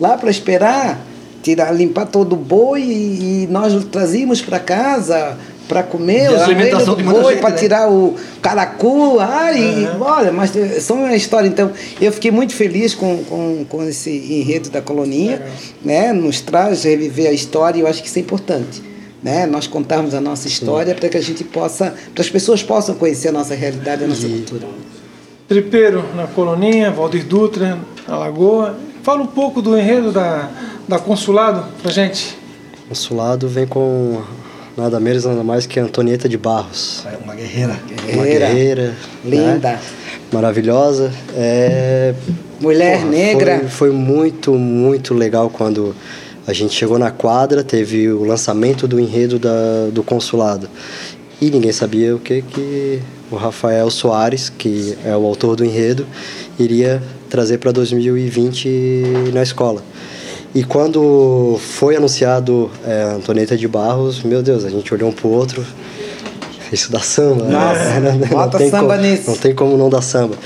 lá 0.00 0.16
para 0.16 0.30
esperar, 0.30 1.00
tirar, 1.42 1.70
limpar 1.72 2.06
todo 2.06 2.32
o 2.32 2.36
boi 2.36 2.82
e, 2.82 3.44
e 3.44 3.48
nós 3.50 3.72
trazíamos 3.84 4.40
para 4.40 4.58
casa 4.58 5.36
para 5.68 5.82
comer, 5.82 6.30
os 6.30 6.42
alimentação 6.42 6.94
do 6.94 7.04
boi, 7.04 7.36
para 7.36 7.50
né? 7.50 7.56
tirar 7.56 7.90
o 7.90 8.14
caracu. 8.40 9.18
Ai, 9.20 9.86
uhum. 9.86 10.02
olha, 10.02 10.32
mas 10.32 10.50
são 10.82 10.98
uma 10.98 11.14
história. 11.14 11.48
Então, 11.48 11.70
eu 12.00 12.12
fiquei 12.12 12.30
muito 12.30 12.54
feliz 12.54 12.94
com, 12.94 13.22
com, 13.24 13.64
com 13.68 13.82
esse 13.84 14.10
enredo 14.10 14.70
da 14.70 14.80
coloninha, 14.82 15.42
né? 15.84 16.12
Nos 16.12 16.40
traz 16.40 16.84
reviver 16.84 17.28
a 17.28 17.32
história 17.32 17.78
e 17.78 17.82
eu 17.82 17.86
acho 17.86 18.02
que 18.02 18.08
isso 18.08 18.18
é 18.18 18.22
importante. 18.22 18.82
né? 19.22 19.46
Nós 19.46 19.66
contarmos 19.66 20.14
a 20.14 20.20
nossa 20.20 20.48
história 20.48 20.94
para 20.94 21.08
que 21.08 21.16
a 21.16 21.22
gente 21.22 21.44
possa, 21.44 21.94
para 22.14 22.22
as 22.22 22.28
pessoas 22.28 22.62
possam 22.62 22.94
conhecer 22.94 23.28
a 23.28 23.32
nossa 23.32 23.54
realidade, 23.54 24.04
a 24.04 24.06
nossa 24.06 24.28
cultura. 24.28 24.66
Tripeiro 25.48 26.04
na 26.14 26.26
Coloninha, 26.26 26.90
Valdir 26.90 27.24
Dutra 27.24 27.78
na 28.08 28.16
Lagoa. 28.16 28.76
Fala 29.02 29.22
um 29.22 29.26
pouco 29.26 29.60
do 29.60 29.76
enredo 29.76 30.12
da, 30.12 30.48
da 30.88 30.98
Consulado 30.98 31.66
pra 31.82 31.90
gente. 31.90 32.38
Consulado 32.88 33.48
vem 33.48 33.66
com 33.66 34.22
nada 34.76 34.98
menos 35.00 35.24
nada 35.24 35.42
mais 35.42 35.66
que 35.66 35.78
Antonieta 35.78 36.28
de 36.28 36.36
Barros. 36.36 37.04
É 37.06 37.16
uma 37.22 37.34
guerreira. 37.34 37.78
Uma 38.12 38.24
guerreira. 38.24 38.94
Linda. 39.24 39.72
Né? 39.72 39.80
Maravilhosa. 40.32 41.12
É... 41.36 42.14
Mulher 42.60 42.98
Porra, 42.98 43.10
negra. 43.10 43.58
Foi, 43.60 43.68
foi 43.68 43.90
muito, 43.90 44.54
muito 44.54 45.14
legal 45.14 45.50
quando 45.50 45.94
a 46.46 46.52
gente 46.52 46.74
chegou 46.74 46.98
na 46.98 47.10
quadra, 47.10 47.62
teve 47.62 48.08
o 48.08 48.24
lançamento 48.24 48.88
do 48.88 48.98
enredo 48.98 49.38
da, 49.38 49.88
do 49.92 50.02
consulado. 50.02 50.68
E 51.40 51.50
ninguém 51.50 51.72
sabia 51.72 52.14
o 52.14 52.18
que, 52.18 52.42
que 52.42 53.00
o 53.30 53.36
Rafael 53.36 53.90
Soares, 53.90 54.48
que 54.48 54.96
é 55.04 55.16
o 55.16 55.26
autor 55.26 55.56
do 55.56 55.64
enredo, 55.64 56.06
iria 56.58 57.02
trazer 57.28 57.58
para 57.58 57.72
2020 57.72 59.30
na 59.32 59.42
escola. 59.42 59.82
E 60.54 60.62
quando 60.62 61.58
foi 61.58 61.96
anunciado 61.96 62.70
é, 62.86 63.04
Antonieta 63.04 63.56
de 63.56 63.66
Barros, 63.66 64.22
meu 64.22 64.42
Deus, 64.42 64.64
a 64.64 64.70
gente 64.70 64.92
olhou 64.92 65.08
um 65.08 65.12
pro 65.12 65.28
outro, 65.28 65.64
isso 66.70 66.92
dá 66.92 67.00
samba. 67.00 67.44
Nossa, 67.44 68.00
né? 68.00 68.18
não, 68.20 68.28
bota 68.28 68.58
tem 68.58 68.70
samba 68.70 68.96
como, 68.96 69.08
nisso. 69.08 69.30
Não 69.30 69.36
tem 69.36 69.54
como 69.54 69.76
não 69.78 69.88
dar 69.88 70.02
samba. 70.02 70.36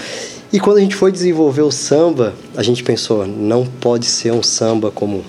E 0.53 0.61
quando 0.61 0.77
a 0.77 0.81
gente 0.81 0.95
foi 0.95 1.11
desenvolver 1.11 1.63
o 1.63 1.73
samba, 1.73 2.35
a 2.57 2.63
gente 2.63 2.85
pensou, 2.85 3.27
não 3.27 3.67
pode 3.67 4.07
ser 4.07 4.33
um 4.33 4.45
samba 4.45 4.93
comum. 4.93 5.23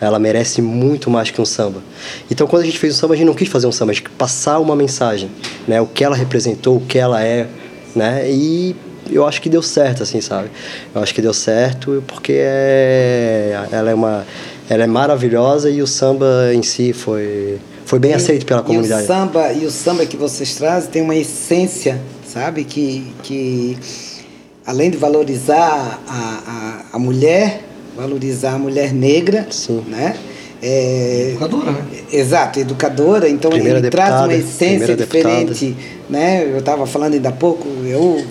Ela 0.00 0.20
merece 0.20 0.62
muito 0.62 1.10
mais 1.10 1.30
que 1.30 1.40
um 1.40 1.44
samba. 1.44 1.82
Então, 2.30 2.46
quando 2.46 2.62
a 2.62 2.64
gente 2.64 2.78
fez 2.78 2.94
o 2.94 2.96
samba, 2.96 3.14
a 3.14 3.16
gente 3.16 3.26
não 3.26 3.34
quis 3.34 3.48
fazer 3.48 3.66
um 3.66 3.72
samba, 3.72 3.90
a 3.90 3.94
gente 3.94 4.04
quis 4.04 4.14
passar 4.16 4.60
uma 4.60 4.74
mensagem, 4.76 5.28
né? 5.66 5.80
O 5.80 5.86
que 5.86 6.02
ela 6.02 6.16
representou, 6.16 6.76
o 6.76 6.80
que 6.80 6.96
ela 6.96 7.22
é, 7.22 7.48
né? 7.94 8.30
E 8.30 8.74
eu 9.10 9.26
acho 9.26 9.40
que 9.40 9.48
deu 9.48 9.62
certo, 9.62 10.02
assim, 10.02 10.20
sabe? 10.20 10.50
Eu 10.94 11.02
acho 11.02 11.14
que 11.14 11.22
deu 11.22 11.34
certo 11.34 12.02
porque 12.06 12.34
é, 12.36 13.66
ela 13.70 13.90
é 13.90 13.94
uma, 13.94 14.26
ela 14.68 14.84
é 14.84 14.86
maravilhosa 14.86 15.68
e 15.70 15.82
o 15.82 15.86
samba 15.86 16.52
em 16.54 16.62
si 16.62 16.92
foi, 16.92 17.58
foi 17.84 17.98
bem 17.98 18.14
aceito 18.14 18.46
pela 18.46 18.62
comunidade. 18.62 19.02
E 19.02 19.04
o 19.04 19.06
samba 19.06 19.52
e 19.52 19.66
o 19.66 19.70
samba 19.70 20.06
que 20.06 20.16
vocês 20.16 20.54
trazem 20.54 20.90
tem 20.90 21.02
uma 21.02 21.16
essência, 21.16 22.00
sabe, 22.26 22.64
que 22.64 23.12
que 23.22 23.76
além 24.64 24.90
de 24.90 24.96
valorizar 24.96 26.00
a, 26.06 26.84
a, 26.92 26.96
a 26.96 26.98
mulher, 26.98 27.64
valorizar 27.96 28.52
a 28.52 28.58
mulher 28.58 28.92
negra, 28.92 29.46
Sim. 29.50 29.82
né? 29.88 30.16
É, 30.62 31.30
Educadora, 31.30 31.72
né? 31.72 31.84
Exato, 32.12 32.60
educadora. 32.60 33.28
Então 33.28 33.50
Primeira 33.50 33.78
ele 33.78 33.90
traz 33.90 34.14
uma 34.14 34.28
deputada, 34.28 34.66
essência 34.66 34.96
diferente, 34.96 35.76
né? 36.08 36.44
Eu 36.44 36.58
estava 36.58 36.86
falando 36.86 37.14
ainda 37.14 37.30
há 37.30 37.32
pouco, 37.32 37.66
eu 37.84 38.22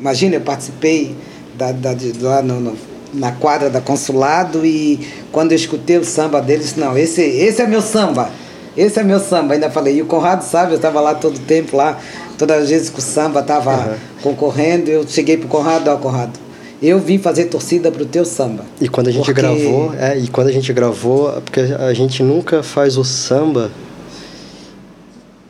imagina, 0.00 0.36
eu 0.36 0.40
participei 0.40 1.14
da, 1.56 1.72
da, 1.72 1.94
de, 1.94 2.12
lá 2.22 2.40
no, 2.42 2.60
no, 2.60 2.76
na 3.14 3.32
quadra 3.32 3.68
da 3.70 3.80
consulado 3.80 4.64
e 4.64 5.00
quando 5.32 5.52
eu 5.52 5.56
escutei 5.56 5.98
o 5.98 6.04
samba 6.04 6.40
deles, 6.40 6.76
não, 6.76 6.96
esse, 6.96 7.22
esse 7.22 7.60
é 7.62 7.66
meu 7.66 7.80
samba. 7.82 8.30
Esse 8.76 9.00
é 9.00 9.02
meu 9.02 9.18
samba, 9.18 9.54
ainda 9.54 9.68
falei. 9.70 9.96
E 9.96 10.02
o 10.02 10.06
Conrado 10.06 10.42
sabe, 10.42 10.70
eu 10.72 10.76
estava 10.76 11.00
lá 11.00 11.12
todo 11.14 11.36
o 11.36 11.40
tempo 11.40 11.76
lá, 11.76 11.98
todas 12.38 12.62
as 12.62 12.68
vezes 12.70 12.88
que 12.90 12.98
o 13.00 13.02
samba 13.02 13.40
estava 13.40 13.72
Uhum. 13.76 13.94
concorrendo, 14.22 14.88
eu 14.88 15.04
cheguei 15.08 15.36
pro 15.36 15.48
Conrado, 15.48 15.88
ó, 15.88 15.96
Conrado, 15.96 16.38
eu 16.80 17.00
vim 17.00 17.18
fazer 17.18 17.46
torcida 17.46 17.90
pro 17.90 18.06
teu 18.06 18.24
samba. 18.24 18.64
E 18.80 18.88
quando 18.88 19.08
a 19.08 19.10
gente 19.10 19.24
Porque- 19.24 19.40
gravou, 19.40 19.92
é, 19.98 20.16
e 20.16 20.28
quando 20.28 20.46
a 20.46 20.52
gente 20.52 20.72
gravou, 20.72 21.32
porque 21.42 21.58
a 21.58 21.92
gente 21.92 22.22
nunca 22.22 22.62
faz 22.62 22.96
o 22.96 23.02
samba 23.02 23.68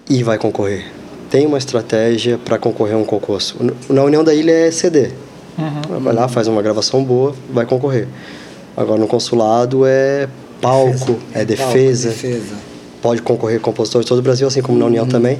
e 0.09 0.23
vai 0.23 0.39
concorrer. 0.39 0.87
Tem 1.31 1.47
uma 1.47 1.59
estratégia 1.59 2.39
para 2.39 2.59
concorrer 2.59 2.95
a 2.95 2.99
um 2.99 3.05
concurso. 3.05 3.57
Na 3.89 4.03
União 4.03 4.25
da 4.25 4.33
Ilha 4.35 4.53
é 4.53 4.71
CD. 4.71 5.11
Vai 6.01 6.15
lá, 6.15 6.29
faz 6.29 6.47
uma 6.49 6.63
gravação 6.63 7.03
boa, 7.05 7.35
vai 7.51 7.67
concorrer. 7.67 8.07
Agora 8.77 9.01
no 9.01 9.09
consulado 9.09 9.85
é 9.85 10.29
palco, 10.61 11.19
é 11.35 11.45
defesa. 11.45 12.09
Palco, 12.09 12.23
defesa. 12.23 12.57
Pode 13.03 13.23
concorrer 13.23 13.61
compositores 13.61 14.05
de 14.05 14.09
todo 14.09 14.19
o 14.19 14.23
Brasil, 14.23 14.47
assim 14.47 14.63
como 14.63 14.79
na 14.79 14.87
União 14.87 15.07
também. 15.07 15.39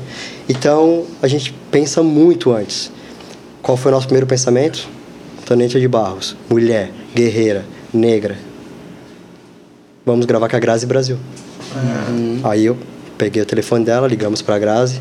Então 0.49 1.05
a 1.23 1.29
gente 1.29 1.55
pensa 1.71 2.03
muito 2.03 2.53
antes. 2.53 2.91
Qual 3.63 3.77
foi 3.77 3.91
o 3.91 3.95
nosso 3.95 4.07
primeiro 4.07 4.27
pensamento? 4.27 4.89
Tonente 5.47 5.79
de 5.81 5.89
Barros, 5.89 6.37
mulher, 6.51 6.91
guerreira, 7.15 7.65
negra. 7.93 8.37
Vamos 10.05 10.27
gravar 10.27 10.49
com 10.49 10.57
a 10.57 10.59
Grazi 10.59 10.85
Brasil. 10.87 11.17
Aí 12.45 12.67
eu 12.67 12.77
peguei 13.17 13.43
o 13.43 13.47
telefone 13.47 13.85
dela, 13.85 14.07
ligamos 14.07 14.43
para 14.43 14.57
a 14.57 14.59
Grazi. 14.59 15.01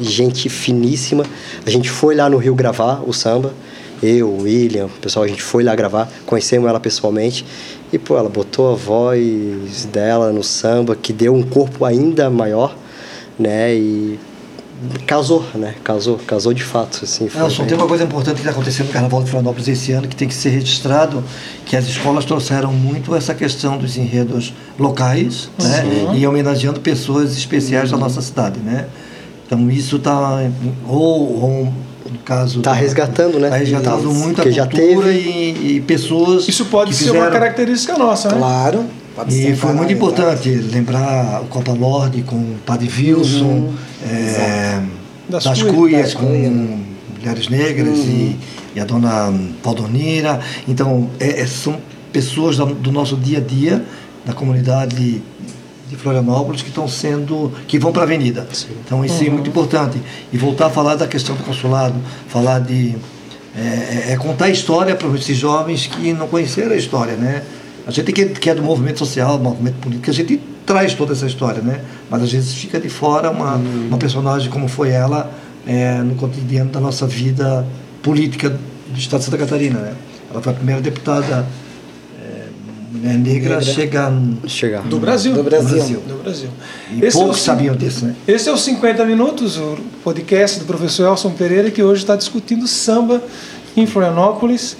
Gente 0.00 0.48
finíssima. 0.48 1.24
A 1.66 1.70
gente 1.70 1.90
foi 1.90 2.14
lá 2.14 2.28
no 2.28 2.38
Rio 2.38 2.54
gravar 2.54 3.02
o 3.06 3.12
samba. 3.12 3.52
Eu, 4.02 4.28
o 4.30 4.42
William, 4.44 4.86
o 4.86 4.88
pessoal, 5.00 5.24
a 5.24 5.28
gente 5.28 5.42
foi 5.42 5.62
lá 5.62 5.74
gravar, 5.74 6.10
conhecemos 6.24 6.66
ela 6.68 6.80
pessoalmente. 6.80 7.44
E, 7.92 7.98
pô, 7.98 8.16
ela 8.16 8.30
botou 8.30 8.72
a 8.72 8.74
voz 8.76 9.84
dela 9.92 10.32
no 10.32 10.42
samba, 10.42 10.96
que 10.96 11.12
deu 11.12 11.34
um 11.34 11.42
corpo 11.42 11.84
ainda 11.84 12.30
maior, 12.30 12.74
né? 13.38 13.74
E 13.74 14.18
casou, 15.06 15.44
né? 15.54 15.74
Casou, 15.84 16.16
casou 16.26 16.54
de 16.54 16.62
fato, 16.64 17.00
assim. 17.04 17.28
foi 17.28 17.42
Nelson, 17.42 17.58
bem- 17.58 17.66
tem 17.66 17.76
uma 17.76 17.86
coisa 17.86 18.04
importante 18.04 18.36
que 18.36 18.40
está 18.40 18.52
acontecendo 18.52 18.86
no 18.86 18.92
Carnaval 18.94 19.22
de 19.22 19.28
Florianópolis 19.28 19.68
esse 19.68 19.92
ano 19.92 20.08
que 20.08 20.16
tem 20.16 20.26
que 20.26 20.32
ser 20.34 20.48
registrado, 20.48 21.22
que 21.66 21.76
as 21.76 21.86
escolas 21.86 22.24
trouxeram 22.24 22.72
muito 22.72 23.14
essa 23.14 23.34
questão 23.34 23.76
dos 23.76 23.98
enredos 23.98 24.54
locais, 24.78 25.50
né? 25.62 26.14
E 26.16 26.26
homenageando 26.26 26.80
pessoas 26.80 27.36
especiais 27.36 27.90
da 27.90 27.98
nossa 27.98 28.22
cidade, 28.22 28.58
né? 28.60 28.86
Então 29.50 29.68
isso 29.68 29.96
está 29.96 30.48
ou, 30.86 31.42
ou 31.42 31.64
no 32.08 32.18
caso 32.24 32.60
Tá 32.60 32.72
resgatando, 32.72 33.38
né? 33.40 33.48
Está 33.48 33.56
resgatando 33.56 34.10
Isso. 34.10 34.14
muito 34.20 34.40
a 34.40 34.44
Porque 34.44 34.52
já 34.52 34.66
cultura 34.66 35.08
teve- 35.08 35.28
e, 35.28 35.76
e 35.76 35.80
pessoas 35.80 36.46
Isso 36.46 36.66
pode 36.66 36.90
que 36.90 36.96
ser 36.96 37.06
uma 37.06 37.14
fizeram- 37.14 37.32
característica 37.32 37.98
nossa, 37.98 38.28
né? 38.30 38.36
Claro. 38.38 38.84
Pode 39.16 39.34
ser 39.34 39.50
e 39.50 39.56
foi 39.56 39.72
muito 39.72 39.92
importante 39.92 40.48
lembrar 40.50 41.42
o 41.42 41.46
Copa 41.46 41.72
Lorde 41.72 42.22
com 42.22 42.36
o 42.36 42.56
Padre 42.64 42.88
Wilson, 42.96 43.72
é, 44.08 44.80
Das 45.28 45.42
das, 45.42 45.62
Cuias. 45.64 46.14
Com 46.14 46.26
Cuias. 46.28 46.52
Mulheres 47.18 47.48
Negras 47.48 47.98
e, 47.98 48.36
e 48.76 48.80
a 48.80 48.84
dona 48.84 49.34
Paudonira. 49.64 50.38
Então, 50.68 51.10
é- 51.18 51.40
é- 51.42 51.46
são 51.46 51.76
pessoas 52.12 52.56
do 52.56 52.92
nosso 52.92 53.16
dia 53.16 53.38
a 53.38 53.40
dia, 53.40 53.84
da 54.24 54.32
comunidade 54.32 55.20
de 55.90 55.96
Florianópolis, 55.96 56.62
que 56.62 56.68
estão 56.68 56.86
sendo, 56.88 57.52
que 57.66 57.78
vão 57.78 57.92
para 57.92 58.02
a 58.02 58.04
avenida. 58.04 58.46
Então, 58.86 59.04
isso 59.04 59.22
é 59.24 59.30
muito 59.30 59.48
importante. 59.50 60.00
E 60.32 60.38
voltar 60.38 60.66
a 60.66 60.70
falar 60.70 60.94
da 60.94 61.06
questão 61.06 61.34
do 61.34 61.42
consulado, 61.42 61.94
falar 62.28 62.60
de. 62.60 62.94
É, 63.56 63.60
é- 63.60 64.12
é 64.12 64.16
contar 64.16 64.44
a 64.46 64.50
história 64.50 64.94
para 64.94 65.08
esses 65.16 65.36
jovens 65.36 65.86
que 65.88 66.12
não 66.12 66.28
conheceram 66.28 66.72
a 66.72 66.76
história, 66.76 67.14
né? 67.14 67.42
A 67.86 67.90
gente 67.90 68.12
que, 68.12 68.24
que 68.26 68.48
é 68.48 68.54
do 68.54 68.62
movimento 68.62 69.00
social, 69.00 69.36
do 69.36 69.42
movimento 69.42 69.76
político, 69.80 70.08
a 70.08 70.14
gente 70.14 70.40
traz 70.64 70.94
toda 70.94 71.12
essa 71.12 71.26
história, 71.26 71.60
né? 71.60 71.80
Mas 72.08 72.22
às 72.22 72.30
vezes 72.32 72.54
fica 72.54 72.78
de 72.78 72.88
fora 72.88 73.28
uma, 73.30 73.54
uma 73.56 73.98
personagem 73.98 74.48
como 74.50 74.68
foi 74.68 74.90
ela 74.90 75.28
é, 75.66 75.98
no 75.98 76.14
cotidiano 76.14 76.70
da 76.70 76.78
nossa 76.78 77.06
vida 77.08 77.66
política 78.02 78.50
do 78.50 78.98
Estado 78.98 79.18
de 79.20 79.24
Santa 79.26 79.38
Catarina, 79.38 79.80
né? 79.80 79.94
Ela 80.30 80.40
foi 80.40 80.52
a 80.52 80.54
primeira 80.54 80.80
deputada 80.80 81.44
é, 81.44 81.44
mulher 82.90 83.14
negra 83.18 83.58
a 83.58 83.60
chegar 83.60 84.10
no 84.10 84.48
Chegar. 84.48 84.82
Do 84.82 84.98
Brasil. 84.98 85.32
Do 85.34 85.42
Brasil. 85.42 85.76
Brasil. 85.76 86.00
Do 86.06 86.22
Brasil. 86.22 86.50
E 86.90 87.04
Esse 87.04 87.16
é 87.16 87.20
o 87.20 87.22
poucos 87.24 87.38
cin- 87.40 87.44
sabiam 87.46 87.76
disso, 87.76 88.04
né? 88.06 88.14
Esse 88.26 88.48
é 88.48 88.52
o 88.52 88.56
50 88.56 89.04
Minutos, 89.04 89.56
o 89.56 89.76
podcast 90.02 90.58
do 90.58 90.64
professor 90.64 91.06
Elson 91.08 91.30
Pereira, 91.30 91.70
que 91.70 91.82
hoje 91.82 92.02
está 92.02 92.16
discutindo 92.16 92.66
samba 92.66 93.22
em 93.76 93.86
Florianópolis. 93.86 94.76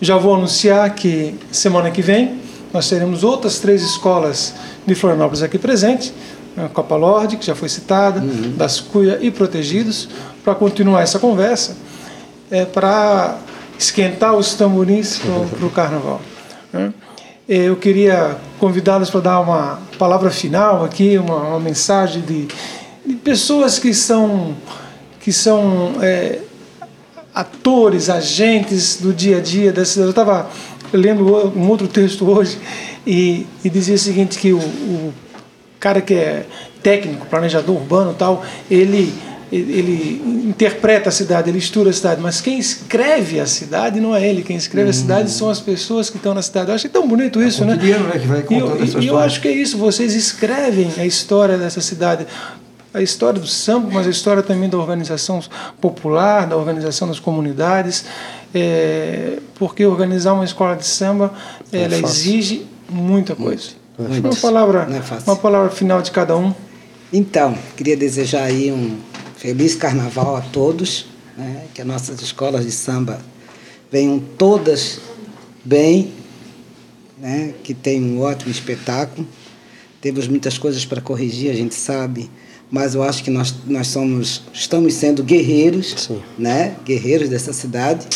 Já 0.00 0.16
vou 0.16 0.34
anunciar 0.34 0.94
que 0.94 1.34
semana 1.50 1.90
que 1.90 2.00
vem 2.02 2.38
nós 2.72 2.88
teremos 2.88 3.24
outras 3.24 3.58
três 3.58 3.82
escolas 3.82 4.54
de 4.86 4.94
Florianópolis 4.94 5.42
aqui 5.42 5.58
presentes. 5.58 6.12
A 6.56 6.68
Copa 6.68 6.96
Lorde, 6.96 7.36
que 7.36 7.46
já 7.46 7.54
foi 7.54 7.68
citada, 7.68 8.20
das 8.56 8.80
Cuia 8.80 9.18
e 9.22 9.30
Protegidos, 9.30 10.08
para 10.44 10.54
continuar 10.54 11.02
essa 11.02 11.18
conversa, 11.18 11.76
é, 12.50 12.64
para 12.64 13.38
esquentar 13.78 14.34
os 14.34 14.54
tamborins 14.54 15.18
para 15.18 15.66
o 15.66 15.70
carnaval. 15.70 16.20
né? 16.72 16.92
Eu 17.48 17.76
queria 17.76 18.36
convidá-los 18.58 19.08
para 19.08 19.20
dar 19.20 19.40
uma 19.40 19.80
palavra 19.98 20.30
final 20.30 20.84
aqui, 20.84 21.16
uma, 21.16 21.36
uma 21.36 21.58
mensagem 21.58 22.20
de, 22.20 22.46
de 23.06 23.14
pessoas 23.14 23.78
que 23.78 23.94
são, 23.94 24.54
que 25.18 25.32
são 25.32 25.94
é, 26.02 26.40
atores, 27.34 28.10
agentes 28.10 29.00
do 29.00 29.14
dia 29.14 29.38
a 29.38 29.40
dia 29.40 29.72
da 29.72 29.82
cidade. 29.86 30.08
Eu 30.08 30.10
estava 30.10 30.50
lendo 30.92 31.24
um 31.56 31.70
outro 31.70 31.88
texto 31.88 32.28
hoje 32.28 32.58
e, 33.06 33.46
e 33.64 33.70
dizia 33.70 33.94
o 33.94 33.98
seguinte, 33.98 34.38
que 34.38 34.52
o, 34.52 34.58
o 34.58 35.14
cara 35.80 36.02
que 36.02 36.12
é 36.12 36.44
técnico, 36.82 37.24
planejador 37.24 37.76
urbano 37.76 38.12
tal, 38.12 38.44
ele 38.70 39.14
ele 39.50 40.22
interpreta 40.46 41.08
a 41.08 41.12
cidade, 41.12 41.48
ele 41.48 41.58
estuda 41.58 41.90
a 41.90 41.92
cidade, 41.92 42.20
mas 42.20 42.40
quem 42.40 42.58
escreve 42.58 43.40
a 43.40 43.46
cidade 43.46 44.00
não 44.00 44.14
é 44.14 44.26
ele, 44.26 44.42
quem 44.42 44.56
escreve 44.56 44.90
a 44.90 44.92
cidade 44.92 45.30
são 45.30 45.48
as 45.48 45.60
pessoas 45.60 46.10
que 46.10 46.16
estão 46.16 46.34
na 46.34 46.42
cidade. 46.42 46.68
Eu 46.68 46.74
acho 46.74 46.88
tão 46.88 47.08
bonito 47.08 47.42
isso, 47.42 47.62
é 47.62 47.66
né? 47.66 47.74
né? 47.76 48.18
Que 48.18 48.26
vai 48.26 48.44
e 48.50 48.58
eu, 48.58 49.02
e 49.02 49.06
eu 49.06 49.18
acho 49.18 49.40
que 49.40 49.48
é 49.48 49.52
isso, 49.52 49.78
vocês 49.78 50.14
escrevem 50.14 50.90
a 50.98 51.06
história 51.06 51.56
dessa 51.56 51.80
cidade 51.80 52.26
a 52.92 53.02
história 53.02 53.38
do 53.38 53.46
samba, 53.46 53.90
mas 53.92 54.06
a 54.06 54.10
história 54.10 54.42
também 54.42 54.68
da 54.68 54.78
organização 54.78 55.40
popular, 55.80 56.46
da 56.46 56.56
organização 56.56 57.06
das 57.06 57.20
comunidades, 57.20 58.06
é, 58.54 59.38
porque 59.56 59.84
organizar 59.84 60.32
uma 60.32 60.44
escola 60.44 60.74
de 60.74 60.86
samba 60.86 61.32
é 61.72 61.82
ela 61.82 61.96
exige 61.96 62.66
muita 62.88 63.36
coisa. 63.36 63.70
Muito. 63.98 64.24
Uma 64.24 64.36
palavra, 64.36 64.88
é 64.90 65.30
uma 65.30 65.36
palavra 65.36 65.70
final 65.70 66.00
de 66.00 66.10
cada 66.10 66.36
um. 66.36 66.54
Então, 67.12 67.56
queria 67.76 67.96
desejar 67.96 68.44
aí 68.44 68.70
um 68.70 68.96
feliz 69.38 69.76
carnaval 69.76 70.36
a 70.36 70.40
todos, 70.40 71.06
né? 71.36 71.66
que 71.72 71.80
as 71.80 71.86
nossas 71.86 72.20
escolas 72.20 72.64
de 72.64 72.72
samba 72.72 73.20
venham 73.90 74.18
todas 74.18 75.00
bem, 75.64 76.12
né? 77.16 77.54
que 77.62 77.72
tenham 77.72 78.04
um 78.04 78.20
ótimo 78.20 78.50
espetáculo. 78.50 79.26
Temos 80.00 80.26
muitas 80.26 80.58
coisas 80.58 80.84
para 80.84 81.00
corrigir, 81.00 81.50
a 81.50 81.54
gente 81.54 81.74
sabe, 81.74 82.28
mas 82.70 82.94
eu 82.94 83.02
acho 83.02 83.22
que 83.22 83.30
nós, 83.30 83.54
nós 83.66 83.86
somos, 83.86 84.42
estamos 84.52 84.94
sendo 84.94 85.22
guerreiros, 85.22 85.94
Sim. 85.96 86.20
né? 86.36 86.76
guerreiros 86.84 87.28
dessa 87.28 87.52
cidade, 87.52 88.06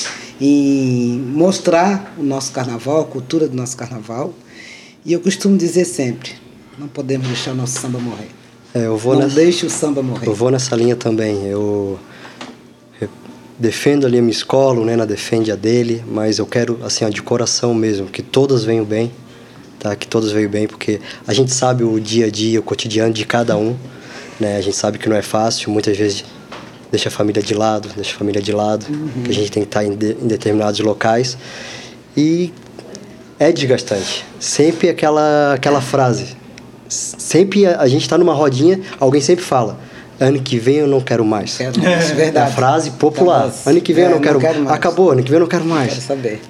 em 0.41 1.18
mostrar 1.18 2.14
o 2.18 2.23
nosso 2.23 2.51
carnaval, 2.51 3.03
a 3.03 3.05
cultura 3.05 3.49
do 3.49 3.57
nosso 3.57 3.77
carnaval. 3.77 4.35
E 5.05 5.12
eu 5.12 5.20
costumo 5.20 5.57
dizer 5.57 5.85
sempre, 5.85 6.33
não 6.77 6.89
podemos 6.89 7.29
deixar 7.29 7.53
o 7.53 7.55
nosso 7.55 7.81
samba 7.81 8.01
morrer. 8.01 8.41
É, 8.75 8.87
eu 8.87 8.97
vou 8.97 9.14
não 9.14 9.23
nessa, 9.23 9.35
deixe 9.35 9.66
o 9.66 9.70
samba 9.70 10.03
morrer. 10.03 10.27
Eu 10.27 10.35
vou 10.35 10.51
nessa 10.51 10.75
linha 10.75 10.97
também. 10.97 11.47
Eu, 11.47 11.99
eu 13.01 13.09
defendo 13.59 14.07
ali 14.07 14.18
a 14.18 14.23
minha 14.23 14.33
escola, 14.33 14.81
o 14.81 14.85
Nena 14.85 15.07
defende 15.07 15.53
a 15.53 15.57
dele, 15.57 16.03
mas 16.07 16.39
eu 16.39 16.47
quero, 16.47 16.79
assim, 16.83 17.05
ó, 17.05 17.09
de 17.09 17.23
coração 17.23 17.75
mesmo, 17.75 18.07
que 18.07 18.23
todas 18.23 18.64
venham 18.64 18.85
bem, 18.85 19.12
tá? 19.79 19.95
Que 19.95 20.07
todas 20.07 20.33
venham 20.33 20.51
bem, 20.51 20.66
porque 20.66 21.01
a 21.27 21.35
gente 21.35 21.53
sabe 21.53 21.85
o 21.85 22.01
dia 22.01 22.27
a 22.27 22.31
dia, 22.31 22.61
o 22.61 22.62
cotidiano 22.62 23.12
de 23.12 23.27
cada 23.27 23.57
um, 23.57 23.77
né? 24.41 24.57
A 24.57 24.61
gente 24.61 24.77
sabe 24.77 24.99
que 24.99 25.09
não 25.09 25.16
é 25.16 25.23
fácil, 25.23 25.70
muitas 25.70 25.97
vezes 25.97 26.25
deixa 26.91 27.09
a 27.09 27.12
família 27.12 27.43
de 27.43 27.55
lado, 27.55 27.89
deixa 27.95 28.14
a 28.14 28.18
família 28.18 28.41
de 28.41 28.53
lado, 28.53 28.87
uhum. 28.89 29.23
que 29.25 29.31
a 29.31 29.35
gente 29.35 29.51
tem 29.51 29.62
que 29.62 29.68
estar 29.68 29.85
em, 29.85 29.95
de, 29.95 30.12
em 30.12 30.27
determinados 30.27 30.81
locais. 30.81 31.37
E 32.16 32.53
é 33.39 33.51
desgastante. 33.51 34.25
Sempre 34.39 34.89
aquela, 34.89 35.55
aquela 35.55 35.81
frase. 35.81 36.37
Sempre 36.93 37.66
a, 37.66 37.80
a 37.80 37.88
gente 37.88 38.03
está 38.03 38.18
numa 38.18 38.34
rodinha, 38.34 38.80
alguém 38.99 39.20
sempre 39.20 39.45
fala. 39.45 39.78
Ano 40.20 40.40
que 40.40 40.59
vem 40.59 40.76
eu 40.76 40.86
não 40.86 41.01
quero 41.01 41.24
mais. 41.24 41.57
Quero 41.57 41.80
mais. 41.80 42.11
É 42.11 42.14
verdade. 42.14 42.51
É 42.51 42.53
a 42.53 42.55
frase 42.55 42.90
popular. 42.93 43.51
Tá 43.51 43.70
ano 43.70 43.80
que 43.80 43.93
vem 43.93 44.05
é, 44.05 44.07
eu 44.07 44.11
não, 44.12 44.20
quero, 44.20 44.34
não 44.34 44.40
quero 44.40 44.61
mais. 44.61 44.76
Acabou, 44.76 45.11
ano 45.11 45.22
que 45.22 45.30
vem 45.30 45.36
eu 45.36 45.40
não 45.40 45.49
quero 45.49 45.64
mais. 45.64 45.95
Quero 45.95 46.03
saber. 46.03 46.40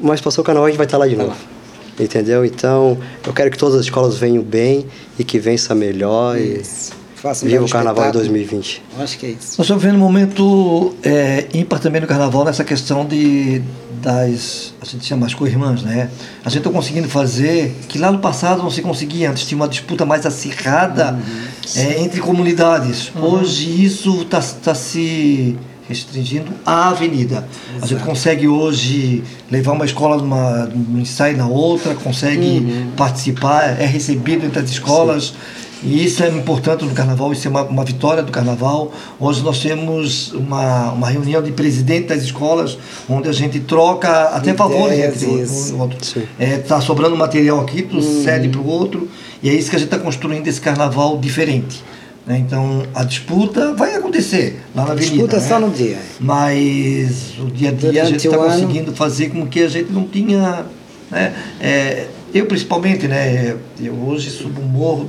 Mas 0.00 0.20
passou 0.20 0.42
o 0.42 0.44
carnaval 0.44 0.66
a 0.66 0.70
gente 0.70 0.78
vai 0.78 0.86
estar 0.86 0.96
tá 0.96 1.04
lá 1.04 1.08
de 1.08 1.16
tá 1.16 1.22
novo. 1.22 1.34
Lá. 1.34 2.04
Entendeu? 2.04 2.44
Então, 2.44 2.96
eu 3.26 3.32
quero 3.32 3.50
que 3.50 3.58
todas 3.58 3.74
as 3.74 3.82
escolas 3.82 4.16
venham 4.16 4.42
bem 4.42 4.86
e 5.18 5.24
que 5.24 5.38
vença 5.38 5.74
melhor. 5.74 6.38
Isso. 6.38 6.92
E 6.92 6.97
Faça 7.20 7.44
um 7.44 7.48
Viva 7.48 7.64
o 7.64 7.68
Carnaval 7.68 8.06
de 8.06 8.12
2020. 8.12 8.82
Acho 9.00 9.18
que 9.18 9.26
é 9.26 9.30
isso. 9.30 9.56
Nós 9.58 9.66
estamos 9.66 9.82
vivendo 9.82 9.96
um 9.96 10.04
momento 10.04 10.94
é, 11.02 11.48
ímpar 11.52 11.80
também 11.80 12.00
no 12.00 12.06
Carnaval 12.06 12.44
nessa 12.44 12.64
questão 12.64 13.04
de 13.04 13.60
das 14.00 14.72
a 14.80 14.84
gente 14.84 15.04
chama 15.04 15.26
as 15.26 15.34
co-irmãs, 15.34 15.82
né? 15.82 16.08
A 16.44 16.48
gente 16.48 16.58
está 16.58 16.70
conseguindo 16.70 17.08
fazer 17.08 17.74
que 17.88 17.98
lá 17.98 18.12
no 18.12 18.20
passado 18.20 18.62
não 18.62 18.70
se 18.70 18.80
conseguia, 18.80 19.30
antes 19.30 19.44
tinha 19.44 19.56
uma 19.56 19.66
disputa 19.66 20.06
mais 20.06 20.24
acirrada 20.24 21.12
uhum. 21.14 21.82
é, 21.82 22.00
entre 22.00 22.20
comunidades. 22.20 23.10
Uhum. 23.16 23.24
Hoje 23.24 23.84
isso 23.84 24.22
está 24.22 24.40
tá 24.40 24.72
se 24.72 25.56
restringindo 25.88 26.52
à 26.64 26.90
avenida. 26.90 27.48
Exato. 27.70 27.84
A 27.84 27.86
gente 27.88 28.04
consegue 28.04 28.46
hoje 28.46 29.24
levar 29.50 29.72
uma 29.72 29.84
escola 29.84 30.18
numa, 30.18 30.66
num 30.66 31.00
ensaio 31.00 31.36
na 31.36 31.48
outra, 31.48 31.96
consegue 31.96 32.58
uhum. 32.58 32.92
participar, 32.96 33.80
é 33.80 33.86
recebido 33.86 34.46
entre 34.46 34.60
as 34.60 34.70
escolas. 34.70 35.24
Sim 35.24 35.58
e 35.82 36.04
isso 36.04 36.22
é 36.22 36.28
importante 36.28 36.84
no 36.84 36.92
carnaval, 36.92 37.32
isso 37.32 37.46
é 37.46 37.50
uma, 37.50 37.62
uma 37.62 37.84
vitória 37.84 38.22
do 38.22 38.32
carnaval. 38.32 38.92
Hoje 39.18 39.42
nós 39.42 39.60
temos 39.60 40.32
uma, 40.32 40.92
uma 40.92 41.08
reunião 41.08 41.42
de 41.42 41.52
presidente 41.52 42.08
das 42.08 42.22
escolas, 42.22 42.78
onde 43.08 43.28
a 43.28 43.32
gente 43.32 43.60
troca 43.60 44.24
até 44.30 44.54
favores 44.54 44.98
entre 44.98 45.26
um 45.26 45.76
e 45.76 45.80
outro. 45.80 45.98
Está 45.98 46.20
é, 46.38 46.58
tá 46.58 46.80
sobrando 46.80 47.16
material 47.16 47.60
aqui, 47.60 47.82
tu 47.82 47.98
hum. 47.98 48.22
cede 48.24 48.48
para 48.48 48.60
o 48.60 48.66
outro, 48.66 49.08
e 49.42 49.48
é 49.48 49.54
isso 49.54 49.70
que 49.70 49.76
a 49.76 49.78
gente 49.78 49.92
está 49.92 49.98
construindo 49.98 50.46
esse 50.48 50.60
carnaval 50.60 51.16
diferente. 51.18 51.82
Né? 52.26 52.38
Então 52.38 52.82
a 52.94 53.04
disputa 53.04 53.72
vai 53.72 53.94
acontecer 53.94 54.60
lá 54.74 54.84
na 54.84 54.92
avenida. 54.92 55.14
Disputa 55.14 55.36
né? 55.38 55.48
só 55.48 55.58
no 55.58 55.70
dia. 55.70 55.98
Mas 56.20 57.38
o 57.38 57.46
dia 57.46 57.70
a 57.70 57.72
dia 57.72 57.90
Durante 57.90 58.00
a 58.00 58.04
gente 58.04 58.26
está 58.26 58.36
conseguindo 58.36 58.92
fazer 58.94 59.30
com 59.30 59.46
que 59.46 59.62
a 59.62 59.68
gente 59.68 59.90
não 59.90 60.06
tinha. 60.06 60.66
Né? 61.10 61.32
É, 61.58 62.06
eu 62.34 62.44
principalmente, 62.44 63.08
né? 63.08 63.56
Eu 63.80 63.94
hoje 63.94 64.28
subo 64.28 64.60
um 64.60 64.66
morro 64.66 65.08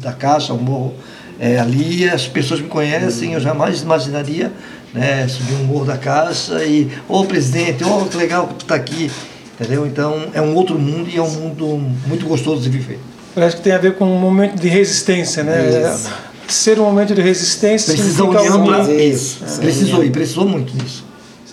da 0.00 0.12
Caixa, 0.12 0.52
o 0.52 0.58
morro 0.58 0.94
é, 1.38 1.58
ali, 1.58 2.08
as 2.08 2.26
pessoas 2.26 2.60
me 2.60 2.68
conhecem, 2.68 3.32
eu 3.32 3.40
jamais 3.40 3.82
imaginaria 3.82 4.52
né, 4.92 5.26
subir 5.28 5.54
um 5.54 5.64
morro 5.64 5.84
da 5.84 5.96
Caixa 5.96 6.64
e, 6.64 6.90
ô 7.08 7.20
oh, 7.20 7.24
presidente, 7.24 7.84
ô 7.84 8.02
oh, 8.02 8.06
que 8.06 8.16
legal 8.16 8.48
que 8.48 8.54
tu 8.54 8.62
está 8.62 8.74
aqui, 8.74 9.10
entendeu? 9.54 9.86
Então 9.86 10.26
é 10.32 10.42
um 10.42 10.54
outro 10.54 10.78
mundo 10.78 11.08
e 11.08 11.16
é 11.16 11.22
um 11.22 11.30
mundo 11.30 11.80
muito 12.06 12.26
gostoso 12.26 12.62
de 12.62 12.68
viver. 12.68 12.98
Parece 13.34 13.56
que 13.56 13.62
tem 13.62 13.72
a 13.72 13.78
ver 13.78 13.94
com 13.94 14.04
um 14.04 14.18
momento 14.18 14.60
de 14.60 14.68
resistência, 14.68 15.44
né? 15.44 15.92
Isso. 15.94 16.10
Ser 16.48 16.80
um 16.80 16.84
momento 16.84 17.14
de 17.14 17.20
resistência 17.20 17.92
Precisa 17.92 18.24
união 18.24 18.64
para 18.64 18.90
isso. 18.92 19.44
É. 19.44 19.58
Precisou 19.58 20.02
e 20.02 20.10
precisou 20.10 20.48
muito 20.48 20.76
disso. 20.76 21.04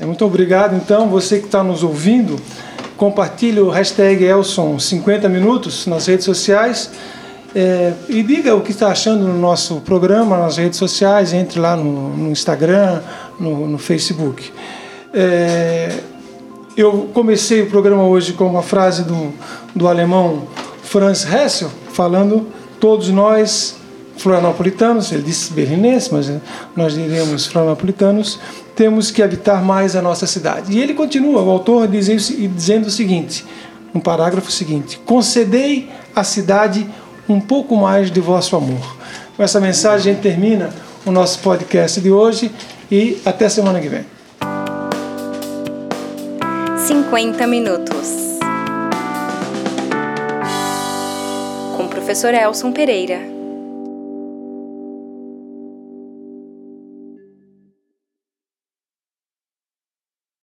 Muito 0.02 0.26
obrigado, 0.26 0.76
então, 0.76 1.10
você 1.10 1.40
que 1.40 1.46
está 1.46 1.64
nos 1.64 1.82
ouvindo, 1.82 2.38
compartilhe 2.98 3.60
o 3.60 3.70
hashtag 3.70 4.24
Elson 4.24 4.78
50 4.78 5.30
minutos 5.30 5.86
nas 5.86 6.06
redes 6.06 6.26
sociais. 6.26 6.92
É, 7.58 7.94
e 8.10 8.22
diga 8.22 8.54
o 8.54 8.60
que 8.60 8.72
está 8.72 8.90
achando 8.90 9.26
no 9.26 9.40
nosso 9.40 9.80
programa, 9.80 10.38
nas 10.38 10.58
redes 10.58 10.78
sociais, 10.78 11.32
entre 11.32 11.58
lá 11.58 11.78
no, 11.78 12.10
no 12.10 12.30
Instagram, 12.30 13.02
no, 13.40 13.66
no 13.66 13.78
Facebook. 13.78 14.52
É, 15.14 15.90
eu 16.76 17.10
comecei 17.14 17.62
o 17.62 17.70
programa 17.70 18.04
hoje 18.04 18.34
com 18.34 18.46
uma 18.46 18.62
frase 18.62 19.06
do, 19.06 19.34
do 19.74 19.88
alemão 19.88 20.50
Franz 20.84 21.26
Hessel, 21.26 21.72
falando 21.94 22.46
todos 22.78 23.08
nós, 23.08 23.78
florianopolitanos, 24.18 25.14
ele 25.14 25.24
disse 25.24 25.54
berlinense, 25.54 26.14
mas 26.14 26.30
nós 26.76 26.94
diremos 26.94 27.46
florianopolitanos, 27.46 28.38
temos 28.76 29.12
que 29.12 29.24
habitar 29.24 29.64
mais 29.64 29.96
a 29.96 30.02
nossa 30.02 30.28
cidade. 30.28 30.74
E 30.78 30.82
ele 30.82 30.94
continua, 30.94 31.42
o 31.42 31.50
autor, 31.50 31.88
dizendo, 31.88 32.22
dizendo 32.54 32.88
o 32.88 32.92
seguinte, 32.92 33.46
no 33.94 34.02
parágrafo 34.02 34.52
seguinte, 34.52 35.00
concedei 35.06 35.90
à 36.14 36.22
cidade 36.22 36.86
um 37.28 37.40
pouco 37.40 37.76
mais 37.76 38.12
de 38.12 38.20
vosso 38.20 38.56
amor. 38.56 38.98
Com 39.36 39.44
essa 39.44 39.60
mensagem 39.60 40.12
a 40.12 40.14
gente 40.14 40.24
termina 40.24 40.70
o 41.06 41.12
nosso 41.12 41.40
podcast 41.40 42.00
de 42.00 42.12
hoje 42.12 42.52
e 42.92 43.22
até 43.26 43.50
semana 43.50 43.80
que 43.80 43.90
vem. 43.90 44.06
50 46.88 47.48
minutos. 47.48 48.40
Com 51.76 51.84
o 51.84 51.90
professor 51.90 52.34
Elson 52.34 52.72
Pereira. 52.72 53.35